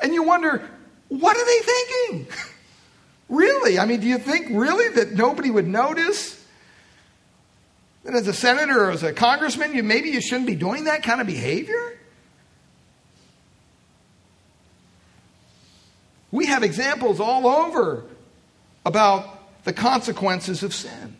And 0.00 0.12
you 0.12 0.24
wonder, 0.24 0.68
what 1.08 1.36
are 1.36 1.46
they 1.46 1.58
thinking? 1.60 2.26
really? 3.30 3.78
I 3.78 3.86
mean, 3.86 4.00
do 4.00 4.06
you 4.06 4.18
think 4.18 4.48
really 4.50 4.88
that 4.96 5.12
nobody 5.12 5.50
would 5.50 5.66
notice? 5.66 6.43
That 8.04 8.14
as 8.14 8.28
a 8.28 8.34
senator 8.34 8.84
or 8.84 8.90
as 8.90 9.02
a 9.02 9.12
congressman, 9.12 9.74
you, 9.74 9.82
maybe 9.82 10.10
you 10.10 10.20
shouldn't 10.20 10.46
be 10.46 10.54
doing 10.54 10.84
that 10.84 11.02
kind 11.02 11.20
of 11.20 11.26
behavior? 11.26 11.98
We 16.30 16.46
have 16.46 16.62
examples 16.62 17.20
all 17.20 17.46
over 17.46 18.04
about 18.84 19.64
the 19.64 19.72
consequences 19.72 20.62
of 20.62 20.74
sin. 20.74 21.16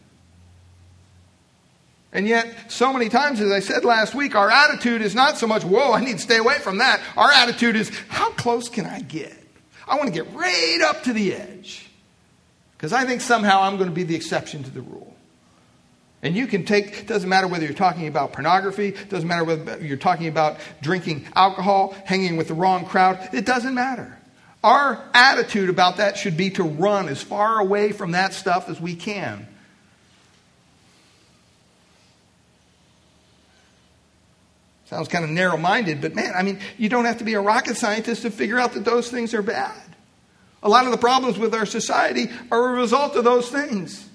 And 2.13 2.29
yet, 2.29 2.71
so 2.71 2.93
many 2.93 3.09
times, 3.09 3.41
as 3.41 3.51
I 3.51 3.61
said 3.61 3.85
last 3.85 4.15
week, 4.15 4.37
our 4.37 4.51
attitude 4.51 5.03
is 5.03 5.15
not 5.15 5.39
so 5.39 5.47
much, 5.47 5.65
whoa, 5.65 5.93
I 5.93 6.05
need 6.05 6.15
to 6.15 6.23
stay 6.23 6.37
away 6.37 6.59
from 6.59 6.79
that. 6.79 7.01
Our 7.17 7.31
attitude 7.31 7.77
is, 7.77 7.91
how 8.09 8.31
close 8.33 8.69
can 8.69 8.87
I 8.87 9.01
get? 9.01 9.37
I 9.89 9.97
want 9.97 10.07
to 10.07 10.13
get 10.13 10.33
right 10.33 10.81
up 10.85 11.03
to 11.05 11.13
the 11.13 11.35
edge. 11.35 11.89
Because 12.77 12.93
I 12.93 13.05
think 13.05 13.21
somehow 13.21 13.63
I'm 13.63 13.79
going 13.79 13.89
to 13.89 13.95
be 13.95 14.05
the 14.05 14.15
exception 14.15 14.63
to 14.63 14.71
the 14.71 14.83
rule. 14.83 15.14
And 16.25 16.35
you 16.35 16.47
can 16.47 16.65
take, 16.65 17.07
doesn't 17.07 17.29
matter 17.29 17.47
whether 17.47 17.67
you're 17.67 17.75
talking 17.75 18.07
about 18.07 18.33
pornography, 18.33 18.93
doesn't 19.11 19.29
matter 19.29 19.45
whether 19.45 19.85
you're 19.85 19.99
talking 19.99 20.27
about 20.27 20.57
drinking 20.81 21.27
alcohol, 21.37 21.95
hanging 22.07 22.39
with 22.39 22.49
the 22.49 22.55
wrong 22.55 22.87
crowd, 22.87 23.29
it 23.35 23.45
doesn't 23.45 23.75
matter. 23.75 24.19
Our 24.65 25.05
attitude 25.13 25.69
about 25.69 25.99
that 25.99 26.17
should 26.17 26.39
be 26.39 26.49
to 26.53 26.63
run 26.63 27.11
as 27.11 27.23
far 27.23 27.61
away 27.61 27.93
from 27.93 28.13
that 28.13 28.33
stuff 28.33 28.71
as 28.71 28.81
we 28.81 28.97
can. 28.97 29.47
Sounds 34.87 35.09
kind 35.09 35.25
of 35.25 35.31
narrow 35.31 35.59
minded, 35.59 36.01
but 36.01 36.15
man, 36.15 36.33
I 36.35 36.43
mean, 36.43 36.59
you 36.79 36.89
don't 36.89 37.05
have 37.05 37.19
to 37.19 37.25
be 37.25 37.35
a 37.35 37.41
rocket 37.41 37.77
scientist 37.77 38.23
to 38.23 38.31
figure 38.31 38.59
out 38.59 38.73
that 38.73 38.87
those 38.87 39.11
things 39.11 39.35
are 39.35 39.43
bad. 39.43 39.95
A 40.63 40.71
lot 40.71 40.87
of 40.87 40.91
the 40.91 40.99
problems 40.99 41.39
with 41.39 41.55
our 41.55 41.67
society 41.67 42.31
are 42.51 42.71
a 42.71 42.81
result 42.81 43.15
of 43.17 43.25
those 43.25 43.51
things. 43.51 44.09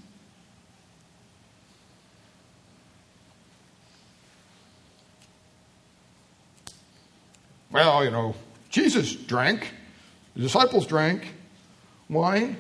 Well, 7.72 8.04
you 8.04 8.12
know, 8.12 8.36
Jesus 8.70 9.14
drank, 9.14 9.74
the 10.36 10.42
disciples 10.42 10.88
drank 10.88 11.34
wine. 12.10 12.58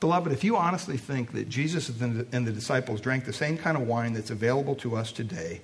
Beloved, 0.00 0.30
if 0.30 0.44
you 0.44 0.56
honestly 0.56 0.96
think 0.96 1.32
that 1.32 1.48
Jesus 1.48 1.88
and 2.00 2.46
the 2.46 2.52
disciples 2.52 3.00
drank 3.00 3.24
the 3.24 3.32
same 3.32 3.58
kind 3.58 3.76
of 3.76 3.88
wine 3.88 4.12
that's 4.12 4.30
available 4.30 4.76
to 4.76 4.94
us 4.94 5.10
today, 5.10 5.60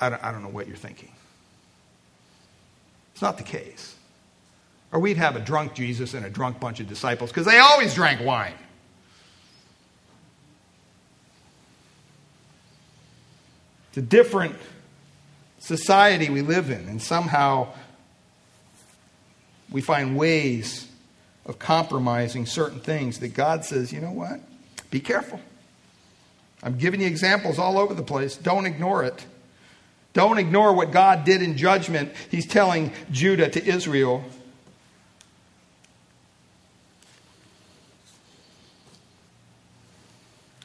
I 0.00 0.08
don't, 0.08 0.24
I 0.24 0.32
don't 0.32 0.42
know 0.42 0.48
what 0.48 0.66
you're 0.66 0.76
thinking. 0.76 1.12
It's 3.12 3.22
not 3.22 3.38
the 3.38 3.44
case. 3.44 3.94
Or 4.90 4.98
we'd 4.98 5.16
have 5.16 5.36
a 5.36 5.40
drunk 5.40 5.74
Jesus 5.74 6.14
and 6.14 6.26
a 6.26 6.30
drunk 6.30 6.58
bunch 6.58 6.80
of 6.80 6.88
disciples 6.88 7.30
because 7.30 7.46
they 7.46 7.58
always 7.58 7.94
drank 7.94 8.20
wine. 8.20 8.54
It's 13.90 13.98
a 13.98 14.02
different 14.02 14.56
society 15.64 16.28
we 16.28 16.42
live 16.42 16.70
in, 16.70 16.88
and 16.88 17.00
somehow 17.00 17.68
we 19.70 19.80
find 19.80 20.16
ways 20.16 20.86
of 21.46 21.58
compromising 21.58 22.44
certain 22.44 22.80
things 22.80 23.18
that 23.20 23.28
God 23.28 23.64
says, 23.64 23.92
you 23.92 24.00
know 24.00 24.12
what? 24.12 24.40
Be 24.90 25.00
careful. 25.00 25.40
I'm 26.62 26.76
giving 26.76 27.00
you 27.00 27.06
examples 27.06 27.58
all 27.58 27.78
over 27.78 27.94
the 27.94 28.02
place. 28.02 28.36
Don't 28.36 28.66
ignore 28.66 29.04
it. 29.04 29.24
Don't 30.12 30.38
ignore 30.38 30.74
what 30.74 30.92
God 30.92 31.24
did 31.24 31.42
in 31.42 31.56
judgment. 31.56 32.12
He's 32.30 32.46
telling 32.46 32.92
Judah 33.10 33.48
to 33.48 33.64
Israel. 33.64 34.22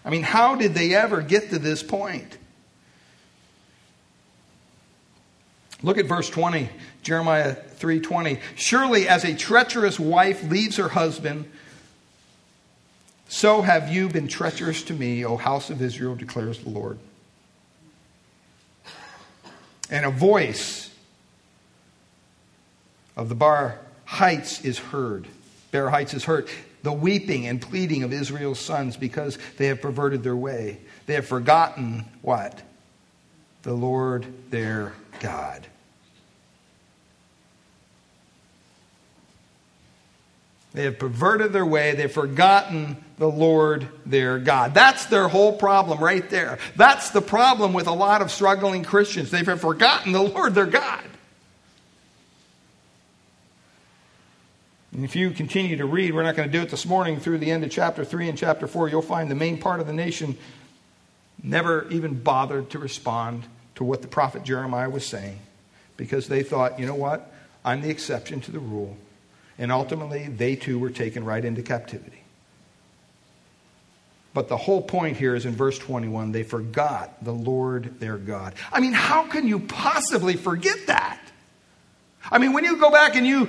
I 0.04 0.10
mean, 0.10 0.24
how 0.24 0.56
did 0.56 0.74
they 0.74 0.94
ever 0.94 1.22
get 1.22 1.50
to 1.52 1.60
this 1.60 1.84
point? 1.84 2.39
Look 5.82 5.98
at 5.98 6.06
verse 6.06 6.30
20, 6.30 6.70
Jeremiah 7.04 7.56
3:20. 7.56 8.40
Surely 8.56 9.08
as 9.08 9.24
a 9.24 9.34
treacherous 9.34 10.00
wife 10.00 10.44
leaves 10.44 10.76
her 10.76 10.90
husband, 10.90 11.50
so 13.30 13.62
have 13.62 13.94
you 13.94 14.10
been 14.10 14.28
treacherous 14.28 14.84
to 14.84 14.94
me, 14.94 15.24
O 15.24 15.38
house 15.38 15.70
of 15.70 15.82
Israel, 15.82 16.16
declares 16.16 16.60
the 16.60 16.70
Lord. 16.70 17.00
And 19.90 20.06
a 20.06 20.10
voice 20.10 20.90
of 23.16 23.30
the 23.30 23.36
Bar 23.36 23.80
Heights 24.06 24.66
is 24.66 24.80
heard. 24.80 25.28
Bar 25.72 25.90
Heights 25.90 26.14
is 26.14 26.26
heard. 26.26 26.50
The 26.82 26.94
weeping 26.94 27.46
and 27.46 27.62
pleading 27.62 28.04
of 28.04 28.14
Israel's 28.14 28.60
sons 28.60 28.98
because 28.98 29.38
they 29.58 29.68
have 29.68 29.82
perverted 29.82 30.24
their 30.24 30.36
way. 30.36 30.80
They 31.06 31.14
have 31.14 31.28
forgotten 31.28 32.06
what? 32.22 32.62
The 33.64 33.74
Lord 33.74 34.26
their 34.50 34.94
God. 35.20 35.66
They 40.74 40.84
have 40.84 41.00
perverted 41.00 41.52
their 41.52 41.66
way. 41.66 41.96
They've 41.96 42.12
forgotten 42.12 43.04
the 43.18 43.30
Lord 43.30 43.88
their 44.06 44.38
God. 44.38 44.74
That's 44.74 45.06
their 45.08 45.28
whole 45.28 45.52
problem 45.52 46.00
right 46.00 46.30
there. 46.30 46.60
That's 46.76 47.10
the 47.10 47.22
problem 47.22 47.74
with 47.74 47.88
a 47.88 47.94
lot 47.94 48.22
of 48.22 48.32
struggling 48.32 48.84
Christians. 48.84 49.32
They've 49.32 49.60
forgotten 49.60 50.12
the 50.12 50.22
Lord 50.22 50.54
their 50.54 50.68
God. 50.68 51.04
And 54.92 55.04
if 55.04 55.16
you 55.16 55.32
continue 55.32 55.78
to 55.78 55.86
read, 55.86 56.14
we're 56.14 56.24
not 56.24 56.36
going 56.36 56.50
to 56.50 56.58
do 56.58 56.62
it 56.62 56.70
this 56.70 56.86
morning, 56.86 57.20
through 57.20 57.40
the 57.40 57.52
end 57.52 57.64
of 57.64 57.72
chapter 57.72 58.06
3 58.06 58.30
and 58.30 58.38
chapter 58.38 58.68
4, 58.68 58.90
you'll 58.90 59.02
find 59.02 59.30
the 59.30 59.36
main 59.36 59.58
part 59.58 59.80
of 59.80 59.88
the 59.88 59.94
nation 59.94 60.38
never 61.44 61.88
even 61.90 62.16
bothered 62.16 62.70
to 62.72 62.80
respond 62.80 63.44
to 63.76 63.84
what 63.84 64.02
the 64.02 64.08
prophet 64.08 64.44
Jeremiah 64.44 64.90
was 64.90 65.06
saying 65.06 65.40
because 65.98 66.28
they 66.28 66.44
thought, 66.44 66.80
you 66.80 66.86
know 66.86 66.96
what? 66.96 67.32
I'm 67.64 67.82
the 67.82 67.90
exception 67.90 68.42
to 68.42 68.52
the 68.52 68.60
rule. 68.60 68.98
And 69.58 69.72
ultimately, 69.72 70.28
they 70.28 70.56
too 70.56 70.80
were 70.80 70.90
taken 70.90 71.26
right 71.26 71.44
into 71.44 71.62
captivity. 71.62 72.24
But 74.34 74.48
the 74.48 74.58
whole 74.58 74.82
point 74.82 75.18
here 75.18 75.36
is 75.36 75.46
in 75.46 75.54
verse 75.54 75.78
21 75.78 76.32
they 76.32 76.44
forgot 76.44 77.24
the 77.24 77.34
Lord 77.34 78.00
their 78.00 78.18
God. 78.18 78.54
I 78.72 78.80
mean, 78.80 78.94
how 78.94 79.24
can 79.28 79.48
you 79.48 79.60
possibly 79.60 80.36
forget 80.36 80.88
that? 80.88 81.20
I 82.32 82.38
mean, 82.38 82.54
when 82.54 82.64
you 82.64 82.78
go 82.78 82.92
back 82.92 83.16
and 83.16 83.26
you 83.26 83.48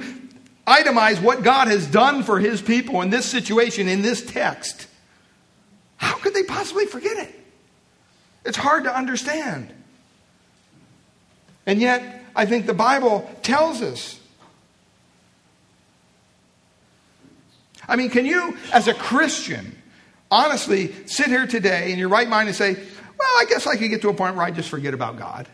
itemize 0.67 1.21
what 1.21 1.43
God 1.43 1.69
has 1.69 1.87
done 1.87 2.23
for 2.23 2.39
his 2.39 2.63
people 2.63 3.03
in 3.03 3.11
this 3.11 3.27
situation, 3.27 3.89
in 3.89 4.03
this 4.03 4.25
text, 4.25 4.87
how 5.97 6.17
could 6.17 6.35
they 6.35 6.43
possibly 6.43 6.87
forget 6.87 7.19
it? 7.19 7.40
It's 8.45 8.57
hard 8.57 8.85
to 8.85 8.97
understand. 8.97 9.73
And 11.67 11.81
yet, 11.81 12.25
I 12.35 12.47
think 12.47 12.67
the 12.67 12.75
Bible 12.75 13.31
tells 13.43 13.83
us 13.83 14.21
I 17.91 17.97
mean, 17.97 18.09
can 18.09 18.25
you, 18.25 18.57
as 18.73 18.87
a 18.87 18.95
Christian, 18.95 19.77
honestly 20.31 20.93
sit 21.07 21.27
here 21.27 21.47
today 21.49 21.91
in 21.91 21.99
your 21.99 22.09
right 22.09 22.29
mind 22.29 22.49
and 22.49 22.57
say, 22.57 22.75
well, 22.75 23.29
I 23.41 23.45
guess 23.49 23.67
I 23.67 23.77
could 23.77 23.91
get 23.91 24.01
to 24.03 24.09
a 24.09 24.15
point 24.15 24.37
where 24.37 24.45
I 24.45 24.53
just 24.53 24.69
forget 24.69 24.95
about 24.95 25.19
God? 25.19 25.49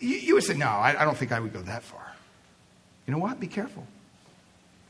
You, 0.00 0.16
you 0.16 0.34
would 0.34 0.42
say, 0.42 0.54
no, 0.54 0.66
I, 0.66 1.00
I 1.00 1.04
don't 1.04 1.16
think 1.16 1.30
I 1.30 1.38
would 1.38 1.52
go 1.52 1.62
that 1.62 1.84
far. 1.84 2.04
You 3.06 3.12
know 3.12 3.20
what? 3.20 3.38
Be 3.38 3.46
careful. 3.46 3.86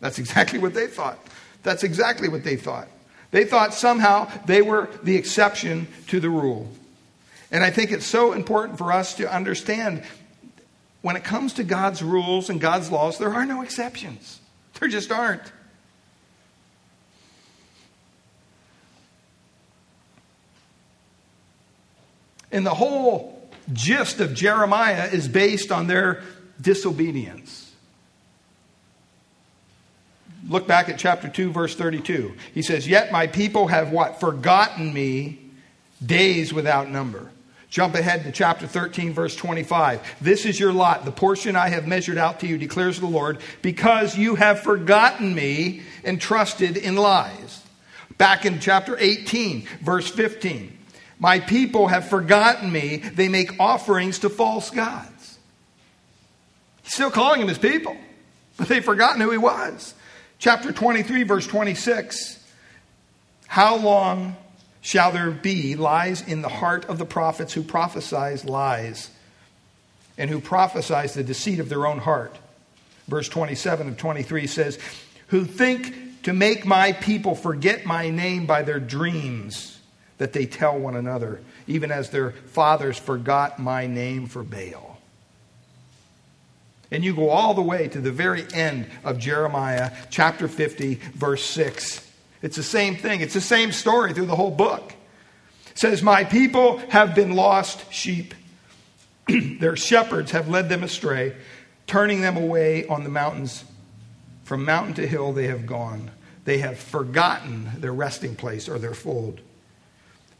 That's 0.00 0.18
exactly 0.24 0.58
what 0.58 0.72
they 0.72 0.86
thought. 0.86 1.18
That's 1.62 1.84
exactly 1.84 2.28
what 2.28 2.42
they 2.42 2.56
thought. 2.56 2.88
They 3.30 3.44
thought 3.44 3.74
somehow 3.74 4.30
they 4.46 4.62
were 4.62 4.88
the 5.02 5.16
exception 5.16 5.86
to 6.08 6.20
the 6.20 6.30
rule. 6.30 6.68
And 7.52 7.64
I 7.64 7.70
think 7.70 7.90
it's 7.92 8.06
so 8.06 8.32
important 8.32 8.78
for 8.78 8.92
us 8.92 9.14
to 9.16 9.32
understand 9.32 10.02
when 11.02 11.16
it 11.16 11.24
comes 11.24 11.54
to 11.54 11.64
God's 11.64 12.02
rules 12.02 12.50
and 12.50 12.60
God's 12.60 12.90
laws, 12.90 13.18
there 13.18 13.32
are 13.32 13.46
no 13.46 13.62
exceptions. 13.62 14.40
There 14.78 14.88
just 14.88 15.10
aren't. 15.10 15.42
And 22.52 22.66
the 22.66 22.74
whole 22.74 23.48
gist 23.72 24.20
of 24.20 24.34
Jeremiah 24.34 25.08
is 25.10 25.28
based 25.28 25.70
on 25.70 25.86
their 25.86 26.22
disobedience. 26.60 27.59
Look 30.50 30.66
back 30.66 30.88
at 30.88 30.98
chapter 30.98 31.28
2, 31.28 31.52
verse 31.52 31.76
32. 31.76 32.34
He 32.52 32.62
says, 32.62 32.88
Yet 32.88 33.12
my 33.12 33.28
people 33.28 33.68
have 33.68 33.92
what? 33.92 34.18
Forgotten 34.18 34.92
me 34.92 35.38
days 36.04 36.52
without 36.52 36.90
number. 36.90 37.30
Jump 37.68 37.94
ahead 37.94 38.24
to 38.24 38.32
chapter 38.32 38.66
13, 38.66 39.12
verse 39.12 39.36
25. 39.36 40.16
This 40.20 40.44
is 40.44 40.58
your 40.58 40.72
lot, 40.72 41.04
the 41.04 41.12
portion 41.12 41.54
I 41.54 41.68
have 41.68 41.86
measured 41.86 42.18
out 42.18 42.40
to 42.40 42.48
you, 42.48 42.58
declares 42.58 42.98
the 42.98 43.06
Lord, 43.06 43.38
because 43.62 44.18
you 44.18 44.34
have 44.34 44.58
forgotten 44.58 45.32
me 45.36 45.82
and 46.02 46.20
trusted 46.20 46.76
in 46.76 46.96
lies. 46.96 47.62
Back 48.18 48.44
in 48.44 48.58
chapter 48.58 48.96
18, 48.98 49.68
verse 49.82 50.10
15. 50.10 50.76
My 51.20 51.38
people 51.38 51.86
have 51.86 52.08
forgotten 52.08 52.72
me. 52.72 52.96
They 52.96 53.28
make 53.28 53.60
offerings 53.60 54.18
to 54.20 54.28
false 54.28 54.70
gods. 54.70 55.38
He's 56.82 56.94
still 56.94 57.12
calling 57.12 57.38
them 57.38 57.48
his 57.48 57.58
people, 57.58 57.96
but 58.56 58.66
they've 58.66 58.84
forgotten 58.84 59.20
who 59.20 59.30
he 59.30 59.38
was. 59.38 59.94
Chapter 60.40 60.72
23, 60.72 61.24
verse 61.24 61.46
26. 61.46 62.42
How 63.46 63.76
long 63.76 64.36
shall 64.80 65.12
there 65.12 65.30
be 65.30 65.76
lies 65.76 66.26
in 66.26 66.40
the 66.40 66.48
heart 66.48 66.86
of 66.86 66.96
the 66.96 67.04
prophets 67.04 67.52
who 67.52 67.62
prophesize 67.62 68.48
lies 68.48 69.10
and 70.16 70.30
who 70.30 70.40
prophesize 70.40 71.12
the 71.12 71.22
deceit 71.22 71.60
of 71.60 71.68
their 71.68 71.86
own 71.86 71.98
heart? 71.98 72.34
Verse 73.06 73.28
27 73.28 73.88
of 73.88 73.98
23 73.98 74.46
says, 74.46 74.78
Who 75.26 75.44
think 75.44 76.22
to 76.22 76.32
make 76.32 76.64
my 76.64 76.92
people 76.92 77.34
forget 77.34 77.84
my 77.84 78.08
name 78.08 78.46
by 78.46 78.62
their 78.62 78.80
dreams 78.80 79.78
that 80.16 80.32
they 80.32 80.46
tell 80.46 80.78
one 80.78 80.96
another, 80.96 81.42
even 81.66 81.90
as 81.90 82.08
their 82.08 82.30
fathers 82.30 82.96
forgot 82.96 83.58
my 83.58 83.86
name 83.86 84.26
for 84.26 84.42
Baal. 84.42 84.89
And 86.90 87.04
you 87.04 87.14
go 87.14 87.30
all 87.30 87.54
the 87.54 87.62
way 87.62 87.88
to 87.88 88.00
the 88.00 88.10
very 88.10 88.44
end 88.52 88.86
of 89.04 89.18
Jeremiah 89.18 89.92
chapter 90.10 90.48
50, 90.48 90.94
verse 91.14 91.44
6. 91.44 92.06
It's 92.42 92.56
the 92.56 92.62
same 92.62 92.96
thing, 92.96 93.20
it's 93.20 93.34
the 93.34 93.40
same 93.40 93.70
story 93.70 94.12
through 94.12 94.26
the 94.26 94.36
whole 94.36 94.50
book. 94.50 94.94
It 95.70 95.78
says, 95.78 96.02
My 96.02 96.24
people 96.24 96.78
have 96.88 97.14
been 97.14 97.36
lost 97.36 97.92
sheep. 97.92 98.34
Their 99.28 99.76
shepherds 99.76 100.32
have 100.32 100.48
led 100.48 100.68
them 100.68 100.82
astray, 100.82 101.36
turning 101.86 102.22
them 102.22 102.36
away 102.36 102.86
on 102.86 103.04
the 103.04 103.10
mountains. 103.10 103.64
From 104.44 104.64
mountain 104.64 104.94
to 104.94 105.06
hill 105.06 105.32
they 105.32 105.46
have 105.46 105.66
gone. 105.66 106.10
They 106.44 106.58
have 106.58 106.78
forgotten 106.78 107.70
their 107.78 107.92
resting 107.92 108.34
place 108.34 108.68
or 108.68 108.80
their 108.80 108.94
fold. 108.94 109.40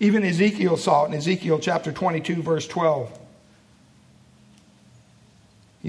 Even 0.01 0.25
Ezekiel 0.25 0.77
saw 0.77 1.05
it 1.05 1.09
in 1.09 1.15
Ezekiel 1.15 1.61
chapter 1.61 1.93
22, 1.93 2.43
verse 2.43 2.67
12. 2.67 3.20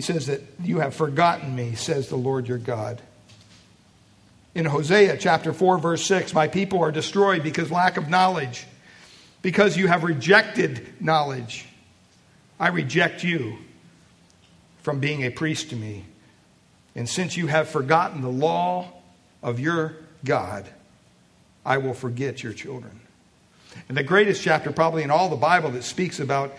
He 0.02 0.14
says 0.14 0.26
that 0.26 0.42
you 0.64 0.80
have 0.80 0.96
forgotten 0.96 1.56
me, 1.56 1.76
says 1.76 2.10
the 2.10 2.16
Lord 2.16 2.48
your 2.48 2.58
God. 2.58 3.00
In 4.56 4.66
Hosea 4.66 5.16
chapter 5.18 5.54
4, 5.54 5.78
verse 5.78 6.04
6, 6.08 6.34
my 6.34 6.48
people 6.48 6.82
are 6.82 6.92
destroyed 6.92 7.44
because 7.44 7.70
lack 7.70 7.98
of 7.98 8.10
knowledge, 8.10 8.66
because 9.44 9.78
you 9.78 9.86
have 9.86 10.04
rejected 10.04 11.00
knowledge. 11.00 11.68
I 12.60 12.70
reject 12.70 13.24
you 13.24 13.60
from 14.82 15.00
being 15.00 15.24
a 15.24 15.30
priest 15.30 15.70
to 15.70 15.76
me. 15.76 16.06
And 16.96 17.08
since 17.08 17.38
you 17.38 17.46
have 17.46 17.70
forgotten 17.70 18.24
the 18.24 18.28
law 18.28 18.92
of 19.44 19.60
your 19.60 19.98
God, 20.26 20.66
I 21.64 21.78
will 21.78 21.94
forget 21.94 22.42
your 22.42 22.54
children. 22.54 23.02
And 23.88 23.96
the 23.96 24.02
greatest 24.02 24.42
chapter, 24.42 24.72
probably 24.72 25.04
in 25.04 25.12
all 25.12 25.30
the 25.30 25.36
Bible, 25.36 25.70
that 25.70 25.84
speaks 25.84 26.20
about 26.20 26.56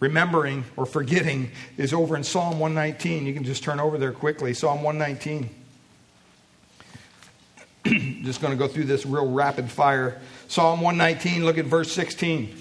remembering 0.00 0.64
or 0.76 0.86
forgetting 0.86 1.50
is 1.76 1.92
over 1.92 2.16
in 2.16 2.24
Psalm 2.24 2.58
119. 2.58 3.26
You 3.26 3.34
can 3.34 3.44
just 3.44 3.62
turn 3.62 3.80
over 3.80 3.98
there 3.98 4.12
quickly. 4.12 4.54
Psalm 4.54 4.82
119. 4.82 5.50
just 8.24 8.40
going 8.40 8.52
to 8.52 8.58
go 8.58 8.68
through 8.68 8.84
this 8.84 9.06
real 9.06 9.30
rapid 9.30 9.70
fire. 9.70 10.20
Psalm 10.48 10.80
119, 10.80 11.44
look 11.44 11.58
at 11.58 11.66
verse 11.66 11.92
16. 11.92 12.56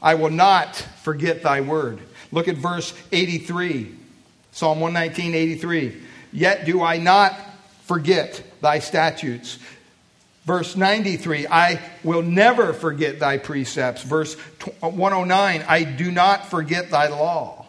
I 0.00 0.14
will 0.14 0.30
not 0.30 0.76
forget 0.76 1.42
thy 1.42 1.60
word. 1.60 2.00
Look 2.32 2.48
at 2.48 2.56
verse 2.56 2.94
83. 3.12 3.94
Psalm 4.52 4.80
119, 4.80 5.34
83. 5.34 6.02
Yet 6.32 6.64
do 6.64 6.82
I 6.82 6.98
not 6.98 7.34
forget 7.82 8.42
thy 8.60 8.78
statutes. 8.78 9.58
Verse 10.46 10.76
93, 10.76 11.48
I 11.48 11.80
will 12.04 12.22
never 12.22 12.72
forget 12.72 13.18
thy 13.18 13.36
precepts. 13.36 14.04
Verse 14.04 14.34
109, 14.80 15.64
I 15.68 15.82
do 15.82 16.12
not 16.12 16.46
forget 16.46 16.90
thy 16.90 17.08
law. 17.08 17.66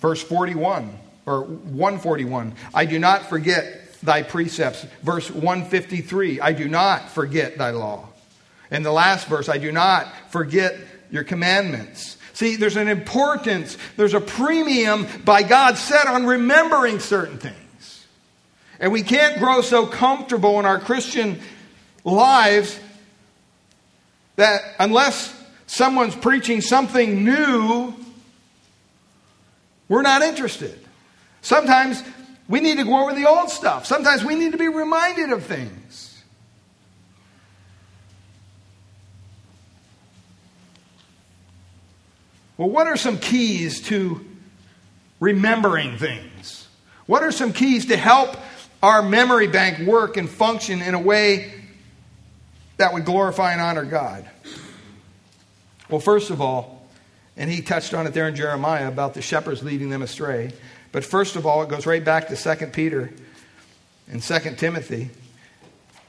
Verse 0.00 0.22
41, 0.22 0.98
or 1.24 1.44
141, 1.44 2.54
I 2.74 2.84
do 2.84 2.98
not 2.98 3.30
forget 3.30 3.64
thy 4.02 4.22
precepts. 4.22 4.84
Verse 5.02 5.30
153, 5.30 6.40
I 6.40 6.52
do 6.52 6.68
not 6.68 7.08
forget 7.08 7.56
thy 7.56 7.70
law. 7.70 8.10
And 8.70 8.84
the 8.84 8.92
last 8.92 9.28
verse, 9.28 9.48
I 9.48 9.56
do 9.56 9.72
not 9.72 10.12
forget 10.30 10.76
your 11.10 11.24
commandments. 11.24 12.18
See, 12.34 12.56
there's 12.56 12.76
an 12.76 12.88
importance, 12.88 13.78
there's 13.96 14.12
a 14.12 14.20
premium 14.20 15.06
by 15.24 15.42
God 15.42 15.78
set 15.78 16.06
on 16.06 16.26
remembering 16.26 17.00
certain 17.00 17.38
things. 17.38 17.56
And 18.78 18.92
we 18.92 19.02
can't 19.02 19.38
grow 19.38 19.62
so 19.62 19.86
comfortable 19.86 20.58
in 20.58 20.66
our 20.66 20.78
Christian 20.78 21.40
lives 22.04 22.78
that 24.36 24.60
unless 24.78 25.34
someone's 25.66 26.14
preaching 26.14 26.60
something 26.60 27.24
new, 27.24 27.94
we're 29.88 30.02
not 30.02 30.22
interested. 30.22 30.78
Sometimes 31.42 32.02
we 32.48 32.60
need 32.60 32.78
to 32.78 32.84
go 32.84 33.02
over 33.02 33.14
the 33.14 33.26
old 33.26 33.50
stuff. 33.50 33.86
Sometimes 33.86 34.24
we 34.24 34.34
need 34.34 34.52
to 34.52 34.58
be 34.58 34.68
reminded 34.68 35.30
of 35.30 35.44
things. 35.44 36.22
Well, 42.56 42.70
what 42.70 42.86
are 42.86 42.96
some 42.96 43.18
keys 43.18 43.82
to 43.82 44.24
remembering 45.20 45.98
things? 45.98 46.68
What 47.06 47.22
are 47.22 47.32
some 47.32 47.52
keys 47.52 47.86
to 47.86 47.96
help 47.96 48.36
our 48.86 49.02
memory 49.02 49.48
bank 49.48 49.80
work 49.80 50.16
and 50.16 50.30
function 50.30 50.80
in 50.80 50.94
a 50.94 50.98
way 51.00 51.52
that 52.76 52.92
would 52.92 53.04
glorify 53.04 53.50
and 53.50 53.60
honor 53.60 53.84
God? 53.84 54.24
Well, 55.90 55.98
first 55.98 56.30
of 56.30 56.40
all, 56.40 56.88
and 57.36 57.50
he 57.50 57.62
touched 57.62 57.94
on 57.94 58.06
it 58.06 58.14
there 58.14 58.28
in 58.28 58.36
Jeremiah 58.36 58.86
about 58.86 59.14
the 59.14 59.22
shepherds 59.22 59.60
leading 59.64 59.90
them 59.90 60.02
astray. 60.02 60.52
But 60.92 61.04
first 61.04 61.34
of 61.34 61.46
all, 61.46 61.64
it 61.64 61.68
goes 61.68 61.84
right 61.84 62.04
back 62.04 62.28
to 62.28 62.36
2 62.36 62.66
Peter 62.68 63.10
and 64.08 64.22
2 64.22 64.38
Timothy, 64.56 65.10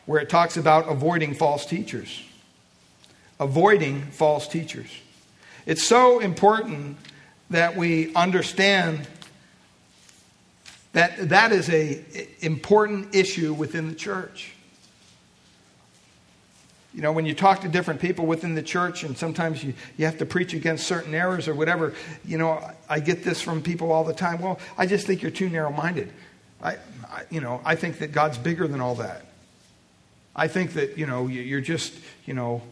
where 0.05 0.21
it 0.21 0.30
talks 0.30 0.55
about 0.55 0.88
avoiding 0.88 1.34
false 1.34 1.65
teachers. 1.65 2.21
Avoiding 3.39 4.03
false 4.11 4.47
teachers. 4.47 4.89
It's 5.65 5.84
so 5.84 6.19
important 6.19 6.97
that 7.49 7.75
we 7.75 8.13
understand 8.13 9.07
that, 10.94 11.30
that 11.30 11.52
is 11.52 11.70
an 11.70 12.06
important 12.42 13.14
issue 13.16 13.54
within 13.54 13.88
the 13.88 13.96
church. 13.96 14.54
You 16.94 17.04
know, 17.04 17.12
when 17.12 17.28
you 17.28 17.36
talk 17.36 17.62
to 17.62 17.68
different 17.68 18.02
people 18.02 18.26
within 18.26 18.56
the 18.56 18.64
church, 18.64 19.04
and 19.04 19.16
sometimes 19.16 19.64
you, 19.64 19.76
you 19.98 20.06
have 20.06 20.18
to 20.18 20.26
preach 20.26 20.54
against 20.56 20.88
certain 20.88 21.14
errors 21.14 21.48
or 21.48 21.54
whatever, 21.54 21.94
you 22.26 22.40
know, 22.40 22.60
I 22.90 23.00
get 23.00 23.24
this 23.24 23.40
from 23.40 23.62
people 23.62 23.92
all 23.92 24.04
the 24.04 24.14
time. 24.14 24.42
Well, 24.42 24.60
I 24.80 24.88
just 24.88 25.06
think 25.06 25.22
you're 25.22 25.30
too 25.30 25.50
narrow 25.50 25.72
minded. 25.72 26.12
I, 26.62 26.78
I, 27.08 27.24
you 27.30 27.40
know, 27.40 27.62
I 27.64 27.76
think 27.76 28.00
that 28.00 28.12
God's 28.14 28.40
bigger 28.40 28.68
than 28.68 28.82
all 28.82 28.96
that. 28.96 29.26
I 30.36 30.48
think 30.48 30.74
that, 30.74 30.98
you 30.98 31.06
know, 31.06 31.28
you're 31.28 31.62
just, 31.62 31.94
you 32.26 32.34
know, 32.34 32.64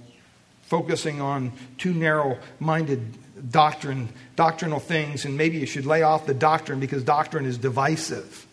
focusing 0.63 1.21
on 1.21 1.51
too 1.77 1.93
narrow 1.93 2.39
minded 2.59 3.13
doctrine, 3.49 4.09
doctrinal 4.35 4.79
things, 4.79 5.25
and 5.25 5.37
maybe 5.37 5.57
you 5.57 5.65
should 5.65 5.85
lay 5.85 6.03
off 6.03 6.25
the 6.25 6.33
doctrine 6.33 6.79
because 6.79 7.03
doctrine 7.03 7.45
is 7.45 7.57
divisive. 7.57 8.45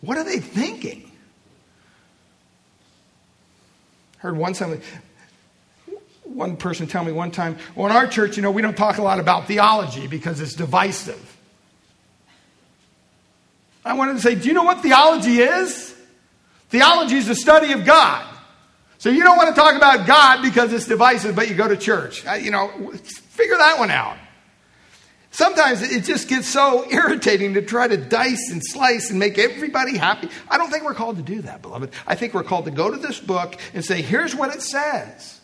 What 0.00 0.18
are 0.18 0.24
they 0.24 0.38
thinking? 0.38 1.10
Heard 4.18 4.36
one 4.36 4.52
time, 4.52 4.80
one 6.24 6.56
person 6.56 6.86
tell 6.86 7.04
me 7.04 7.12
one 7.12 7.30
time, 7.30 7.58
well, 7.74 7.86
in 7.86 7.92
our 7.92 8.06
church, 8.06 8.36
you 8.36 8.42
know, 8.42 8.50
we 8.50 8.62
don't 8.62 8.76
talk 8.76 8.98
a 8.98 9.02
lot 9.02 9.20
about 9.20 9.46
theology 9.46 10.06
because 10.06 10.40
it's 10.40 10.54
divisive. 10.54 11.36
I 13.84 13.94
wanted 13.94 14.14
to 14.14 14.20
say, 14.20 14.34
do 14.36 14.46
you 14.46 14.54
know 14.54 14.62
what 14.62 14.80
theology 14.80 15.40
is? 15.40 15.94
Theology 16.68 17.16
is 17.16 17.26
the 17.26 17.34
study 17.34 17.72
of 17.72 17.84
God. 17.84 18.31
So 19.02 19.10
you 19.10 19.24
don't 19.24 19.36
want 19.36 19.48
to 19.48 19.60
talk 19.60 19.74
about 19.74 20.06
God 20.06 20.42
because 20.42 20.72
it's 20.72 20.86
divisive, 20.86 21.34
but 21.34 21.48
you 21.48 21.56
go 21.56 21.66
to 21.66 21.76
church. 21.76 22.24
Uh, 22.24 22.34
you 22.34 22.52
know, 22.52 22.68
figure 23.02 23.56
that 23.56 23.80
one 23.80 23.90
out. 23.90 24.16
Sometimes 25.32 25.82
it 25.82 26.04
just 26.04 26.28
gets 26.28 26.46
so 26.46 26.88
irritating 26.88 27.54
to 27.54 27.62
try 27.62 27.88
to 27.88 27.96
dice 27.96 28.52
and 28.52 28.62
slice 28.64 29.10
and 29.10 29.18
make 29.18 29.38
everybody 29.38 29.96
happy. 29.96 30.28
I 30.48 30.56
don't 30.56 30.70
think 30.70 30.84
we're 30.84 30.94
called 30.94 31.16
to 31.16 31.22
do 31.24 31.42
that, 31.42 31.62
beloved. 31.62 31.90
I 32.06 32.14
think 32.14 32.32
we're 32.32 32.44
called 32.44 32.66
to 32.66 32.70
go 32.70 32.92
to 32.92 32.96
this 32.96 33.18
book 33.18 33.56
and 33.74 33.84
say, 33.84 34.02
here's 34.02 34.36
what 34.36 34.54
it 34.54 34.62
says. 34.62 35.40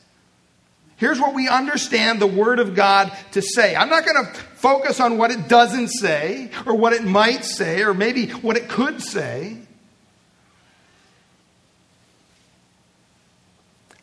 Here's 0.95 1.19
what 1.19 1.35
we 1.35 1.49
understand 1.49 2.23
the 2.23 2.29
Word 2.29 2.61
of 2.61 2.77
God 2.77 3.11
to 3.33 3.43
say. 3.43 3.75
I'm 3.75 3.89
not 3.89 4.05
going 4.05 4.25
to 4.25 4.33
focus 4.55 5.01
on 5.01 5.19
what 5.19 5.33
it 5.33 5.49
doesn't 5.49 5.89
say, 5.89 6.53
or 6.65 6.77
what 6.77 6.93
it 6.93 7.03
might 7.03 7.45
say, 7.45 7.83
or 7.83 7.93
maybe 7.93 8.29
what 8.29 8.57
it 8.57 8.69
could 8.69 9.03
say. 9.03 9.63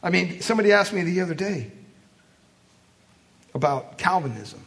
I 0.05 0.11
mean, 0.11 0.39
somebody 0.39 0.71
asked 0.71 0.93
me 0.93 1.01
the 1.01 1.19
other 1.21 1.33
day 1.33 1.71
about 3.55 3.97
Calvinism. 3.97 4.63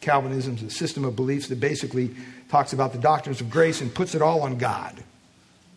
Calvinism 0.00 0.56
is 0.56 0.62
a 0.64 0.70
system 0.70 1.04
of 1.04 1.14
beliefs 1.14 1.46
that 1.48 1.60
basically 1.60 2.10
talks 2.48 2.72
about 2.72 2.92
the 2.92 2.98
doctrines 2.98 3.40
of 3.40 3.48
grace 3.48 3.80
and 3.80 3.94
puts 3.94 4.16
it 4.16 4.22
all 4.22 4.42
on 4.42 4.58
God. 4.58 5.02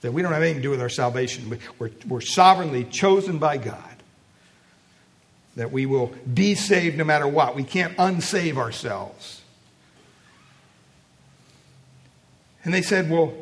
That 0.01 0.11
we 0.11 0.23
don't 0.23 0.33
have 0.33 0.41
anything 0.41 0.57
to 0.57 0.63
do 0.63 0.71
with 0.71 0.81
our 0.81 0.89
salvation. 0.89 1.59
We're, 1.77 1.91
we're 2.07 2.19
sovereignly 2.19 2.83
chosen 2.83 3.37
by 3.37 3.57
God. 3.57 3.83
That 5.55 5.71
we 5.71 5.85
will 5.85 6.11
be 6.33 6.55
saved 6.55 6.97
no 6.97 7.03
matter 7.03 7.27
what. 7.27 7.55
We 7.55 7.63
can't 7.63 7.95
unsave 7.97 8.57
ourselves. 8.57 9.43
And 12.63 12.73
they 12.73 12.81
said, 12.81 13.09
well, 13.09 13.33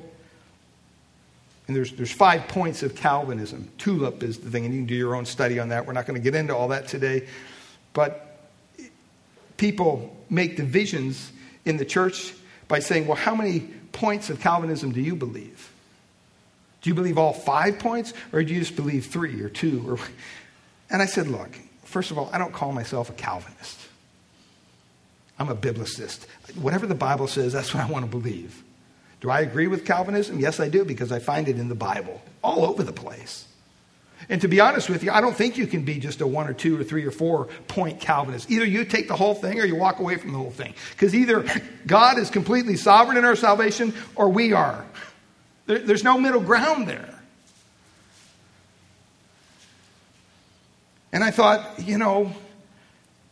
and 1.67 1.75
there's, 1.75 1.91
there's 1.93 2.11
five 2.11 2.47
points 2.47 2.83
of 2.83 2.95
Calvinism. 2.95 3.69
Tulip 3.77 4.21
is 4.21 4.37
the 4.37 4.51
thing, 4.51 4.65
and 4.65 4.73
you 4.73 4.81
can 4.81 4.87
do 4.87 4.95
your 4.95 5.15
own 5.15 5.25
study 5.25 5.59
on 5.59 5.69
that. 5.69 5.85
We're 5.85 5.93
not 5.93 6.05
going 6.05 6.19
to 6.19 6.23
get 6.23 6.35
into 6.35 6.55
all 6.55 6.67
that 6.67 6.87
today. 6.87 7.27
But 7.93 8.49
people 9.57 10.15
make 10.29 10.57
divisions 10.57 11.31
in 11.65 11.77
the 11.77 11.85
church 11.85 12.33
by 12.67 12.79
saying, 12.79 13.07
well, 13.07 13.17
how 13.17 13.33
many 13.33 13.61
points 13.91 14.29
of 14.29 14.39
Calvinism 14.39 14.91
do 14.91 15.01
you 15.01 15.15
believe? 15.15 15.71
Do 16.81 16.89
you 16.89 16.93
believe 16.93 17.17
all 17.17 17.33
five 17.33 17.79
points, 17.79 18.13
or 18.31 18.43
do 18.43 18.53
you 18.53 18.59
just 18.59 18.75
believe 18.75 19.07
three 19.07 19.41
or 19.41 19.49
two? 19.49 19.83
Or... 19.89 19.97
And 20.87 21.01
I 21.01 21.07
said, 21.07 21.27
look, 21.27 21.49
first 21.83 22.11
of 22.11 22.19
all, 22.19 22.29
I 22.31 22.37
don't 22.37 22.53
call 22.53 22.71
myself 22.71 23.09
a 23.09 23.13
Calvinist. 23.13 23.79
I'm 25.39 25.49
a 25.49 25.55
biblicist. 25.55 26.25
Whatever 26.55 26.85
the 26.85 26.93
Bible 26.93 27.27
says, 27.27 27.53
that's 27.53 27.73
what 27.73 27.83
I 27.83 27.89
want 27.89 28.05
to 28.05 28.11
believe. 28.11 28.63
Do 29.21 29.29
I 29.29 29.41
agree 29.41 29.67
with 29.67 29.85
Calvinism? 29.85 30.39
Yes, 30.39 30.59
I 30.59 30.69
do, 30.69 30.85
because 30.85 31.11
I 31.11 31.19
find 31.19 31.47
it 31.47 31.57
in 31.57 31.69
the 31.69 31.75
Bible 31.75 32.21
all 32.43 32.65
over 32.65 32.83
the 32.83 32.93
place. 32.93 33.45
And 34.29 34.41
to 34.41 34.47
be 34.47 34.59
honest 34.59 34.89
with 34.89 35.03
you, 35.03 35.11
I 35.11 35.21
don't 35.21 35.35
think 35.35 35.57
you 35.57 35.67
can 35.67 35.83
be 35.83 35.99
just 35.99 36.21
a 36.21 36.27
one 36.27 36.47
or 36.47 36.53
two 36.53 36.79
or 36.79 36.83
three 36.83 37.05
or 37.05 37.11
four 37.11 37.45
point 37.67 37.99
Calvinist. 37.99 38.49
Either 38.49 38.65
you 38.65 38.85
take 38.85 39.07
the 39.07 39.15
whole 39.15 39.35
thing 39.35 39.59
or 39.59 39.65
you 39.65 39.75
walk 39.75 39.99
away 39.99 40.17
from 40.17 40.31
the 40.31 40.37
whole 40.37 40.51
thing. 40.51 40.73
Because 40.91 41.13
either 41.13 41.45
God 41.85 42.17
is 42.17 42.29
completely 42.29 42.75
sovereign 42.75 43.17
in 43.17 43.25
our 43.25 43.35
salvation 43.35 43.93
or 44.15 44.29
we 44.29 44.53
are. 44.53 44.85
There, 45.67 45.79
there's 45.79 46.03
no 46.03 46.17
middle 46.17 46.41
ground 46.41 46.87
there. 46.87 47.11
And 51.11 51.23
I 51.23 51.31
thought, 51.31 51.79
you 51.79 51.97
know, 51.97 52.33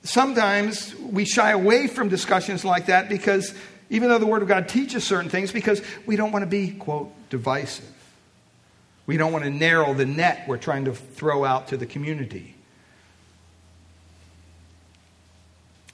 sometimes 0.04 0.96
we 0.96 1.26
shy 1.26 1.52
away 1.52 1.88
from 1.88 2.08
discussions 2.08 2.64
like 2.64 2.86
that 2.86 3.10
because 3.10 3.54
even 3.90 4.10
though 4.10 4.20
the 4.20 4.26
Word 4.26 4.42
of 4.42 4.48
God 4.48 4.68
teaches 4.68 5.04
certain 5.04 5.30
things, 5.30 5.52
because 5.52 5.82
we 6.06 6.16
don't 6.16 6.32
want 6.32 6.44
to 6.44 6.50
be, 6.50 6.72
quote, 6.72 7.12
divisive. 7.30 7.90
We 9.06 9.18
don't 9.18 9.34
want 9.34 9.44
to 9.44 9.52
narrow 9.52 9.94
the 9.94 10.06
net 10.06 10.46
we're 10.48 10.58
trying 10.58 10.86
to 10.86 10.94
throw 10.94 11.44
out 11.44 11.68
to 11.70 11.78
the 11.78 11.86
community. 11.86 12.56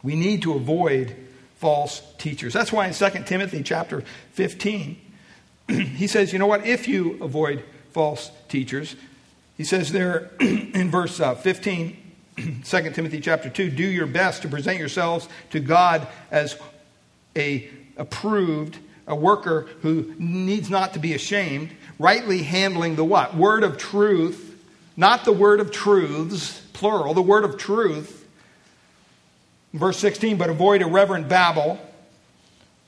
We 0.04 0.16
need 0.16 0.44
to 0.44 0.54
avoid 0.54 1.16
false 1.58 2.02
teachers. 2.18 2.54
That's 2.54 2.72
why 2.72 2.88
in 2.88 2.94
2 2.94 3.10
Timothy 3.26 3.64
chapter 3.64 4.04
15, 4.34 4.98
he 5.68 6.08
says, 6.08 6.32
you 6.32 6.40
know 6.40 6.48
what? 6.48 6.66
If 6.66 6.88
you 6.88 7.22
avoid 7.22 7.64
false 7.92 8.32
teachers, 8.48 8.96
he 9.58 9.66
says 9.66 9.92
there 9.92 10.32
in 10.40 10.90
verse 10.90 11.20
uh, 11.20 11.36
15, 11.36 11.98
2 12.64 12.92
Timothy 12.92 13.20
chapter 13.20 13.50
2, 13.50 13.70
do 13.72 13.84
your 13.84 14.08
best 14.08 14.44
to 14.44 14.48
present 14.48 14.80
yourselves 14.80 15.28
to 15.50 15.60
God 15.60 16.08
as 16.32 16.58
a 17.36 17.70
approved, 18.00 18.80
a 19.06 19.16
worker 19.16 19.68
who 19.82 20.14
needs 20.18 20.70
not 20.70 20.94
to 20.94 21.00
be 21.00 21.14
ashamed, 21.14 21.70
rightly 22.00 22.42
handling 22.44 22.96
the 22.96 23.04
what? 23.04 23.36
Word 23.36 23.64
of 23.64 23.78
truth, 23.78 24.46
not 24.96 25.26
the 25.26 25.32
word 25.32 25.60
of 25.60 25.72
truths, 25.72 26.60
plural, 26.74 27.14
the 27.14 27.22
word 27.22 27.44
of 27.44 27.58
truth. 27.58 28.28
Verse 29.74 29.98
16, 29.98 30.38
but 30.38 30.50
avoid 30.50 30.82
irreverent 30.82 31.28
babble, 31.30 31.80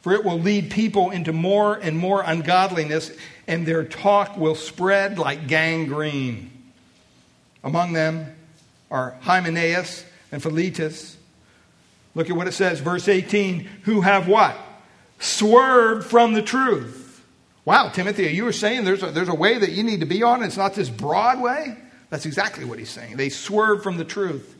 for 0.01 0.13
it 0.13 0.23
will 0.23 0.39
lead 0.39 0.71
people 0.71 1.11
into 1.11 1.31
more 1.31 1.75
and 1.75 1.97
more 1.97 2.23
ungodliness, 2.25 3.11
and 3.47 3.67
their 3.67 3.83
talk 3.83 4.37
will 4.37 4.55
spread 4.55 5.19
like 5.19 5.47
gangrene. 5.47 6.49
Among 7.63 7.93
them 7.93 8.35
are 8.89 9.15
Hymenaeus 9.21 10.03
and 10.31 10.41
Philetus. 10.41 11.17
Look 12.15 12.29
at 12.29 12.35
what 12.35 12.47
it 12.47 12.53
says, 12.53 12.79
verse 12.79 13.07
18, 13.07 13.59
who 13.83 14.01
have 14.01 14.27
what? 14.27 14.57
Swerved 15.21 16.05
from 16.05 16.33
the 16.33 16.41
truth. 16.41 17.23
Wow, 17.63 17.89
Timothy, 17.89 18.23
you 18.23 18.43
were 18.43 18.51
saying 18.51 18.83
there's 18.83 19.03
a, 19.03 19.11
there's 19.11 19.29
a 19.29 19.35
way 19.35 19.57
that 19.57 19.71
you 19.71 19.83
need 19.83 19.99
to 19.99 20.05
be 20.05 20.23
on, 20.23 20.43
it's 20.43 20.57
not 20.57 20.73
this 20.73 20.89
broad 20.89 21.39
way? 21.39 21.77
That's 22.09 22.25
exactly 22.25 22.65
what 22.65 22.79
he's 22.79 22.89
saying. 22.89 23.17
They 23.17 23.29
swerved 23.29 23.83
from 23.83 23.97
the 23.97 24.03
truth. 24.03 24.57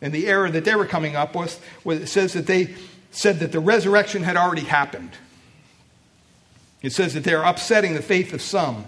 And 0.00 0.12
the 0.12 0.28
error 0.28 0.48
that 0.48 0.64
they 0.64 0.76
were 0.76 0.86
coming 0.86 1.16
up 1.16 1.34
with 1.34 1.62
was 1.84 2.00
it 2.00 2.06
says 2.06 2.32
that 2.34 2.46
they 2.46 2.74
said 3.10 3.40
that 3.40 3.52
the 3.52 3.60
resurrection 3.60 4.22
had 4.22 4.36
already 4.36 4.62
happened. 4.62 5.10
It 6.80 6.92
says 6.92 7.14
that 7.14 7.24
they 7.24 7.34
are 7.34 7.44
upsetting 7.44 7.94
the 7.94 8.02
faith 8.02 8.32
of 8.32 8.40
some. 8.40 8.84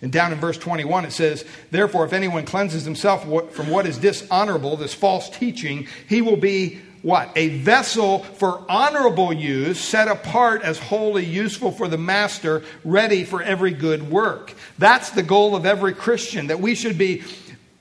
And 0.00 0.12
down 0.12 0.32
in 0.32 0.38
verse 0.38 0.58
21, 0.58 1.04
it 1.04 1.12
says, 1.12 1.44
Therefore, 1.70 2.04
if 2.04 2.12
anyone 2.12 2.44
cleanses 2.44 2.84
himself 2.84 3.22
from 3.52 3.68
what 3.68 3.86
is 3.86 3.98
dishonorable, 3.98 4.76
this 4.76 4.94
false 4.94 5.28
teaching, 5.28 5.88
he 6.08 6.22
will 6.22 6.36
be 6.36 6.80
what? 7.02 7.30
A 7.34 7.58
vessel 7.58 8.20
for 8.20 8.64
honorable 8.68 9.32
use, 9.32 9.80
set 9.80 10.06
apart 10.06 10.62
as 10.62 10.78
holy, 10.78 11.24
useful 11.24 11.72
for 11.72 11.88
the 11.88 11.98
master, 11.98 12.62
ready 12.84 13.24
for 13.24 13.42
every 13.42 13.72
good 13.72 14.08
work. 14.08 14.54
That's 14.78 15.10
the 15.10 15.24
goal 15.24 15.56
of 15.56 15.66
every 15.66 15.94
Christian, 15.94 16.46
that 16.46 16.60
we 16.60 16.76
should 16.76 16.96
be 16.96 17.24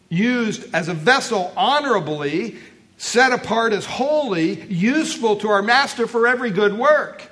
used 0.09 0.73
as 0.73 0.87
a 0.87 0.93
vessel 0.93 1.53
honorably, 1.55 2.57
set 2.97 3.31
apart 3.31 3.73
as 3.73 3.85
holy, 3.85 4.61
useful 4.65 5.35
to 5.37 5.49
our 5.49 5.61
master 5.61 6.07
for 6.07 6.27
every 6.27 6.49
good 6.49 6.77
work. 6.77 7.29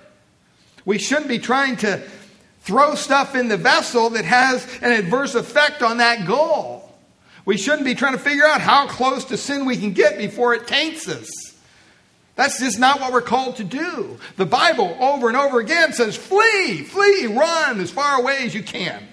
We 0.86 1.00
shouldn't 1.00 1.28
be 1.28 1.40
trying 1.40 1.78
to 1.78 2.02
throw 2.62 2.94
stuff 2.96 3.36
in 3.36 3.48
the 3.48 3.58
vessel 3.58 4.12
that 4.12 4.26
has 4.26 4.66
an 4.82 4.92
adverse 4.92 5.34
effect 5.34 5.82
on 5.82 5.98
that 5.98 6.28
goal. 6.28 6.92
We 7.46 7.58
shouldn't 7.58 7.86
be 7.86 7.96
trying 7.96 8.14
to 8.14 8.20
figure 8.20 8.46
out 8.46 8.62
how 8.62 8.88
close 8.88 9.26
to 9.26 9.38
sin 9.38 9.66
we 9.66 9.78
can 9.78 9.94
get 9.94 10.20
before 10.20 10.54
it 10.54 10.68
taints 10.68 11.08
us. 11.10 11.49
That's 12.40 12.58
just 12.58 12.80
not 12.80 13.02
what 13.02 13.12
we're 13.12 13.20
called 13.20 13.58
to 13.58 13.66
do. 13.66 14.18
The 14.38 14.46
Bible 14.46 14.96
over 15.02 15.28
and 15.28 15.36
over 15.36 15.60
again 15.60 15.92
says, 15.92 16.16
flee, 16.16 16.84
flee, 16.84 17.28
run 17.28 17.82
as 17.82 17.92
far 17.92 18.18
away 18.18 18.46
as 18.46 18.56
you 18.56 18.64
can. 18.64 19.06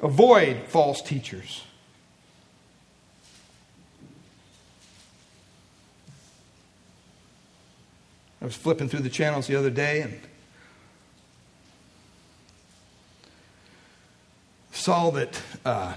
Avoid 0.00 0.64
false 0.66 1.00
teachers. 1.00 1.62
I 8.42 8.46
was 8.46 8.56
flipping 8.56 8.88
through 8.88 9.02
the 9.02 9.08
channels 9.08 9.46
the 9.46 9.54
other 9.54 9.70
day 9.70 10.00
and 10.00 10.18
saw 14.72 15.10
that 15.10 15.40
uh, 15.64 15.94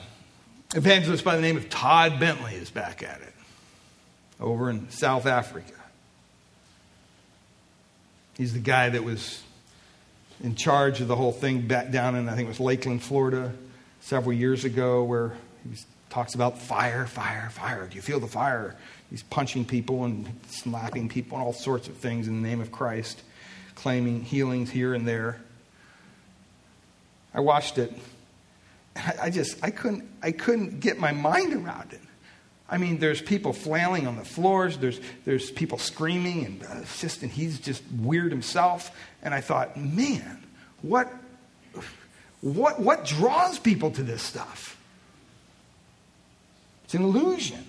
evangelist 0.76 1.24
by 1.24 1.36
the 1.36 1.41
name 1.41 1.58
of 1.58 1.72
Todd 1.72 2.20
Bentley 2.20 2.54
is 2.54 2.70
back 2.70 3.02
at 3.02 3.20
it 3.22 3.31
over 4.42 4.70
in 4.70 4.89
South 4.89 5.26
Africa. 5.26 5.74
He's 8.36 8.54
the 8.54 8.60
guy 8.60 8.89
that 8.89 9.04
was 9.04 9.44
in 10.44 10.56
charge 10.56 11.02
of 11.02 11.08
the 11.08 11.16
whole 11.16 11.32
thing 11.32 11.68
back 11.68 11.92
down 11.92 12.16
in, 12.16 12.28
I 12.28 12.36
think 12.36 12.48
it 12.48 12.50
was 12.50 12.60
Lakeland, 12.60 13.04
Florida, 13.04 13.54
several 14.00 14.34
years 14.34 14.66
ago, 14.66 15.04
where 15.04 15.34
he 15.64 15.78
talks 16.10 16.34
about 16.34 16.58
fire, 16.58 17.06
fire, 17.06 17.50
fire. 17.52 17.88
Do 17.88 17.96
you 17.96 18.02
feel 18.02 18.20
the 18.20 18.28
fire? 18.28 18.76
He's 19.10 19.24
punching 19.24 19.66
people 19.66 20.06
and 20.06 20.28
slapping 20.48 21.10
people 21.10 21.38
and 21.38 21.46
all 21.46 21.54
sorts 21.54 21.88
of 21.88 21.96
things 21.98 22.28
in 22.28 22.42
the 22.42 22.48
name 22.48 22.62
of 22.62 22.72
Christ, 22.72 23.22
claiming 23.76 24.22
healings 24.22 24.72
here 24.72 24.94
and 24.94 25.08
there. 25.08 25.39
I 27.34 27.42
watched 27.42 27.78
it. 27.78 27.94
I 29.22 29.30
just 29.30 29.64
I 29.64 29.70
couldn't 29.70 30.10
I 30.24 30.32
couldn't 30.32 30.80
get 30.80 31.00
my 31.00 31.12
mind 31.12 31.54
around 31.54 31.94
it. 31.94 32.02
I 32.72 32.78
mean, 32.78 32.99
there's 32.99 33.22
people 33.22 33.51
flailing 33.51 34.07
on 34.07 34.15
the 34.15 34.24
floors. 34.24 34.78
There's, 34.78 35.01
there's 35.26 35.51
people 35.51 35.78
screaming, 35.78 36.45
and 36.45 36.63
uh, 36.63 37.07
and 37.22 37.30
he's 37.30 37.59
just 37.59 37.84
weird 37.91 38.32
himself. 38.32 38.95
And 39.22 39.34
I 39.34 39.41
thought, 39.41 39.76
man, 39.76 40.41
what, 40.82 41.11
what, 42.39 42.80
what 42.80 43.03
draws 43.03 43.59
people 43.59 43.91
to 43.91 44.03
this 44.03 44.22
stuff? 44.22 44.78
It's 46.86 46.93
an 46.93 47.03
illusion. 47.03 47.65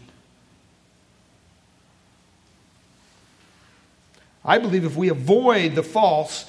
I 4.45 4.59
believe 4.59 4.85
if 4.85 4.97
we 4.97 5.09
avoid 5.09 5.75
the 5.75 5.83
false 5.83 6.49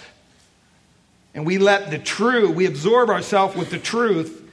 and 1.33 1.43
we 1.43 1.57
let 1.57 1.89
the 1.89 1.97
true, 1.97 2.51
we 2.51 2.67
absorb 2.67 3.09
ourselves 3.09 3.55
with 3.55 3.71
the 3.71 3.79
truth, 3.79 4.47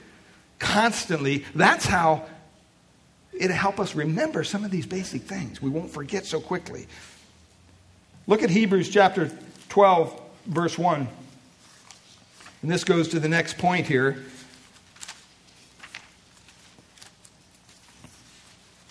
constantly, 0.57 1.45
that's 1.53 1.85
how 1.85 2.25
it'll 3.41 3.55
help 3.55 3.79
us 3.79 3.95
remember 3.95 4.43
some 4.43 4.63
of 4.63 4.69
these 4.69 4.85
basic 4.85 5.23
things. 5.23 5.61
We 5.61 5.71
won't 5.71 5.89
forget 5.89 6.25
so 6.25 6.39
quickly. 6.39 6.87
Look 8.27 8.43
at 8.43 8.51
Hebrews 8.51 8.89
chapter 8.89 9.31
12, 9.69 10.21
verse 10.45 10.77
1. 10.77 11.07
And 12.61 12.71
this 12.71 12.83
goes 12.83 13.07
to 13.09 13.19
the 13.19 13.27
next 13.27 13.57
point 13.57 13.87
here. 13.87 14.23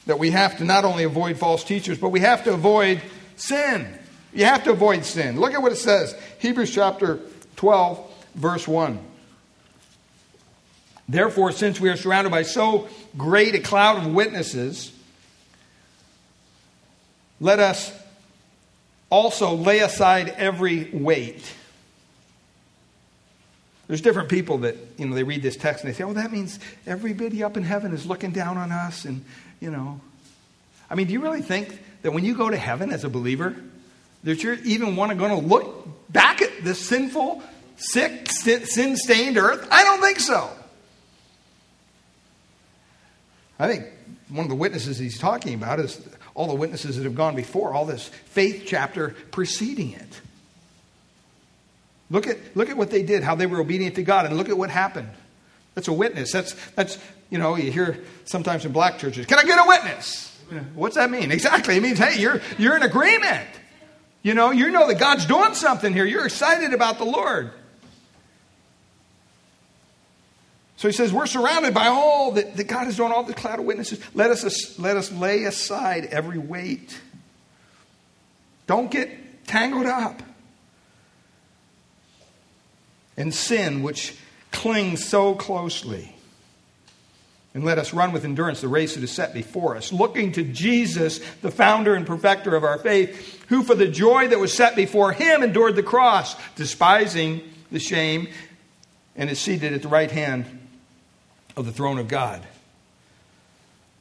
That 0.07 0.19
we 0.19 0.33
have 0.33 0.59
to 0.59 0.65
not 0.65 0.85
only 0.85 1.05
avoid 1.05 1.39
false 1.39 1.63
teachers, 1.63 1.99
but 1.99 2.09
we 2.09 2.19
have 2.19 2.43
to 2.45 2.53
avoid 2.53 3.01
sin. 3.37 3.87
You 4.35 4.47
have 4.47 4.65
to 4.65 4.73
avoid 4.73 5.05
sin. 5.05 5.39
Look 5.39 5.55
at 5.55 5.63
what 5.63 5.71
it 5.71 5.77
says 5.77 6.17
Hebrews 6.41 6.75
chapter 6.75 7.21
12, 7.55 8.15
verse 8.35 8.67
1. 8.67 8.99
Therefore, 11.11 11.51
since 11.51 11.81
we 11.81 11.89
are 11.89 11.97
surrounded 11.97 12.31
by 12.31 12.43
so 12.45 12.89
great 13.19 13.57
a 13.57 13.59
cloud 13.59 13.99
of 13.99 14.15
witnesses, 14.15 14.93
let 17.41 17.59
us 17.59 17.93
also 19.11 19.55
lay 19.55 19.81
aside 19.81 20.29
every 20.37 20.89
weight. 20.93 21.53
There's 23.89 24.03
different 24.03 24.29
people 24.29 24.59
that, 24.59 24.77
you 24.99 25.07
know, 25.07 25.17
they 25.17 25.25
read 25.25 25.43
this 25.43 25.57
text 25.57 25.83
and 25.83 25.93
they 25.93 25.99
say, 25.99 26.05
oh, 26.05 26.13
that 26.13 26.31
means 26.31 26.61
everybody 26.87 27.43
up 27.43 27.57
in 27.57 27.65
heaven 27.65 27.93
is 27.93 28.07
looking 28.07 28.31
down 28.31 28.57
on 28.57 28.71
us. 28.71 29.05
And, 29.05 29.25
you 29.59 29.73
know, 29.73 30.01
I 30.89 30.95
mean, 30.95 31.09
do 31.09 31.13
you 31.13 31.21
really 31.21 31.43
think 31.43 31.77
that 32.03 32.13
when 32.13 32.25
you 32.25 32.37
go 32.37 32.49
to 32.49 32.57
heaven 32.57 32.93
as 32.93 33.03
a 33.03 33.09
believer, 33.09 33.57
that 34.23 34.45
you're 34.45 34.55
even 34.63 34.95
want 34.95 35.11
to 35.11 35.17
going 35.17 35.33
to 35.33 35.45
look 35.45 35.89
back 36.09 36.41
at 36.41 36.63
this 36.63 36.79
sinful, 36.79 37.43
sick, 37.75 38.31
sin 38.31 38.97
stained 38.97 39.39
earth? 39.39 39.67
I 39.73 39.83
don't 39.83 40.01
think 40.01 40.21
so. 40.21 40.53
I 43.61 43.69
think 43.69 43.87
one 44.31 44.45
of 44.45 44.49
the 44.49 44.57
witnesses 44.57 44.99
he's 44.99 45.19
talking 45.19 45.55
about 45.55 45.79
is 45.81 46.01
all 46.35 46.47
the 46.47 46.55
witnesses 46.55 46.97
that 46.97 47.05
have 47.05 47.15
gone 47.15 47.37
before, 47.37 47.75
all 47.75 47.85
this 47.85 48.09
faith 48.09 48.65
chapter 48.67 49.15
preceding 49.31 49.93
it. 49.93 50.21
Look 52.11 52.27
at, 52.27 52.39
look 52.57 52.71
at 52.71 52.77
what 52.77 52.91
they 52.91 53.03
did, 53.03 53.23
how 53.23 53.35
they 53.35 53.47
were 53.47 53.61
obedient 53.61 53.97
to 53.97 54.03
God, 54.03 54.25
and 54.25 54.37
look 54.37 54.49
at 54.49 54.57
what 54.57 54.71
happened. 54.71 55.11
That's 55.75 55.89
a 55.89 55.93
witness. 55.93 56.33
That's, 56.33 56.55
that's 56.71 56.99
you 57.29 57.39
know, 57.39 57.55
you 57.55 57.71
hear 57.71 58.03
sometimes 58.25 58.65
in 58.65 58.73
black 58.73 58.99
churches, 58.99 59.27
can 59.27 59.39
I 59.39 59.45
get 59.45 59.59
a 59.59 59.69
witness? 59.69 60.27
What's 60.75 60.97
that 60.97 61.11
mean? 61.11 61.31
Exactly. 61.31 61.77
It 61.77 61.83
means, 61.83 61.99
hey, 61.99 62.19
you're, 62.19 62.41
you're 62.59 62.77
in 62.77 62.83
agreement. 62.83 63.47
You 64.23 64.35
know, 64.35 64.51
you 64.51 64.71
know 64.71 64.89
that 64.89 64.99
God's 64.99 65.27
doing 65.27 65.55
something 65.55 65.93
here. 65.93 66.05
You're 66.05 66.25
excited 66.25 66.75
about 66.75 66.99
the 66.99 67.05
Lord. 67.05 67.53
So 70.81 70.89
he 70.89 70.93
says, 70.93 71.13
We're 71.13 71.27
surrounded 71.27 71.75
by 71.75 71.89
all 71.89 72.33
that, 72.33 72.57
that 72.57 72.65
God 72.65 72.89
is 72.89 72.97
doing, 72.97 73.13
all 73.13 73.23
the 73.23 73.35
cloud 73.35 73.59
of 73.59 73.67
witnesses. 73.67 74.01
Let 74.15 74.31
us, 74.31 74.79
let 74.79 74.97
us 74.97 75.13
lay 75.13 75.45
aside 75.45 76.07
every 76.07 76.39
weight. 76.39 76.99
Don't 78.67 78.91
get 78.91 79.47
tangled 79.47 79.85
up 79.85 80.23
in 83.19 83.31
sin 83.31 83.83
which 83.83 84.17
clings 84.53 85.07
so 85.07 85.35
closely. 85.35 86.17
And 87.53 87.63
let 87.63 87.77
us 87.77 87.93
run 87.93 88.13
with 88.13 88.25
endurance 88.25 88.63
the 88.63 88.69
race 88.69 88.95
that 88.95 89.05
is 89.05 89.11
set 89.11 89.35
before 89.35 89.77
us, 89.77 89.93
looking 89.93 90.33
to 90.33 90.45
Jesus, 90.45 91.19
the 91.43 91.51
founder 91.51 91.95
and 91.95 92.07
perfecter 92.07 92.57
of 92.57 92.65
our 92.65 92.79
faith, 92.79 93.45
who 93.51 93.63
for 93.65 93.75
the 93.75 93.89
joy 93.89 94.29
that 94.29 94.39
was 94.39 94.55
set 94.55 94.77
before 94.77 95.13
him 95.13 95.43
endured 95.43 95.77
the 95.77 95.83
cross, 95.83 96.37
despising 96.55 97.43
the 97.71 97.81
shame, 97.81 98.29
and 99.15 99.29
is 99.29 99.39
seated 99.39 99.75
at 99.75 99.83
the 99.83 99.89
right 99.89 100.11
hand 100.11 100.57
of 101.57 101.67
the 101.67 101.73
throne 101.73 101.99
of 101.99 102.09
God. 102.09 102.43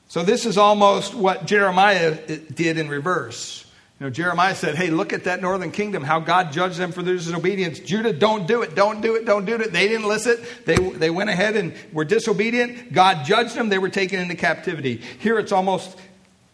So, 0.08 0.24
this 0.24 0.46
is 0.46 0.58
almost 0.58 1.14
what 1.14 1.46
Jeremiah 1.46 2.16
did 2.38 2.78
in 2.78 2.90
reverse. 2.90 3.66
You 4.00 4.06
know, 4.06 4.10
Jeremiah 4.10 4.56
said, 4.56 4.76
Hey, 4.76 4.90
look 4.90 5.12
at 5.12 5.26
that 5.26 5.42
northern 5.42 5.72
kingdom, 5.72 6.04
how 6.04 6.20
God 6.20 6.52
judged 6.54 6.78
them 6.78 6.92
for 6.92 7.04
their 7.04 7.16
disobedience. 7.16 7.80
Judah, 7.80 8.14
don't 8.14 8.48
do 8.48 8.62
it, 8.62 8.74
don't 8.74 9.02
do 9.02 9.16
it, 9.16 9.26
don't 9.26 9.46
do 9.46 9.56
it. 9.56 9.74
They 9.74 9.88
didn't 9.88 10.08
listen. 10.08 10.38
They, 10.66 10.78
they 10.78 11.10
went 11.10 11.30
ahead 11.30 11.58
and 11.58 11.74
were 11.92 12.06
disobedient. 12.06 12.94
God 12.94 13.26
judged 13.26 13.56
them. 13.56 13.70
They 13.70 13.78
were 13.78 13.90
taken 13.90 14.20
into 14.20 14.36
captivity. 14.36 15.02
Here 15.20 15.38
it's 15.38 15.52
almost 15.52 15.98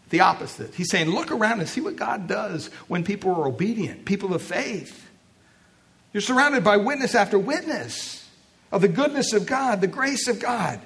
the 0.10 0.22
opposite. 0.22 0.74
He's 0.74 0.90
saying, 0.90 1.10
Look 1.10 1.32
around 1.32 1.60
and 1.60 1.70
see 1.70 1.82
what 1.82 1.96
God 1.96 2.28
does 2.28 2.68
when 2.88 3.04
people 3.04 3.32
are 3.32 3.48
obedient, 3.48 4.06
people 4.06 4.34
of 4.34 4.42
faith. 4.42 5.08
You're 6.14 6.22
surrounded 6.22 6.64
by 6.64 6.78
witness 6.78 7.14
after 7.14 7.38
witness 7.38 8.25
of 8.72 8.82
the 8.82 8.88
goodness 8.88 9.34
of 9.34 9.46
God, 9.46 9.82
the 9.82 9.88
grace 9.88 10.28
of 10.28 10.40
God. 10.40 10.80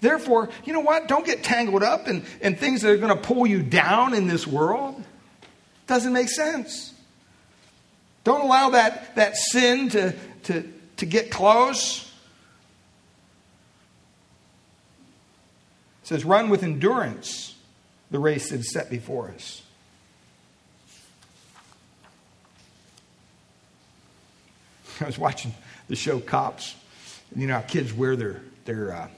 Therefore, 0.00 0.48
you 0.64 0.72
know 0.72 0.80
what? 0.80 1.08
Don't 1.08 1.26
get 1.26 1.44
tangled 1.44 1.82
up 1.82 2.08
in, 2.08 2.24
in 2.40 2.56
things 2.56 2.82
that 2.82 2.90
are 2.90 2.96
going 2.96 3.14
to 3.14 3.20
pull 3.20 3.46
you 3.46 3.62
down 3.62 4.14
in 4.14 4.28
this 4.28 4.46
world. 4.46 5.02
Doesn't 5.86 6.12
make 6.12 6.28
sense. 6.28 6.94
Don't 8.24 8.40
allow 8.42 8.70
that, 8.70 9.14
that 9.16 9.36
sin 9.36 9.90
to, 9.90 10.14
to, 10.44 10.72
to 10.98 11.06
get 11.06 11.30
close. 11.30 12.02
It 16.02 16.06
says, 16.06 16.24
run 16.24 16.48
with 16.48 16.62
endurance 16.62 17.54
the 18.10 18.18
race 18.18 18.50
that 18.50 18.60
is 18.60 18.72
set 18.72 18.90
before 18.90 19.28
us. 19.30 19.62
I 25.00 25.04
was 25.04 25.18
watching 25.18 25.54
the 25.88 25.96
show 25.96 26.20
Cops. 26.20 26.74
You 27.34 27.46
know 27.46 27.62
kids 27.66 27.92
wear 27.92 28.16
their, 28.16 28.42
their 28.64 28.92
uh, 28.92 29.08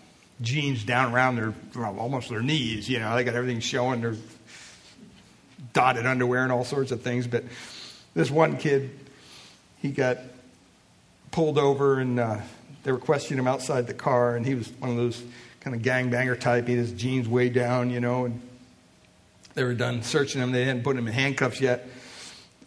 jeans 0.40 0.84
down 0.84 1.12
around 1.12 1.36
their 1.36 1.54
well, 1.74 1.98
almost 1.98 2.28
their 2.28 2.42
knees. 2.42 2.88
You 2.88 2.98
know, 2.98 3.14
they 3.14 3.24
got 3.24 3.34
everything 3.34 3.60
showing 3.60 4.00
their 4.00 4.16
dotted 5.72 6.06
underwear 6.06 6.42
and 6.42 6.52
all 6.52 6.64
sorts 6.64 6.92
of 6.92 7.02
things. 7.02 7.26
But 7.26 7.44
this 8.14 8.30
one 8.30 8.56
kid, 8.56 8.90
he 9.78 9.90
got 9.90 10.18
pulled 11.30 11.58
over 11.58 11.98
and 11.98 12.20
uh, 12.20 12.40
they 12.82 12.92
were 12.92 12.98
questioning 12.98 13.38
him 13.38 13.48
outside 13.48 13.86
the 13.86 13.94
car, 13.94 14.36
and 14.36 14.44
he 14.44 14.54
was 14.54 14.68
one 14.78 14.90
of 14.90 14.96
those 14.96 15.22
kind 15.60 15.76
of 15.76 15.82
gangbanger 15.82 16.38
type. 16.38 16.66
He 16.66 16.74
had 16.74 16.80
his 16.80 16.92
jeans 16.92 17.28
way 17.28 17.48
down, 17.48 17.90
you 17.90 18.00
know, 18.00 18.24
and 18.24 18.40
they 19.54 19.64
were 19.64 19.74
done 19.74 20.02
searching 20.02 20.40
him. 20.40 20.52
They 20.52 20.64
hadn't 20.64 20.82
put 20.82 20.96
him 20.96 21.06
in 21.06 21.12
handcuffs 21.12 21.60
yet. 21.60 21.88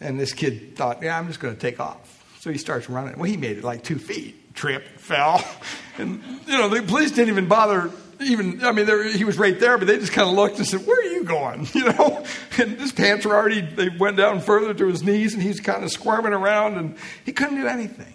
And 0.00 0.18
this 0.18 0.32
kid 0.32 0.76
thought, 0.76 1.02
yeah, 1.02 1.18
I'm 1.18 1.26
just 1.26 1.40
going 1.40 1.54
to 1.54 1.60
take 1.60 1.80
off. 1.80 2.24
So 2.40 2.50
he 2.50 2.58
starts 2.58 2.88
running. 2.88 3.18
Well, 3.18 3.24
he 3.24 3.36
made 3.36 3.58
it 3.58 3.64
like 3.64 3.82
two 3.82 3.98
feet, 3.98 4.45
tripped, 4.56 5.00
fell. 5.00 5.44
And, 5.98 6.22
you 6.46 6.52
know, 6.52 6.68
the 6.68 6.82
police 6.82 7.10
didn't 7.10 7.30
even 7.30 7.48
bother 7.48 7.90
even, 8.20 8.62
I 8.62 8.72
mean, 8.72 8.86
he 9.12 9.24
was 9.24 9.38
right 9.38 9.58
there, 9.58 9.78
but 9.78 9.86
they 9.86 9.98
just 9.98 10.12
kind 10.12 10.28
of 10.28 10.34
looked 10.34 10.58
and 10.58 10.66
said, 10.66 10.86
Where 10.86 10.98
are 10.98 11.12
you 11.12 11.24
going? 11.24 11.68
You 11.74 11.84
know? 11.84 12.24
And 12.58 12.78
his 12.78 12.92
pants 12.92 13.26
were 13.26 13.34
already, 13.34 13.60
they 13.60 13.88
went 13.88 14.16
down 14.16 14.40
further 14.40 14.74
to 14.74 14.86
his 14.86 15.02
knees, 15.02 15.34
and 15.34 15.42
he's 15.42 15.60
kind 15.60 15.84
of 15.84 15.90
squirming 15.90 16.32
around, 16.32 16.76
and 16.76 16.96
he 17.24 17.32
couldn't 17.32 17.56
do 17.56 17.66
anything. 17.66 18.12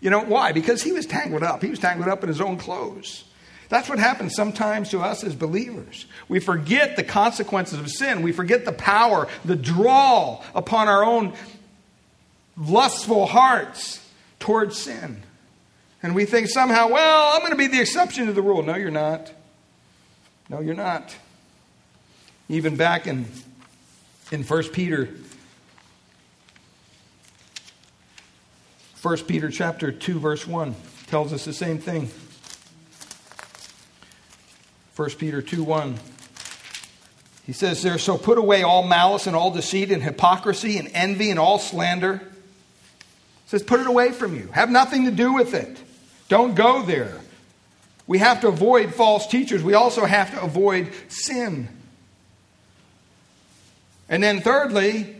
You 0.00 0.10
know, 0.10 0.20
why? 0.20 0.52
Because 0.52 0.82
he 0.82 0.92
was 0.92 1.06
tangled 1.06 1.42
up. 1.42 1.62
He 1.62 1.70
was 1.70 1.78
tangled 1.78 2.08
up 2.08 2.22
in 2.22 2.28
his 2.28 2.40
own 2.40 2.56
clothes. 2.56 3.24
That's 3.68 3.88
what 3.88 3.98
happens 3.98 4.34
sometimes 4.34 4.90
to 4.90 5.00
us 5.00 5.24
as 5.24 5.34
believers. 5.34 6.06
We 6.28 6.40
forget 6.40 6.96
the 6.96 7.04
consequences 7.04 7.78
of 7.78 7.90
sin. 7.90 8.22
We 8.22 8.32
forget 8.32 8.64
the 8.64 8.72
power, 8.72 9.28
the 9.44 9.56
draw 9.56 10.42
upon 10.54 10.88
our 10.88 11.04
own 11.04 11.32
lustful 12.56 13.26
hearts 13.26 14.06
towards 14.38 14.76
sin. 14.78 15.22
And 16.04 16.14
we 16.14 16.26
think 16.26 16.48
somehow, 16.50 16.90
well, 16.90 17.30
I'm 17.32 17.40
going 17.40 17.52
to 17.52 17.56
be 17.56 17.66
the 17.66 17.80
exception 17.80 18.26
to 18.26 18.34
the 18.34 18.42
rule. 18.42 18.62
No, 18.62 18.74
you're 18.74 18.90
not. 18.90 19.32
No, 20.50 20.60
you're 20.60 20.74
not. 20.74 21.16
Even 22.50 22.76
back 22.76 23.06
in, 23.06 23.24
in 24.30 24.42
1 24.42 24.64
Peter, 24.64 25.08
1 29.00 29.16
Peter 29.24 29.48
chapter 29.48 29.90
2, 29.90 30.18
verse 30.18 30.46
1 30.46 30.74
tells 31.06 31.32
us 31.32 31.46
the 31.46 31.54
same 31.54 31.78
thing. 31.78 32.10
1 34.96 35.10
Peter 35.12 35.40
2 35.40 35.64
1. 35.64 35.98
He 37.46 37.54
says 37.54 37.82
there, 37.82 37.96
so 37.96 38.18
put 38.18 38.36
away 38.36 38.62
all 38.62 38.86
malice 38.86 39.26
and 39.26 39.34
all 39.34 39.50
deceit 39.50 39.90
and 39.90 40.02
hypocrisy 40.02 40.76
and 40.76 40.90
envy 40.92 41.30
and 41.30 41.38
all 41.38 41.58
slander. 41.58 42.18
He 42.18 42.26
says, 43.46 43.62
put 43.62 43.80
it 43.80 43.86
away 43.86 44.12
from 44.12 44.34
you. 44.36 44.48
Have 44.52 44.68
nothing 44.70 45.06
to 45.06 45.10
do 45.10 45.32
with 45.32 45.54
it. 45.54 45.78
Don't 46.28 46.54
go 46.54 46.82
there. 46.82 47.20
We 48.06 48.18
have 48.18 48.40
to 48.42 48.48
avoid 48.48 48.94
false 48.94 49.26
teachers. 49.26 49.62
We 49.62 49.74
also 49.74 50.04
have 50.04 50.30
to 50.32 50.42
avoid 50.42 50.92
sin. 51.08 51.68
And 54.08 54.22
then, 54.22 54.40
thirdly, 54.40 55.16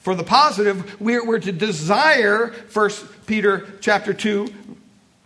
for 0.00 0.14
the 0.14 0.24
positive, 0.24 1.00
we're, 1.00 1.24
we're 1.24 1.38
to 1.40 1.52
desire, 1.52 2.52
1 2.72 2.90
Peter 3.26 3.66
chapter 3.80 4.12
2, 4.12 4.52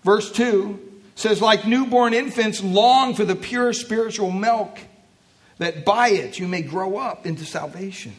verse 0.04 0.30
2 0.32 0.78
says, 1.14 1.40
like 1.42 1.66
newborn 1.66 2.14
infants, 2.14 2.62
long 2.62 3.14
for 3.14 3.24
the 3.24 3.36
pure 3.36 3.72
spiritual 3.72 4.30
milk, 4.30 4.78
that 5.58 5.84
by 5.84 6.08
it 6.08 6.38
you 6.38 6.48
may 6.48 6.62
grow 6.62 6.96
up 6.96 7.26
into 7.26 7.44
salvation, 7.44 8.14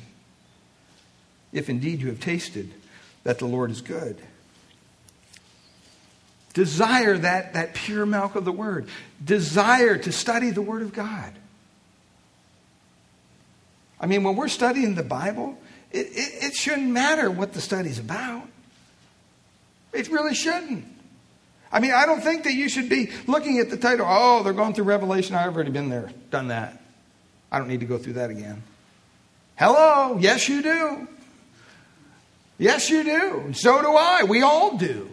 if 1.51 1.69
indeed 1.69 2.01
you 2.01 2.07
have 2.07 2.19
tasted 2.19 2.71
that 3.23 3.39
the 3.39 3.45
Lord 3.45 3.71
is 3.71 3.81
good. 3.81 4.17
Desire 6.53 7.17
that, 7.17 7.53
that 7.53 7.73
pure 7.73 8.05
milk 8.05 8.35
of 8.35 8.45
the 8.45 8.51
Word. 8.51 8.87
Desire 9.23 9.97
to 9.97 10.11
study 10.11 10.51
the 10.51 10.61
Word 10.61 10.83
of 10.83 10.93
God. 10.93 11.33
I 13.99 14.05
mean, 14.05 14.23
when 14.23 14.35
we're 14.35 14.49
studying 14.49 14.95
the 14.95 15.03
Bible, 15.03 15.57
it, 15.91 16.07
it, 16.07 16.43
it 16.43 16.53
shouldn't 16.53 16.89
matter 16.89 17.31
what 17.31 17.53
the 17.53 17.61
study's 17.61 17.99
about. 17.99 18.47
It 19.93 20.09
really 20.09 20.35
shouldn't. 20.35 20.85
I 21.71 21.79
mean, 21.79 21.91
I 21.91 22.05
don't 22.05 22.21
think 22.21 22.43
that 22.43 22.53
you 22.53 22.69
should 22.69 22.89
be 22.89 23.09
looking 23.25 23.59
at 23.59 23.69
the 23.69 23.77
title, 23.77 24.05
oh, 24.07 24.43
they're 24.43 24.53
going 24.53 24.73
through 24.73 24.85
Revelation. 24.85 25.35
I've 25.35 25.55
already 25.55 25.71
been 25.71 25.89
there, 25.89 26.11
done 26.29 26.49
that. 26.49 26.79
I 27.51 27.57
don't 27.57 27.67
need 27.67 27.79
to 27.79 27.85
go 27.85 27.97
through 27.97 28.13
that 28.13 28.29
again. 28.29 28.61
Hello, 29.55 30.17
yes, 30.19 30.49
you 30.49 30.61
do. 30.61 31.07
Yes, 32.57 32.89
you 32.89 33.03
do. 33.03 33.53
So 33.53 33.81
do 33.81 33.95
I. 33.95 34.23
We 34.23 34.41
all 34.41 34.77
do. 34.77 35.09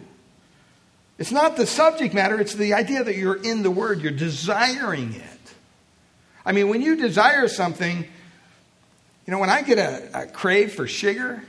It's 1.21 1.31
not 1.31 1.59
the 1.59 1.66
subject 1.66 2.14
matter, 2.14 2.41
it's 2.41 2.55
the 2.55 2.73
idea 2.73 3.05
that 3.05 3.14
you're 3.14 3.37
in 3.37 3.62
the 3.62 3.71
Word, 3.71 4.01
you're 4.01 4.11
desiring 4.11 5.12
it. 5.12 5.55
I 6.47 6.53
mean, 6.53 6.68
when 6.68 6.81
you 6.81 6.97
desire 6.97 7.47
something, 7.47 7.99
you 7.99 9.31
know, 9.31 9.39
when 9.39 9.51
I 9.51 9.61
get 9.61 9.77
a, 9.77 10.23
a 10.23 10.27
crave 10.29 10.73
for 10.73 10.89
sugar, 10.89 11.45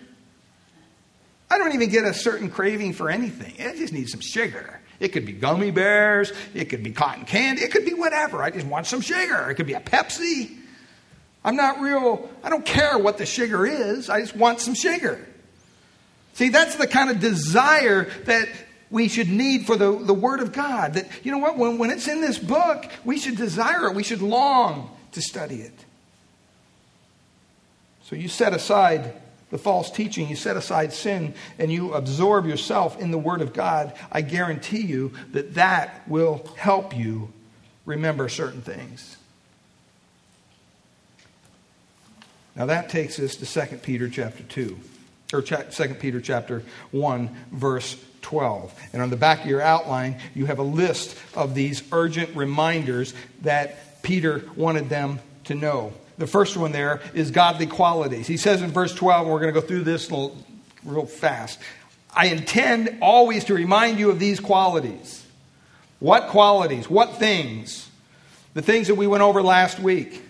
I 1.50 1.58
don't 1.58 1.74
even 1.74 1.90
get 1.90 2.04
a 2.04 2.14
certain 2.14 2.50
craving 2.50 2.92
for 2.92 3.10
anything. 3.10 3.66
I 3.66 3.74
just 3.78 3.94
need 3.94 4.10
some 4.10 4.20
sugar. 4.20 4.82
It 5.00 5.14
could 5.14 5.26
be 5.26 5.32
gummy 5.32 5.72
bears, 5.72 6.34
it 6.54 6.66
could 6.66 6.84
be 6.84 6.92
cotton 6.92 7.24
candy, 7.24 7.62
it 7.62 7.72
could 7.72 7.86
be 7.86 7.94
whatever. 7.94 8.44
I 8.44 8.50
just 8.50 8.68
want 8.68 8.88
some 8.88 9.00
sugar. 9.00 9.50
It 9.50 9.56
could 9.56 9.68
be 9.68 9.74
a 9.74 9.80
Pepsi. 9.80 10.54
I'm 11.46 11.56
not 11.56 11.80
real, 11.80 12.30
I 12.44 12.50
don't 12.50 12.66
care 12.66 12.98
what 12.98 13.18
the 13.18 13.26
sugar 13.26 13.66
is, 13.66 14.10
I 14.10 14.20
just 14.20 14.36
want 14.36 14.60
some 14.60 14.74
sugar. 14.74 15.26
See, 16.34 16.50
that's 16.50 16.76
the 16.76 16.88
kind 16.88 17.10
of 17.10 17.22
desire 17.22 18.10
that 18.26 18.50
we 18.92 19.08
should 19.08 19.30
need 19.30 19.66
for 19.66 19.78
the, 19.78 19.98
the 19.98 20.14
Word 20.14 20.42
of 20.42 20.52
God. 20.52 20.94
That, 20.94 21.08
you 21.24 21.32
know 21.32 21.38
what, 21.38 21.58
when, 21.58 21.78
when 21.78 21.90
it's 21.90 22.08
in 22.08 22.22
this 22.22 22.38
book, 22.38 22.86
we 23.06 23.18
should 23.18 23.38
desire 23.38 23.88
it, 23.88 23.96
we 23.96 24.04
should 24.04 24.22
long 24.22 24.96
to 25.14 25.22
study 25.22 25.62
it. 25.62 25.86
So 28.04 28.18
you 28.18 28.28
set 28.28 28.54
aside 28.54 29.14
the 29.50 29.58
false 29.58 29.90
teaching, 29.90 30.28
you 30.28 30.36
set 30.36 30.58
aside 30.58 30.92
sin, 30.94 31.34
and 31.58 31.72
you 31.72 31.94
absorb 31.94 32.46
yourself 32.46 33.00
in 33.00 33.12
the 33.12 33.18
Word 33.18 33.42
of 33.42 33.54
God. 33.54 33.94
I 34.12 34.22
guarantee 34.22 34.82
you 34.82 35.14
that 35.32 35.54
that 35.56 36.08
will 36.08 36.46
help 36.58 36.96
you 36.96 37.32
remember 37.86 38.28
certain 38.28 38.62
things. 38.62 39.18
Now 42.56 42.66
that 42.66 42.90
takes 42.90 43.18
us 43.20 43.38
to 43.38 43.46
2 43.46 43.78
Peter 43.78 44.10
chapter 44.10 44.44
2 44.44 44.78
or 45.34 45.42
2 45.42 45.96
Peter 45.96 46.20
chapter 46.20 46.64
1 46.92 47.30
verse 47.52 47.96
12. 48.22 48.74
And 48.94 49.02
on 49.02 49.10
the 49.10 49.18
back 49.18 49.42
of 49.42 49.48
your 49.48 49.62
outline, 49.62 50.20
you 50.34 50.46
have 50.46 50.60
a 50.60 50.64
list 50.64 51.18
of 51.36 51.56
these 51.56 51.84
urgent 51.92 52.36
reminders 52.36 53.14
that 53.42 54.02
Peter 54.04 54.44
wanted 54.56 54.90
them 54.90 55.20
to 55.46 55.56
know. 55.56 55.94
The 56.18 56.28
first 56.28 56.56
one 56.58 56.72
there 56.72 57.02
is 57.14 57.32
godly 57.32 57.68
qualities. 57.68 58.28
He 58.28 58.38
says 58.38 58.62
in 58.62 58.72
verse 58.72 58.94
12, 58.94 59.24
and 59.24 59.34
we're 59.34 59.40
going 59.40 59.54
to 59.54 59.60
go 59.60 59.66
through 59.66 59.84
this 59.84 60.12
real 60.84 61.06
fast. 61.06 61.60
I 62.14 62.28
intend 62.28 62.98
always 63.02 63.46
to 63.46 63.54
remind 63.54 63.98
you 63.98 64.10
of 64.10 64.20
these 64.20 64.40
qualities. 64.40 65.26
What 66.00 66.28
qualities? 66.30 66.90
What 66.90 67.18
things? 67.18 67.90
The 68.54 68.62
things 68.62 68.88
that 68.88 68.96
we 68.96 69.08
went 69.08 69.24
over 69.24 69.42
last 69.42 69.80
week. 69.80 70.24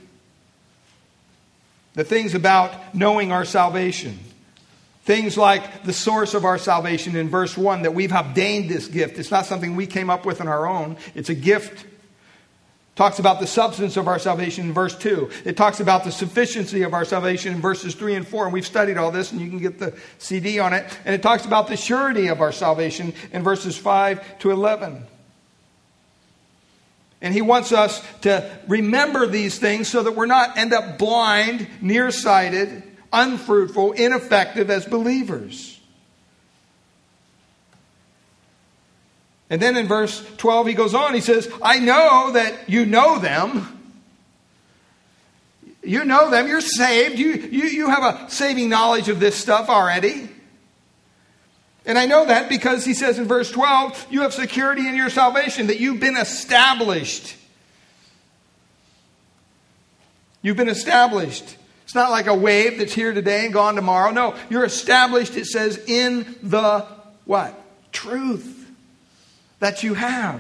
The 1.93 2.03
things 2.03 2.35
about 2.35 2.95
knowing 2.95 3.31
our 3.31 3.45
salvation 3.45 4.19
Things 5.03 5.35
like 5.35 5.83
the 5.83 5.93
source 5.93 6.33
of 6.33 6.45
our 6.45 6.59
salvation 6.59 7.15
in 7.15 7.29
verse 7.29 7.57
1 7.57 7.83
that 7.83 7.93
we've 7.93 8.11
obtained 8.11 8.69
this 8.69 8.87
gift. 8.87 9.17
It's 9.17 9.31
not 9.31 9.47
something 9.47 9.75
we 9.75 9.87
came 9.87 10.11
up 10.11 10.25
with 10.25 10.41
on 10.41 10.47
our 10.47 10.67
own, 10.67 10.97
it's 11.15 11.29
a 11.29 11.35
gift. 11.35 11.87
Talks 12.93 13.19
about 13.19 13.39
the 13.39 13.47
substance 13.47 13.95
of 13.95 14.07
our 14.07 14.19
salvation 14.19 14.65
in 14.65 14.73
verse 14.73 14.95
2. 14.95 15.31
It 15.45 15.55
talks 15.55 15.79
about 15.79 16.03
the 16.03 16.11
sufficiency 16.11 16.83
of 16.83 16.93
our 16.93 17.05
salvation 17.05 17.53
in 17.53 17.61
verses 17.61 17.95
3 17.95 18.15
and 18.15 18.27
4. 18.27 18.43
And 18.43 18.53
we've 18.53 18.67
studied 18.67 18.97
all 18.97 19.11
this, 19.11 19.31
and 19.31 19.39
you 19.39 19.49
can 19.49 19.59
get 19.59 19.79
the 19.79 19.97
CD 20.17 20.59
on 20.59 20.73
it. 20.73 20.85
And 21.05 21.15
it 21.15 21.23
talks 21.23 21.45
about 21.45 21.67
the 21.67 21.77
surety 21.77 22.27
of 22.27 22.41
our 22.41 22.51
salvation 22.51 23.13
in 23.31 23.43
verses 23.43 23.77
5 23.77 24.39
to 24.39 24.51
11. 24.51 25.03
And 27.21 27.33
he 27.33 27.41
wants 27.41 27.71
us 27.71 28.05
to 28.21 28.59
remember 28.67 29.25
these 29.25 29.57
things 29.57 29.87
so 29.87 30.03
that 30.03 30.15
we're 30.15 30.25
not 30.25 30.57
end 30.57 30.73
up 30.73 30.97
blind, 30.97 31.67
nearsighted, 31.79 32.83
unfruitful, 33.11 33.93
ineffective 33.93 34.69
as 34.69 34.85
believers. 34.85 35.79
And 39.49 39.61
then 39.61 39.75
in 39.75 39.85
verse 39.85 40.25
12, 40.37 40.67
he 40.67 40.73
goes 40.73 40.93
on, 40.93 41.13
he 41.13 41.19
says, 41.19 41.51
I 41.61 41.79
know 41.79 42.31
that 42.31 42.69
you 42.69 42.85
know 42.85 43.19
them. 43.19 43.79
You 45.83 46.05
know 46.05 46.29
them, 46.29 46.47
you're 46.47 46.61
saved, 46.61 47.17
you, 47.17 47.33
you, 47.33 47.65
you 47.65 47.89
have 47.89 48.03
a 48.03 48.29
saving 48.29 48.69
knowledge 48.69 49.09
of 49.09 49.19
this 49.19 49.35
stuff 49.35 49.67
already. 49.67 50.29
And 51.85 51.97
I 51.97 52.05
know 52.05 52.25
that 52.27 52.49
because 52.49 52.85
he 52.85 52.93
says 52.93 53.17
in 53.17 53.27
verse 53.27 53.51
12, 53.51 54.07
you 54.11 54.21
have 54.21 54.33
security 54.33 54.87
in 54.87 54.95
your 54.95 55.09
salvation, 55.09 55.67
that 55.67 55.79
you've 55.79 55.99
been 55.99 56.15
established. 56.15 57.35
You've 60.43 60.57
been 60.57 60.69
established. 60.69 61.57
It's 61.91 61.95
not 61.97 62.09
like 62.09 62.27
a 62.27 62.33
wave 62.33 62.77
that's 62.77 62.93
here 62.93 63.11
today 63.11 63.43
and 63.43 63.53
gone 63.53 63.75
tomorrow. 63.75 64.11
No, 64.11 64.33
you're 64.49 64.63
established, 64.63 65.35
it 65.35 65.45
says, 65.45 65.77
in 65.87 66.37
the 66.41 66.87
what? 67.25 67.61
Truth 67.91 68.71
that 69.59 69.83
you 69.83 69.93
have. 69.95 70.39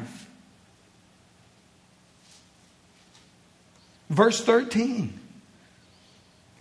Verse 4.09 4.41
13. 4.41 5.19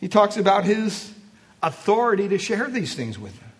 He 0.01 0.09
talks 0.09 0.36
about 0.36 0.64
his 0.64 1.14
authority 1.62 2.26
to 2.26 2.38
share 2.38 2.66
these 2.66 2.97
things 2.97 3.16
with 3.16 3.38
them. 3.38 3.53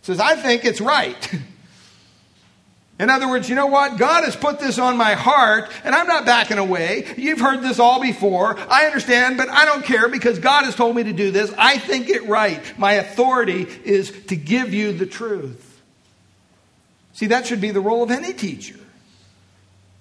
He 0.00 0.06
says, 0.06 0.18
I 0.18 0.34
think 0.34 0.64
it's 0.64 0.80
right. 0.80 1.34
In 2.98 3.10
other 3.10 3.28
words, 3.28 3.48
you 3.48 3.56
know 3.56 3.66
what? 3.66 3.98
God 3.98 4.22
has 4.24 4.36
put 4.36 4.60
this 4.60 4.78
on 4.78 4.96
my 4.96 5.14
heart, 5.14 5.68
and 5.82 5.94
I'm 5.94 6.06
not 6.06 6.24
backing 6.24 6.58
away. 6.58 7.12
You've 7.16 7.40
heard 7.40 7.60
this 7.60 7.80
all 7.80 8.00
before. 8.00 8.56
I 8.70 8.86
understand, 8.86 9.36
but 9.36 9.48
I 9.48 9.64
don't 9.64 9.84
care 9.84 10.08
because 10.08 10.38
God 10.38 10.64
has 10.64 10.76
told 10.76 10.94
me 10.94 11.02
to 11.02 11.12
do 11.12 11.32
this. 11.32 11.52
I 11.58 11.78
think 11.78 12.08
it 12.08 12.24
right. 12.26 12.60
My 12.78 12.92
authority 12.92 13.66
is 13.84 14.12
to 14.26 14.36
give 14.36 14.72
you 14.72 14.92
the 14.92 15.06
truth. 15.06 15.82
See, 17.14 17.26
that 17.26 17.46
should 17.46 17.60
be 17.60 17.72
the 17.72 17.80
role 17.80 18.04
of 18.04 18.12
any 18.12 18.32
teacher. 18.32 18.78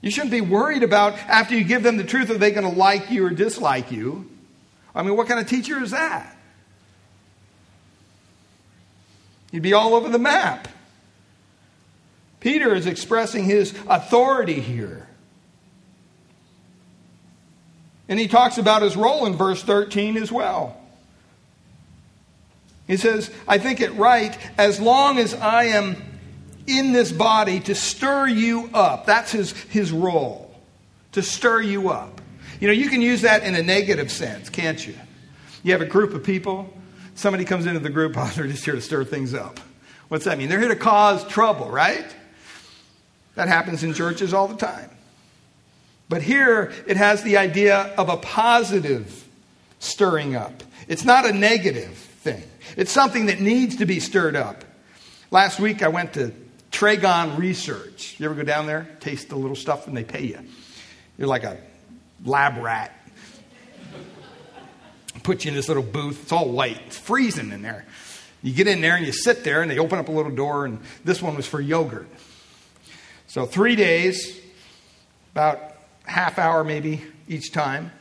You 0.02 0.12
shouldn't 0.12 0.32
be 0.32 0.42
worried 0.42 0.84
about 0.84 1.18
after 1.18 1.56
you 1.56 1.64
give 1.64 1.82
them 1.82 1.98
the 1.98 2.04
truth, 2.04 2.30
are 2.30 2.38
they 2.38 2.52
going 2.52 2.70
to 2.70 2.78
like 2.78 3.10
you 3.10 3.26
or 3.26 3.30
dislike 3.32 3.92
you? 3.92 4.30
I 4.94 5.02
mean, 5.02 5.18
what 5.18 5.28
kind 5.28 5.40
of 5.40 5.48
teacher 5.48 5.82
is 5.82 5.92
that? 5.92 6.36
You'd 9.52 9.64
be 9.64 9.74
all 9.74 9.96
over 9.96 10.10
the 10.10 10.20
map. 10.20 10.68
Peter 12.44 12.76
is 12.76 12.88
expressing 12.88 13.46
his 13.46 13.74
authority 13.88 14.60
here. 14.60 15.08
And 18.10 18.20
he 18.20 18.28
talks 18.28 18.58
about 18.58 18.82
his 18.82 18.98
role 18.98 19.26
in 19.26 19.38
verse 19.38 19.64
13 19.64 20.18
as 20.18 20.30
well. 20.30 20.78
He 22.86 22.98
says, 22.98 23.32
I 23.48 23.60
think 23.60 23.80
it 23.80 23.94
right 23.94 24.38
as 24.58 24.82
long 24.82 25.20
as 25.20 25.34
I 25.34 25.68
am 25.68 25.96
in 26.68 26.92
this 26.92 27.14
body 27.14 27.62
to 27.62 27.76
stir 27.76 28.28
you 28.28 28.70
up. 28.74 29.06
That's 29.06 29.32
his, 29.32 29.54
his 29.54 29.94
role, 29.94 30.54
to 31.14 31.22
stir 31.22 31.62
you 31.62 31.92
up. 31.92 32.20
You 32.60 32.68
know, 32.68 32.74
you 32.74 32.90
can 32.90 33.02
use 33.02 33.22
that 33.22 33.44
in 33.44 33.56
a 33.56 33.64
negative 33.64 34.12
sense, 34.12 34.50
can't 34.50 34.86
you? 34.86 34.96
You 35.64 35.72
have 35.72 35.82
a 35.82 35.86
group 35.86 36.14
of 36.14 36.26
people, 36.26 36.74
somebody 37.16 37.46
comes 37.46 37.68
into 37.68 37.80
the 37.80 37.90
group, 37.90 38.16
oh, 38.18 38.30
they're 38.36 38.48
just 38.48 38.66
here 38.66 38.76
to 38.76 38.82
stir 38.82 39.06
things 39.06 39.34
up. 39.34 39.62
What's 40.10 40.26
that 40.26 40.38
mean? 40.38 40.50
They're 40.50 40.60
here 40.60 40.68
to 40.68 40.76
cause 40.76 41.26
trouble, 41.26 41.70
right? 41.70 42.14
That 43.36 43.48
happens 43.48 43.84
in 43.84 43.94
churches 43.94 44.34
all 44.34 44.48
the 44.48 44.56
time. 44.56 44.90
But 46.10 46.22
here 46.22 46.72
it 46.88 46.98
has 46.98 47.24
the 47.24 47.38
idea 47.38 47.94
of 47.98 48.10
a 48.10 48.18
positive 48.18 49.28
stirring 49.80 50.36
up. 50.36 50.64
It's 50.88 51.06
not 51.06 51.26
a 51.26 51.34
negative 51.34 51.92
thing, 51.92 52.44
it's 52.78 52.92
something 52.92 53.28
that 53.28 53.40
needs 53.40 53.78
to 53.78 53.86
be 53.86 54.00
stirred 54.00 54.36
up. 54.36 54.64
Last 55.32 55.60
week 55.60 55.82
I 55.82 55.88
went 55.88 56.14
to 56.14 56.32
Tragon 56.72 57.38
Research. 57.38 58.16
You 58.20 58.26
ever 58.26 58.36
go 58.36 58.44
down 58.44 58.68
there, 58.68 58.88
taste 59.00 59.30
the 59.30 59.36
little 59.36 59.56
stuff, 59.56 59.88
and 59.88 59.96
they 59.96 60.04
pay 60.04 60.26
you? 60.26 60.40
You're 61.18 61.28
like 61.28 61.44
a 61.44 61.58
lab 62.26 62.58
rat. 62.58 62.92
Put 65.24 65.46
you 65.46 65.50
in 65.50 65.56
this 65.56 65.68
little 65.68 65.84
booth. 65.84 66.24
It's 66.24 66.32
all 66.32 66.50
white. 66.50 66.82
It's 66.88 66.98
freezing 66.98 67.52
in 67.52 67.62
there. 67.62 67.86
You 68.42 68.54
get 68.54 68.68
in 68.68 68.82
there 68.82 68.96
and 68.96 69.06
you 69.06 69.14
sit 69.14 69.44
there, 69.44 69.62
and 69.62 69.72
they 69.72 69.80
open 69.80 70.00
up 70.00 70.10
a 70.10 70.12
little 70.12 70.32
door, 70.32 70.66
and 70.66 70.80
this 71.06 71.22
one 71.22 71.36
was 71.36 71.48
for 71.48 71.62
yogurt. 71.62 72.08
So, 73.34 73.48
three 73.48 73.76
days, 73.76 74.40
about 75.32 75.60
half 76.06 76.38
hour 76.38 76.64
maybe 76.64 77.02
each 77.28 77.52
time. 77.52 77.92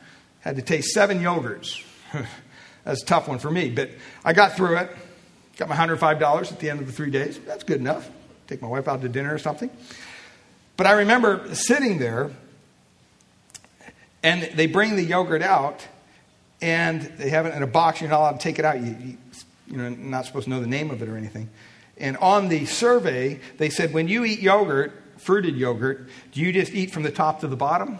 Had 0.41 0.57
to 0.57 0.61
taste 0.61 0.93
seven 0.93 1.21
yogurts. 1.21 1.83
That's 2.83 3.01
a 3.01 3.05
tough 3.07 3.27
one 3.27 3.39
for 3.39 3.49
me, 3.49 3.71
but 3.71 3.89
I 4.23 4.33
got 4.33 4.55
through 4.55 4.77
it. 4.77 4.95
Got 5.57 5.69
my 5.69 5.75
$105 5.75 6.51
at 6.51 6.59
the 6.59 6.69
end 6.69 6.81
of 6.81 6.85
the 6.85 6.91
three 6.91 7.09
days. 7.09 7.39
That's 7.47 7.63
good 7.63 7.79
enough. 7.79 8.07
Take 8.45 8.61
my 8.61 8.67
wife 8.67 8.87
out 8.87 9.01
to 9.01 9.09
dinner 9.09 9.33
or 9.33 9.39
something. 9.39 9.71
But 10.77 10.85
I 10.85 10.91
remember 10.91 11.55
sitting 11.55 11.97
there, 11.97 12.29
and 14.21 14.43
they 14.53 14.67
bring 14.67 14.97
the 14.97 15.03
yogurt 15.03 15.41
out, 15.41 15.87
and 16.61 17.01
they 17.17 17.29
have 17.29 17.47
it 17.47 17.55
in 17.55 17.63
a 17.63 17.67
box. 17.67 18.01
You're 18.01 18.11
not 18.11 18.19
allowed 18.19 18.39
to 18.39 18.43
take 18.43 18.59
it 18.59 18.65
out. 18.65 18.79
You, 18.79 18.95
you, 19.03 19.17
you 19.65 19.77
know, 19.77 19.89
not 19.89 20.27
supposed 20.27 20.43
to 20.43 20.51
know 20.51 20.59
the 20.59 20.67
name 20.67 20.91
of 20.91 21.01
it 21.01 21.09
or 21.09 21.17
anything. 21.17 21.49
And 21.97 22.17
on 22.17 22.49
the 22.49 22.67
survey, 22.67 23.39
they 23.57 23.71
said 23.71 23.93
when 23.95 24.07
you 24.07 24.25
eat 24.25 24.39
yogurt, 24.39 24.99
fruited 25.23 25.55
yogurt, 25.55 26.07
do 26.31 26.41
you 26.41 26.51
just 26.51 26.73
eat 26.73 26.91
from 26.91 27.03
the 27.03 27.11
top 27.11 27.39
to 27.41 27.47
the 27.47 27.55
bottom? 27.55 27.99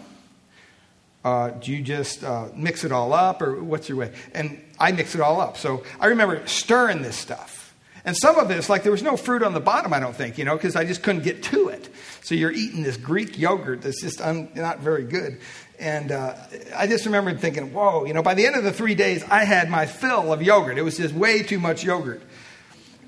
Uh, 1.24 1.50
do 1.50 1.72
you 1.72 1.82
just 1.82 2.22
uh, 2.22 2.48
mix 2.54 2.84
it 2.84 2.92
all 2.92 3.14
up, 3.14 3.40
or 3.40 3.62
what's 3.62 3.88
your 3.88 3.96
way? 3.96 4.12
And 4.34 4.62
I 4.78 4.92
mix 4.92 5.14
it 5.14 5.22
all 5.22 5.40
up. 5.40 5.56
So 5.56 5.82
I 5.98 6.06
remember 6.06 6.46
stirring 6.46 7.00
this 7.00 7.16
stuff. 7.16 7.74
And 8.04 8.14
some 8.14 8.38
of 8.38 8.50
it 8.50 8.58
is 8.58 8.68
like 8.68 8.82
there 8.82 8.92
was 8.92 9.02
no 9.02 9.16
fruit 9.16 9.42
on 9.42 9.54
the 9.54 9.60
bottom, 9.60 9.94
I 9.94 10.00
don't 10.00 10.14
think, 10.14 10.36
you 10.36 10.44
know, 10.44 10.54
because 10.54 10.76
I 10.76 10.84
just 10.84 11.02
couldn't 11.02 11.22
get 11.24 11.42
to 11.44 11.68
it. 11.68 11.88
So 12.22 12.34
you're 12.34 12.52
eating 12.52 12.82
this 12.82 12.98
Greek 12.98 13.38
yogurt 13.38 13.80
that's 13.80 14.02
just 14.02 14.20
un- 14.20 14.50
not 14.54 14.80
very 14.80 15.04
good. 15.04 15.40
And 15.78 16.12
uh, 16.12 16.34
I 16.76 16.86
just 16.86 17.06
remember 17.06 17.34
thinking, 17.34 17.72
whoa, 17.72 18.04
you 18.04 18.12
know, 18.12 18.22
by 18.22 18.34
the 18.34 18.46
end 18.46 18.56
of 18.56 18.64
the 18.64 18.72
three 18.72 18.94
days, 18.94 19.24
I 19.24 19.44
had 19.44 19.70
my 19.70 19.86
fill 19.86 20.32
of 20.32 20.42
yogurt. 20.42 20.76
It 20.76 20.82
was 20.82 20.98
just 20.98 21.14
way 21.14 21.42
too 21.42 21.58
much 21.58 21.82
yogurt. 21.82 22.22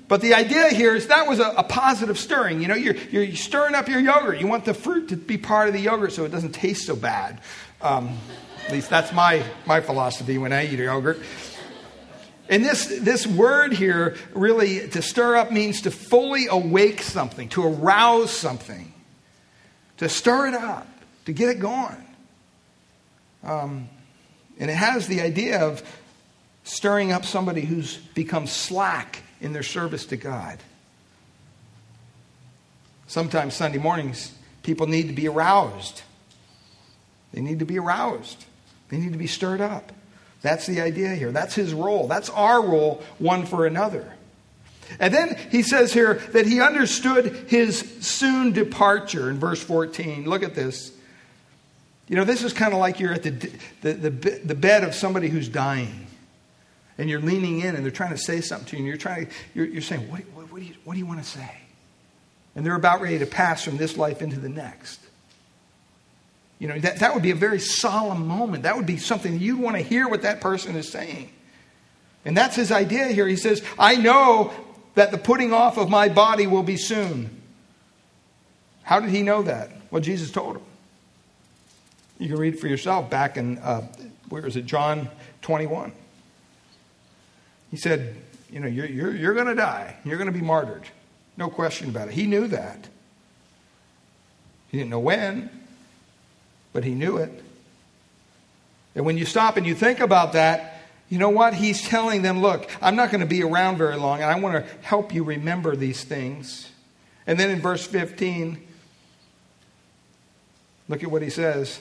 But 0.07 0.21
the 0.21 0.33
idea 0.33 0.69
here 0.69 0.95
is 0.95 1.07
that 1.07 1.27
was 1.27 1.39
a, 1.39 1.49
a, 1.57 1.63
positive 1.63 2.17
stirring. 2.17 2.61
You 2.61 2.69
know, 2.69 2.75
you're, 2.75 2.95
you're 2.95 3.35
stirring 3.35 3.75
up 3.75 3.89
your 3.89 3.99
yogurt. 3.99 4.39
You 4.39 4.47
want 4.47 4.63
the 4.63 4.73
fruit 4.73 5.09
to 5.09 5.17
be 5.17 5.37
part 5.37 5.67
of 5.67 5.73
the 5.73 5.81
yogurt 5.81 6.13
so 6.13 6.23
it 6.23 6.29
doesn't 6.29 6.53
taste 6.53 6.85
so 6.85 6.95
bad. 6.95 7.41
Um, 7.81 8.17
at 8.65 8.71
least 8.71 8.89
that's 8.89 9.11
my, 9.11 9.43
my 9.65 9.81
philosophy 9.81 10.37
when 10.37 10.53
I 10.53 10.65
eat 10.65 10.79
yogurt. 10.79 11.19
And 12.49 12.63
this, 12.63 12.85
this 13.01 13.27
word 13.27 13.73
here, 13.73 14.15
really, 14.33 14.87
to 14.89 15.01
stir 15.01 15.35
up 15.35 15.51
means 15.51 15.81
to 15.81 15.91
fully 15.91 16.47
awake 16.47 17.01
something, 17.01 17.49
to 17.49 17.65
arouse 17.65 18.31
something, 18.31 18.93
to 19.97 20.07
stir 20.07 20.47
it 20.47 20.53
up, 20.53 20.87
to 21.25 21.33
get 21.33 21.49
it 21.49 21.59
going. 21.59 22.05
Um, 23.43 23.89
and 24.57 24.71
it 24.71 24.75
has 24.75 25.07
the 25.07 25.19
idea 25.19 25.59
of 25.59 25.83
stirring 26.63 27.11
up 27.11 27.25
somebody 27.25 27.61
who's 27.61 27.97
become 27.97 28.47
slack 28.47 29.23
in 29.41 29.53
their 29.53 29.63
service 29.63 30.05
to 30.07 30.17
God. 30.17 30.59
Sometimes 33.07 33.53
Sunday 33.53 33.77
mornings, 33.77 34.33
people 34.63 34.87
need 34.87 35.07
to 35.07 35.13
be 35.13 35.27
aroused. 35.27 36.01
They 37.33 37.41
need 37.41 37.59
to 37.59 37.65
be 37.65 37.79
aroused, 37.79 38.45
they 38.89 38.97
need 38.97 39.13
to 39.13 39.17
be 39.17 39.27
stirred 39.27 39.61
up. 39.61 39.91
That's 40.41 40.67
the 40.67 40.81
idea 40.81 41.15
here. 41.15 41.31
That's 41.31 41.55
his 41.55 41.73
role. 41.73 42.07
That's 42.07 42.29
our 42.29 42.61
role, 42.61 43.01
one 43.17 43.45
for 43.45 43.65
another. 43.65 44.13
And 44.99 45.13
then 45.13 45.35
he 45.51 45.63
says 45.63 45.91
here 45.91 46.15
that 46.31 46.45
he 46.45 46.61
understood 46.61 47.45
his 47.47 47.79
soon 48.01 48.53
departure 48.53 49.29
in 49.29 49.39
verse 49.39 49.61
14. 49.61 50.29
Look 50.29 50.43
at 50.43 50.53
this. 50.53 50.91
You 52.07 52.15
know, 52.15 52.23
this 52.23 52.43
is 52.43 52.53
kind 52.53 52.73
of 52.73 52.79
like 52.79 52.99
you're 52.99 53.13
at 53.13 53.23
the, 53.23 53.31
the, 53.81 53.93
the, 53.93 54.09
the 54.45 54.55
bed 54.55 54.83
of 54.83 54.93
somebody 54.93 55.27
who's 55.27 55.49
dying 55.49 56.07
and 56.97 57.09
you're 57.09 57.21
leaning 57.21 57.61
in 57.61 57.75
and 57.75 57.83
they're 57.83 57.91
trying 57.91 58.11
to 58.11 58.17
say 58.17 58.41
something 58.41 58.67
to 58.67 58.75
you 58.75 58.79
and 58.79 58.87
you're 58.87 58.97
trying 58.97 59.27
to, 59.27 59.31
you're, 59.53 59.65
you're 59.65 59.81
saying, 59.81 60.09
what, 60.09 60.21
what, 60.33 60.51
what, 60.51 60.61
do 60.61 60.67
you, 60.67 60.73
what 60.83 60.93
do 60.93 60.99
you 60.99 61.05
want 61.05 61.23
to 61.23 61.29
say? 61.29 61.57
And 62.55 62.65
they're 62.65 62.75
about 62.75 63.01
ready 63.01 63.19
to 63.19 63.25
pass 63.25 63.63
from 63.63 63.77
this 63.77 63.97
life 63.97 64.21
into 64.21 64.39
the 64.39 64.49
next. 64.49 64.99
You 66.59 66.67
know, 66.67 66.79
that, 66.79 66.99
that 66.99 67.13
would 67.13 67.21
be 67.21 67.31
a 67.31 67.35
very 67.35 67.59
solemn 67.59 68.25
moment. 68.25 68.63
That 68.63 68.75
would 68.75 68.87
be 68.87 68.97
something 68.97 69.39
you'd 69.39 69.59
want 69.59 69.75
to 69.75 69.81
hear 69.83 70.07
what 70.07 70.23
that 70.23 70.41
person 70.41 70.75
is 70.75 70.91
saying. 70.91 71.29
And 72.25 72.35
that's 72.35 72.55
his 72.55 72.71
idea 72.71 73.07
here. 73.07 73.27
He 73.27 73.35
says, 73.35 73.63
I 73.77 73.95
know 73.95 74.51
that 74.95 75.11
the 75.11 75.19
putting 75.19 75.53
off 75.53 75.77
of 75.77 75.89
my 75.89 76.09
body 76.09 76.47
will 76.47 76.63
be 76.63 76.77
soon. 76.77 77.29
How 78.81 78.99
did 78.99 79.11
he 79.11 79.21
know 79.21 79.43
that? 79.43 79.69
Well, 79.91 80.01
Jesus 80.01 80.31
told 80.31 80.55
him. 80.55 80.63
You 82.17 82.29
can 82.29 82.37
read 82.37 82.55
it 82.55 82.59
for 82.59 82.67
yourself 82.67 83.09
back 83.09 83.37
in, 83.37 83.59
uh, 83.59 83.87
where 84.29 84.45
is 84.47 84.55
it, 84.55 84.65
John 84.65 85.09
21. 85.43 85.91
He 87.71 87.77
said, 87.77 88.15
You 88.49 88.59
know, 88.59 88.67
you're, 88.67 88.85
you're, 88.85 89.15
you're 89.15 89.33
going 89.33 89.47
to 89.47 89.55
die. 89.55 89.97
You're 90.03 90.17
going 90.17 90.31
to 90.31 90.37
be 90.37 90.45
martyred. 90.45 90.83
No 91.35 91.49
question 91.49 91.89
about 91.89 92.07
it. 92.07 92.13
He 92.13 92.25
knew 92.25 92.47
that. 92.47 92.87
He 94.69 94.77
didn't 94.77 94.89
know 94.89 94.99
when, 94.99 95.49
but 96.73 96.83
he 96.83 96.91
knew 96.91 97.17
it. 97.17 97.43
And 98.95 99.05
when 99.05 99.17
you 99.17 99.25
stop 99.25 99.57
and 99.57 99.65
you 99.65 99.75
think 99.75 99.99
about 99.99 100.33
that, 100.33 100.81
you 101.09 101.19
know 101.19 101.29
what? 101.29 101.53
He's 101.53 101.81
telling 101.87 102.21
them, 102.21 102.41
look, 102.41 102.69
I'm 102.81 102.95
not 102.95 103.11
going 103.11 103.21
to 103.21 103.27
be 103.27 103.43
around 103.43 103.77
very 103.77 103.95
long, 103.95 104.21
and 104.21 104.29
I 104.29 104.39
want 104.39 104.55
to 104.55 104.73
help 104.81 105.13
you 105.13 105.23
remember 105.23 105.75
these 105.75 106.03
things. 106.03 106.69
And 107.25 107.39
then 107.39 107.49
in 107.49 107.61
verse 107.61 107.85
15, 107.85 108.59
look 110.89 111.03
at 111.03 111.11
what 111.11 111.21
he 111.21 111.29
says. 111.29 111.79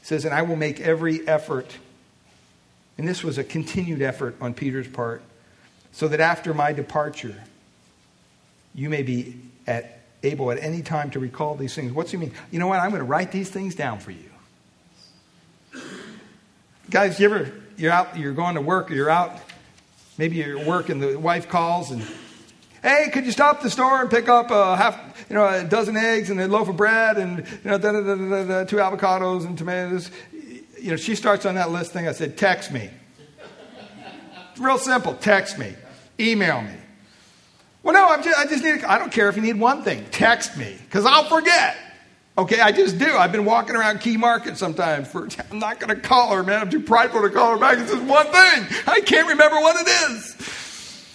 He 0.00 0.06
says, 0.06 0.24
And 0.24 0.34
I 0.34 0.42
will 0.42 0.56
make 0.56 0.80
every 0.80 1.26
effort 1.26 1.78
and 3.00 3.08
this 3.08 3.24
was 3.24 3.38
a 3.38 3.44
continued 3.44 4.02
effort 4.02 4.36
on 4.42 4.52
Peter's 4.52 4.86
part, 4.86 5.22
so 5.90 6.06
that 6.08 6.20
after 6.20 6.52
my 6.52 6.74
departure, 6.74 7.34
you 8.74 8.90
may 8.90 9.02
be 9.02 9.40
at, 9.66 10.00
able 10.22 10.50
at 10.50 10.62
any 10.62 10.82
time 10.82 11.10
to 11.12 11.18
recall 11.18 11.54
these 11.54 11.74
things. 11.74 11.92
What's 11.92 12.10
he 12.10 12.18
mean? 12.18 12.34
You 12.50 12.58
know 12.58 12.66
what? 12.66 12.78
I'm 12.78 12.90
going 12.90 13.00
to 13.00 13.06
write 13.06 13.32
these 13.32 13.48
things 13.48 13.74
down 13.74 14.00
for 14.00 14.10
you. 14.10 15.80
Guys, 16.90 17.18
you 17.18 17.24
ever 17.24 17.50
you're 17.78 17.90
out, 17.90 18.18
you're 18.18 18.34
going 18.34 18.56
to 18.56 18.60
work, 18.60 18.90
or 18.90 18.94
you're 18.94 19.08
out, 19.08 19.34
maybe 20.18 20.36
you're 20.36 20.62
working, 20.62 21.00
the 21.00 21.18
wife 21.18 21.48
calls 21.48 21.90
and 21.92 22.06
Hey, 22.82 23.10
could 23.12 23.26
you 23.26 23.32
stop 23.32 23.60
the 23.60 23.68
store 23.68 24.00
and 24.00 24.10
pick 24.10 24.30
up 24.30 24.50
a 24.50 24.74
half, 24.74 25.26
you 25.28 25.36
know, 25.36 25.46
a 25.46 25.64
dozen 25.64 25.98
eggs 25.98 26.30
and 26.30 26.40
a 26.40 26.48
loaf 26.48 26.66
of 26.68 26.78
bread 26.78 27.18
and 27.18 27.46
you 27.62 27.70
know, 27.70 27.76
two 27.78 28.76
avocados 28.76 29.44
and 29.44 29.58
tomatoes? 29.58 30.10
You 30.80 30.90
know, 30.90 30.96
she 30.96 31.14
starts 31.14 31.46
on 31.46 31.54
that 31.56 31.70
list 31.70 31.92
thing. 31.92 32.08
I 32.08 32.12
said, 32.12 32.36
text 32.36 32.72
me. 32.72 32.90
Real 34.58 34.78
simple. 34.78 35.14
Text 35.14 35.58
me. 35.58 35.74
Email 36.18 36.62
me. 36.62 36.74
Well, 37.82 37.94
no, 37.94 38.22
just, 38.22 38.38
i 38.38 38.44
just, 38.46 38.62
need, 38.62 38.84
I 38.84 38.98
don't 38.98 39.10
care 39.10 39.28
if 39.28 39.36
you 39.36 39.42
need 39.42 39.58
one 39.58 39.82
thing. 39.82 40.04
Text 40.10 40.56
me, 40.56 40.76
because 40.84 41.06
I'll 41.06 41.24
forget. 41.24 41.76
Okay, 42.36 42.60
I 42.60 42.72
just 42.72 42.98
do. 42.98 43.16
I've 43.16 43.32
been 43.32 43.44
walking 43.44 43.74
around 43.74 44.00
Key 44.00 44.16
Market 44.16 44.58
sometimes. 44.58 45.08
For, 45.08 45.28
I'm 45.50 45.58
not 45.58 45.80
going 45.80 45.94
to 45.94 46.00
call 46.00 46.34
her, 46.34 46.42
man. 46.42 46.60
I'm 46.60 46.70
too 46.70 46.80
prideful 46.80 47.22
to 47.22 47.30
call 47.30 47.52
her 47.52 47.58
back. 47.58 47.78
It's 47.78 47.90
just 47.90 48.04
one 48.04 48.26
thing. 48.26 48.66
I 48.86 49.00
can't 49.00 49.28
remember 49.28 49.56
what 49.56 49.76
it 49.80 49.88
is. 50.10 51.06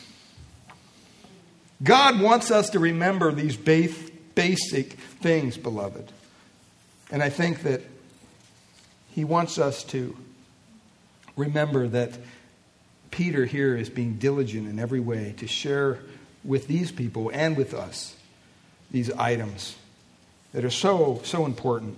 God 1.83 2.19
wants 2.19 2.51
us 2.51 2.71
to 2.71 2.79
remember 2.79 3.31
these 3.31 3.55
basic 3.55 4.93
things, 4.93 5.57
beloved. 5.57 6.11
And 7.11 7.21
I 7.21 7.29
think 7.29 7.61
that 7.61 7.81
he 9.15 9.23
wants 9.23 9.57
us 9.57 9.85
to 9.85 10.13
remember 11.37 11.87
that 11.87 12.11
Peter 13.11 13.45
here 13.45 13.77
is 13.77 13.89
being 13.89 14.15
diligent 14.15 14.67
in 14.67 14.77
every 14.77 14.99
way 14.99 15.33
to 15.37 15.47
share 15.47 15.99
with 16.43 16.67
these 16.67 16.91
people 16.91 17.31
and 17.33 17.55
with 17.55 17.73
us 17.73 18.17
these 18.91 19.09
items 19.11 19.77
that 20.51 20.65
are 20.65 20.69
so, 20.69 21.21
so 21.23 21.45
important 21.45 21.97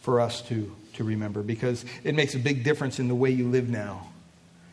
for 0.00 0.20
us 0.20 0.42
to, 0.42 0.74
to 0.94 1.04
remember 1.04 1.44
because 1.44 1.84
it 2.02 2.16
makes 2.16 2.34
a 2.34 2.40
big 2.40 2.64
difference 2.64 2.98
in 2.98 3.06
the 3.06 3.14
way 3.14 3.30
you 3.30 3.46
live 3.46 3.68
now. 3.68 4.08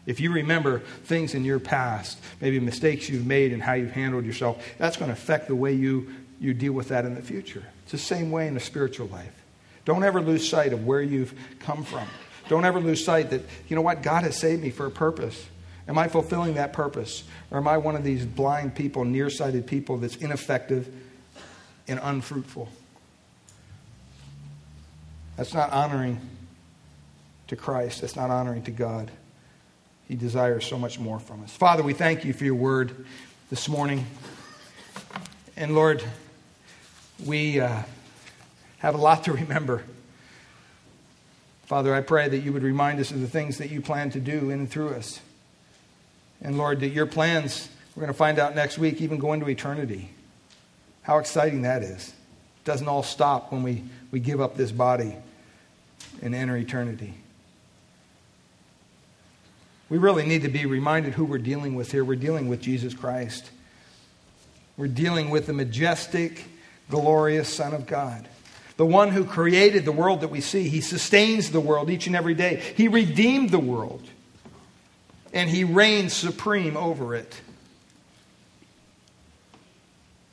If 0.07 0.19
you 0.19 0.33
remember 0.33 0.79
things 1.03 1.35
in 1.35 1.45
your 1.45 1.59
past, 1.59 2.17
maybe 2.41 2.59
mistakes 2.59 3.09
you've 3.09 3.27
made 3.27 3.53
and 3.53 3.61
how 3.61 3.73
you've 3.73 3.91
handled 3.91 4.25
yourself, 4.25 4.63
that's 4.79 4.97
going 4.97 5.09
to 5.09 5.13
affect 5.13 5.49
the 5.49 5.55
way 5.55 5.73
you, 5.73 6.11
you 6.39 6.55
deal 6.55 6.73
with 6.73 6.87
that 6.87 7.05
in 7.05 7.13
the 7.13 7.21
future. 7.21 7.63
It's 7.83 7.91
the 7.91 7.99
same 7.99 8.31
way 8.31 8.47
in 8.47 8.55
the 8.55 8.59
spiritual 8.59 9.05
life. 9.07 9.44
Don't 9.85 10.03
ever 10.03 10.19
lose 10.19 10.47
sight 10.49 10.73
of 10.73 10.85
where 10.85 11.01
you've 11.01 11.33
come 11.59 11.83
from. 11.83 12.07
Don't 12.49 12.65
ever 12.65 12.79
lose 12.79 13.05
sight 13.05 13.29
that, 13.29 13.41
you 13.67 13.75
know 13.75 13.81
what, 13.81 14.01
God 14.01 14.23
has 14.23 14.37
saved 14.37 14.61
me 14.61 14.71
for 14.71 14.87
a 14.87 14.91
purpose. 14.91 15.47
Am 15.87 15.97
I 15.97 16.07
fulfilling 16.07 16.55
that 16.55 16.73
purpose? 16.73 17.23
Or 17.51 17.59
am 17.59 17.67
I 17.67 17.77
one 17.77 17.95
of 17.95 18.03
these 18.03 18.25
blind 18.25 18.75
people, 18.75 19.05
nearsighted 19.05 19.67
people 19.67 19.97
that's 19.97 20.15
ineffective 20.15 20.93
and 21.87 21.99
unfruitful? 22.01 22.67
That's 25.37 25.53
not 25.53 25.71
honoring 25.71 26.19
to 27.47 27.55
Christ. 27.55 28.01
That's 28.01 28.15
not 28.15 28.31
honoring 28.31 28.63
to 28.63 28.71
God. 28.71 29.11
He 30.07 30.15
desires 30.15 30.65
so 30.65 30.79
much 30.79 30.99
more 30.99 31.19
from 31.19 31.43
us. 31.43 31.51
Father, 31.51 31.83
we 31.83 31.93
thank 31.93 32.25
you 32.25 32.33
for 32.33 32.45
your 32.45 32.55
word 32.55 33.05
this 33.49 33.69
morning. 33.69 34.05
And 35.55 35.75
Lord, 35.75 36.03
we. 37.23 37.59
Uh, 37.59 37.83
have 38.79 38.95
a 38.95 38.97
lot 38.97 39.23
to 39.25 39.33
remember. 39.33 39.83
Father, 41.65 41.95
I 41.95 42.01
pray 42.01 42.29
that 42.29 42.39
you 42.39 42.53
would 42.53 42.63
remind 42.63 42.99
us 42.99 43.11
of 43.11 43.21
the 43.21 43.27
things 43.27 43.57
that 43.57 43.71
you 43.71 43.81
plan 43.81 44.11
to 44.11 44.19
do 44.19 44.51
in 44.51 44.59
and 44.59 44.69
through 44.69 44.89
us. 44.89 45.19
And 46.41 46.57
Lord, 46.57 46.81
that 46.81 46.89
your 46.89 47.07
plans, 47.07 47.69
we're 47.95 48.01
going 48.01 48.13
to 48.13 48.17
find 48.17 48.37
out 48.37 48.55
next 48.55 48.77
week, 48.77 49.01
even 49.01 49.17
go 49.17 49.33
into 49.33 49.49
eternity. 49.49 50.11
How 51.01 51.17
exciting 51.17 51.63
that 51.63 51.81
is. 51.81 52.09
It 52.09 52.65
doesn't 52.65 52.87
all 52.87 53.03
stop 53.03 53.51
when 53.51 53.63
we, 53.63 53.83
we 54.11 54.19
give 54.19 54.41
up 54.41 54.55
this 54.55 54.71
body 54.71 55.15
and 56.21 56.35
enter 56.35 56.55
eternity. 56.55 57.15
We 59.89 59.97
really 59.97 60.25
need 60.25 60.41
to 60.43 60.49
be 60.49 60.65
reminded 60.65 61.13
who 61.13 61.25
we're 61.25 61.37
dealing 61.37 61.75
with 61.75 61.91
here. 61.91 62.03
We're 62.03 62.15
dealing 62.15 62.47
with 62.47 62.61
Jesus 62.61 62.93
Christ. 62.93 63.49
We're 64.77 64.87
dealing 64.87 65.29
with 65.29 65.45
the 65.45 65.53
majestic, 65.53 66.45
glorious 66.89 67.53
Son 67.53 67.73
of 67.73 67.85
God. 67.85 68.27
The 68.77 68.85
one 68.85 69.09
who 69.09 69.25
created 69.25 69.85
the 69.85 69.91
world 69.91 70.21
that 70.21 70.27
we 70.29 70.41
see. 70.41 70.67
He 70.67 70.81
sustains 70.81 71.51
the 71.51 71.59
world 71.59 71.89
each 71.89 72.07
and 72.07 72.15
every 72.15 72.33
day. 72.33 72.61
He 72.75 72.87
redeemed 72.87 73.51
the 73.51 73.59
world, 73.59 74.03
and 75.33 75.49
He 75.49 75.63
reigns 75.63 76.13
supreme 76.13 76.75
over 76.75 77.15
it. 77.15 77.41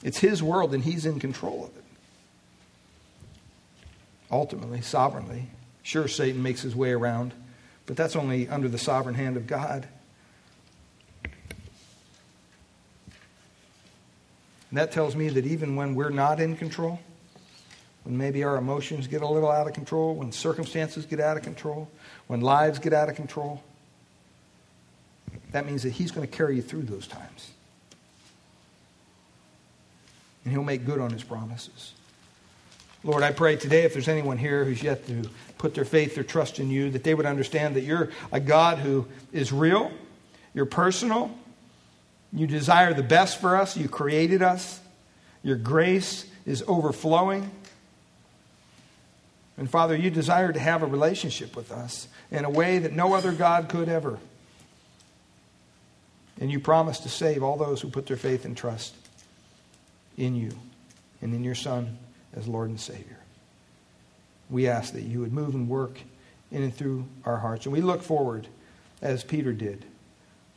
It's 0.02 0.18
His 0.18 0.42
world, 0.42 0.74
and 0.74 0.82
He's 0.82 1.06
in 1.06 1.20
control 1.20 1.64
of 1.64 1.76
it. 1.76 1.84
Ultimately, 4.30 4.80
sovereignly. 4.80 5.48
Sure, 5.82 6.08
Satan 6.08 6.42
makes 6.42 6.62
his 6.62 6.74
way 6.74 6.92
around, 6.92 7.34
but 7.86 7.96
that's 7.96 8.16
only 8.16 8.48
under 8.48 8.68
the 8.68 8.78
sovereign 8.78 9.14
hand 9.14 9.36
of 9.36 9.46
God. 9.46 9.86
And 14.70 14.78
that 14.78 14.90
tells 14.90 15.14
me 15.14 15.28
that 15.28 15.44
even 15.44 15.76
when 15.76 15.94
we're 15.94 16.08
not 16.08 16.40
in 16.40 16.56
control, 16.56 16.98
when 18.04 18.16
maybe 18.16 18.42
our 18.44 18.56
emotions 18.56 19.06
get 19.06 19.22
a 19.22 19.26
little 19.26 19.50
out 19.50 19.66
of 19.66 19.74
control, 19.74 20.14
when 20.14 20.32
circumstances 20.32 21.06
get 21.06 21.20
out 21.20 21.36
of 21.36 21.42
control, 21.42 21.88
when 22.26 22.40
lives 22.40 22.78
get 22.78 22.92
out 22.92 23.08
of 23.08 23.16
control, 23.16 23.62
that 25.52 25.66
means 25.66 25.82
that 25.82 25.90
He's 25.90 26.10
going 26.10 26.26
to 26.26 26.36
carry 26.36 26.56
you 26.56 26.62
through 26.62 26.82
those 26.82 27.06
times. 27.06 27.50
And 30.44 30.52
He'll 30.52 30.64
make 30.64 30.84
good 30.84 31.00
on 31.00 31.10
His 31.10 31.22
promises. 31.22 31.92
Lord, 33.04 33.22
I 33.22 33.32
pray 33.32 33.56
today 33.56 33.82
if 33.82 33.92
there's 33.92 34.08
anyone 34.08 34.38
here 34.38 34.64
who's 34.64 34.82
yet 34.82 35.06
to 35.08 35.28
put 35.58 35.74
their 35.74 35.84
faith, 35.84 36.14
their 36.14 36.24
trust 36.24 36.58
in 36.58 36.70
you, 36.70 36.90
that 36.90 37.04
they 37.04 37.14
would 37.14 37.26
understand 37.26 37.76
that 37.76 37.82
you're 37.82 38.10
a 38.30 38.40
God 38.40 38.78
who 38.78 39.06
is 39.32 39.52
real, 39.52 39.90
you're 40.54 40.66
personal, 40.66 41.30
you 42.32 42.46
desire 42.46 42.94
the 42.94 43.02
best 43.02 43.40
for 43.40 43.56
us, 43.56 43.76
you 43.76 43.88
created 43.88 44.40
us, 44.40 44.80
your 45.42 45.56
grace 45.56 46.26
is 46.46 46.64
overflowing. 46.66 47.50
And 49.56 49.70
Father, 49.70 49.94
you 49.94 50.10
desire 50.10 50.52
to 50.52 50.58
have 50.58 50.82
a 50.82 50.86
relationship 50.86 51.54
with 51.54 51.70
us 51.70 52.08
in 52.30 52.44
a 52.44 52.50
way 52.50 52.78
that 52.78 52.92
no 52.92 53.14
other 53.14 53.32
God 53.32 53.68
could 53.68 53.88
ever. 53.88 54.18
And 56.40 56.50
you 56.50 56.58
promise 56.58 57.00
to 57.00 57.08
save 57.08 57.42
all 57.42 57.56
those 57.56 57.80
who 57.80 57.88
put 57.88 58.06
their 58.06 58.16
faith 58.16 58.44
and 58.44 58.56
trust 58.56 58.94
in 60.16 60.34
you 60.34 60.50
and 61.20 61.34
in 61.34 61.44
your 61.44 61.54
Son 61.54 61.98
as 62.34 62.48
Lord 62.48 62.70
and 62.70 62.80
Savior. 62.80 63.18
We 64.50 64.68
ask 64.68 64.92
that 64.94 65.02
you 65.02 65.20
would 65.20 65.32
move 65.32 65.54
and 65.54 65.68
work 65.68 65.98
in 66.50 66.62
and 66.62 66.74
through 66.74 67.06
our 67.24 67.38
hearts. 67.38 67.66
And 67.66 67.72
we 67.72 67.80
look 67.80 68.02
forward, 68.02 68.48
as 69.00 69.24
Peter 69.24 69.52
did, 69.52 69.84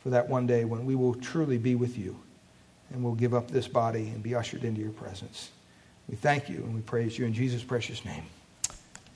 for 0.02 0.10
that 0.10 0.28
one 0.28 0.46
day 0.46 0.64
when 0.64 0.84
we 0.84 0.94
will 0.94 1.14
truly 1.14 1.58
be 1.58 1.74
with 1.74 1.98
you 1.98 2.16
and 2.92 3.02
we'll 3.02 3.14
give 3.14 3.34
up 3.34 3.50
this 3.50 3.68
body 3.68 4.08
and 4.08 4.22
be 4.22 4.34
ushered 4.34 4.64
into 4.64 4.80
your 4.80 4.90
presence. 4.90 5.50
We 6.08 6.16
thank 6.16 6.48
you 6.48 6.58
and 6.58 6.74
we 6.74 6.80
praise 6.80 7.18
you 7.18 7.26
in 7.26 7.34
Jesus' 7.34 7.64
precious 7.64 8.04
name. 8.04 8.24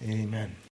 Amen. 0.03 0.61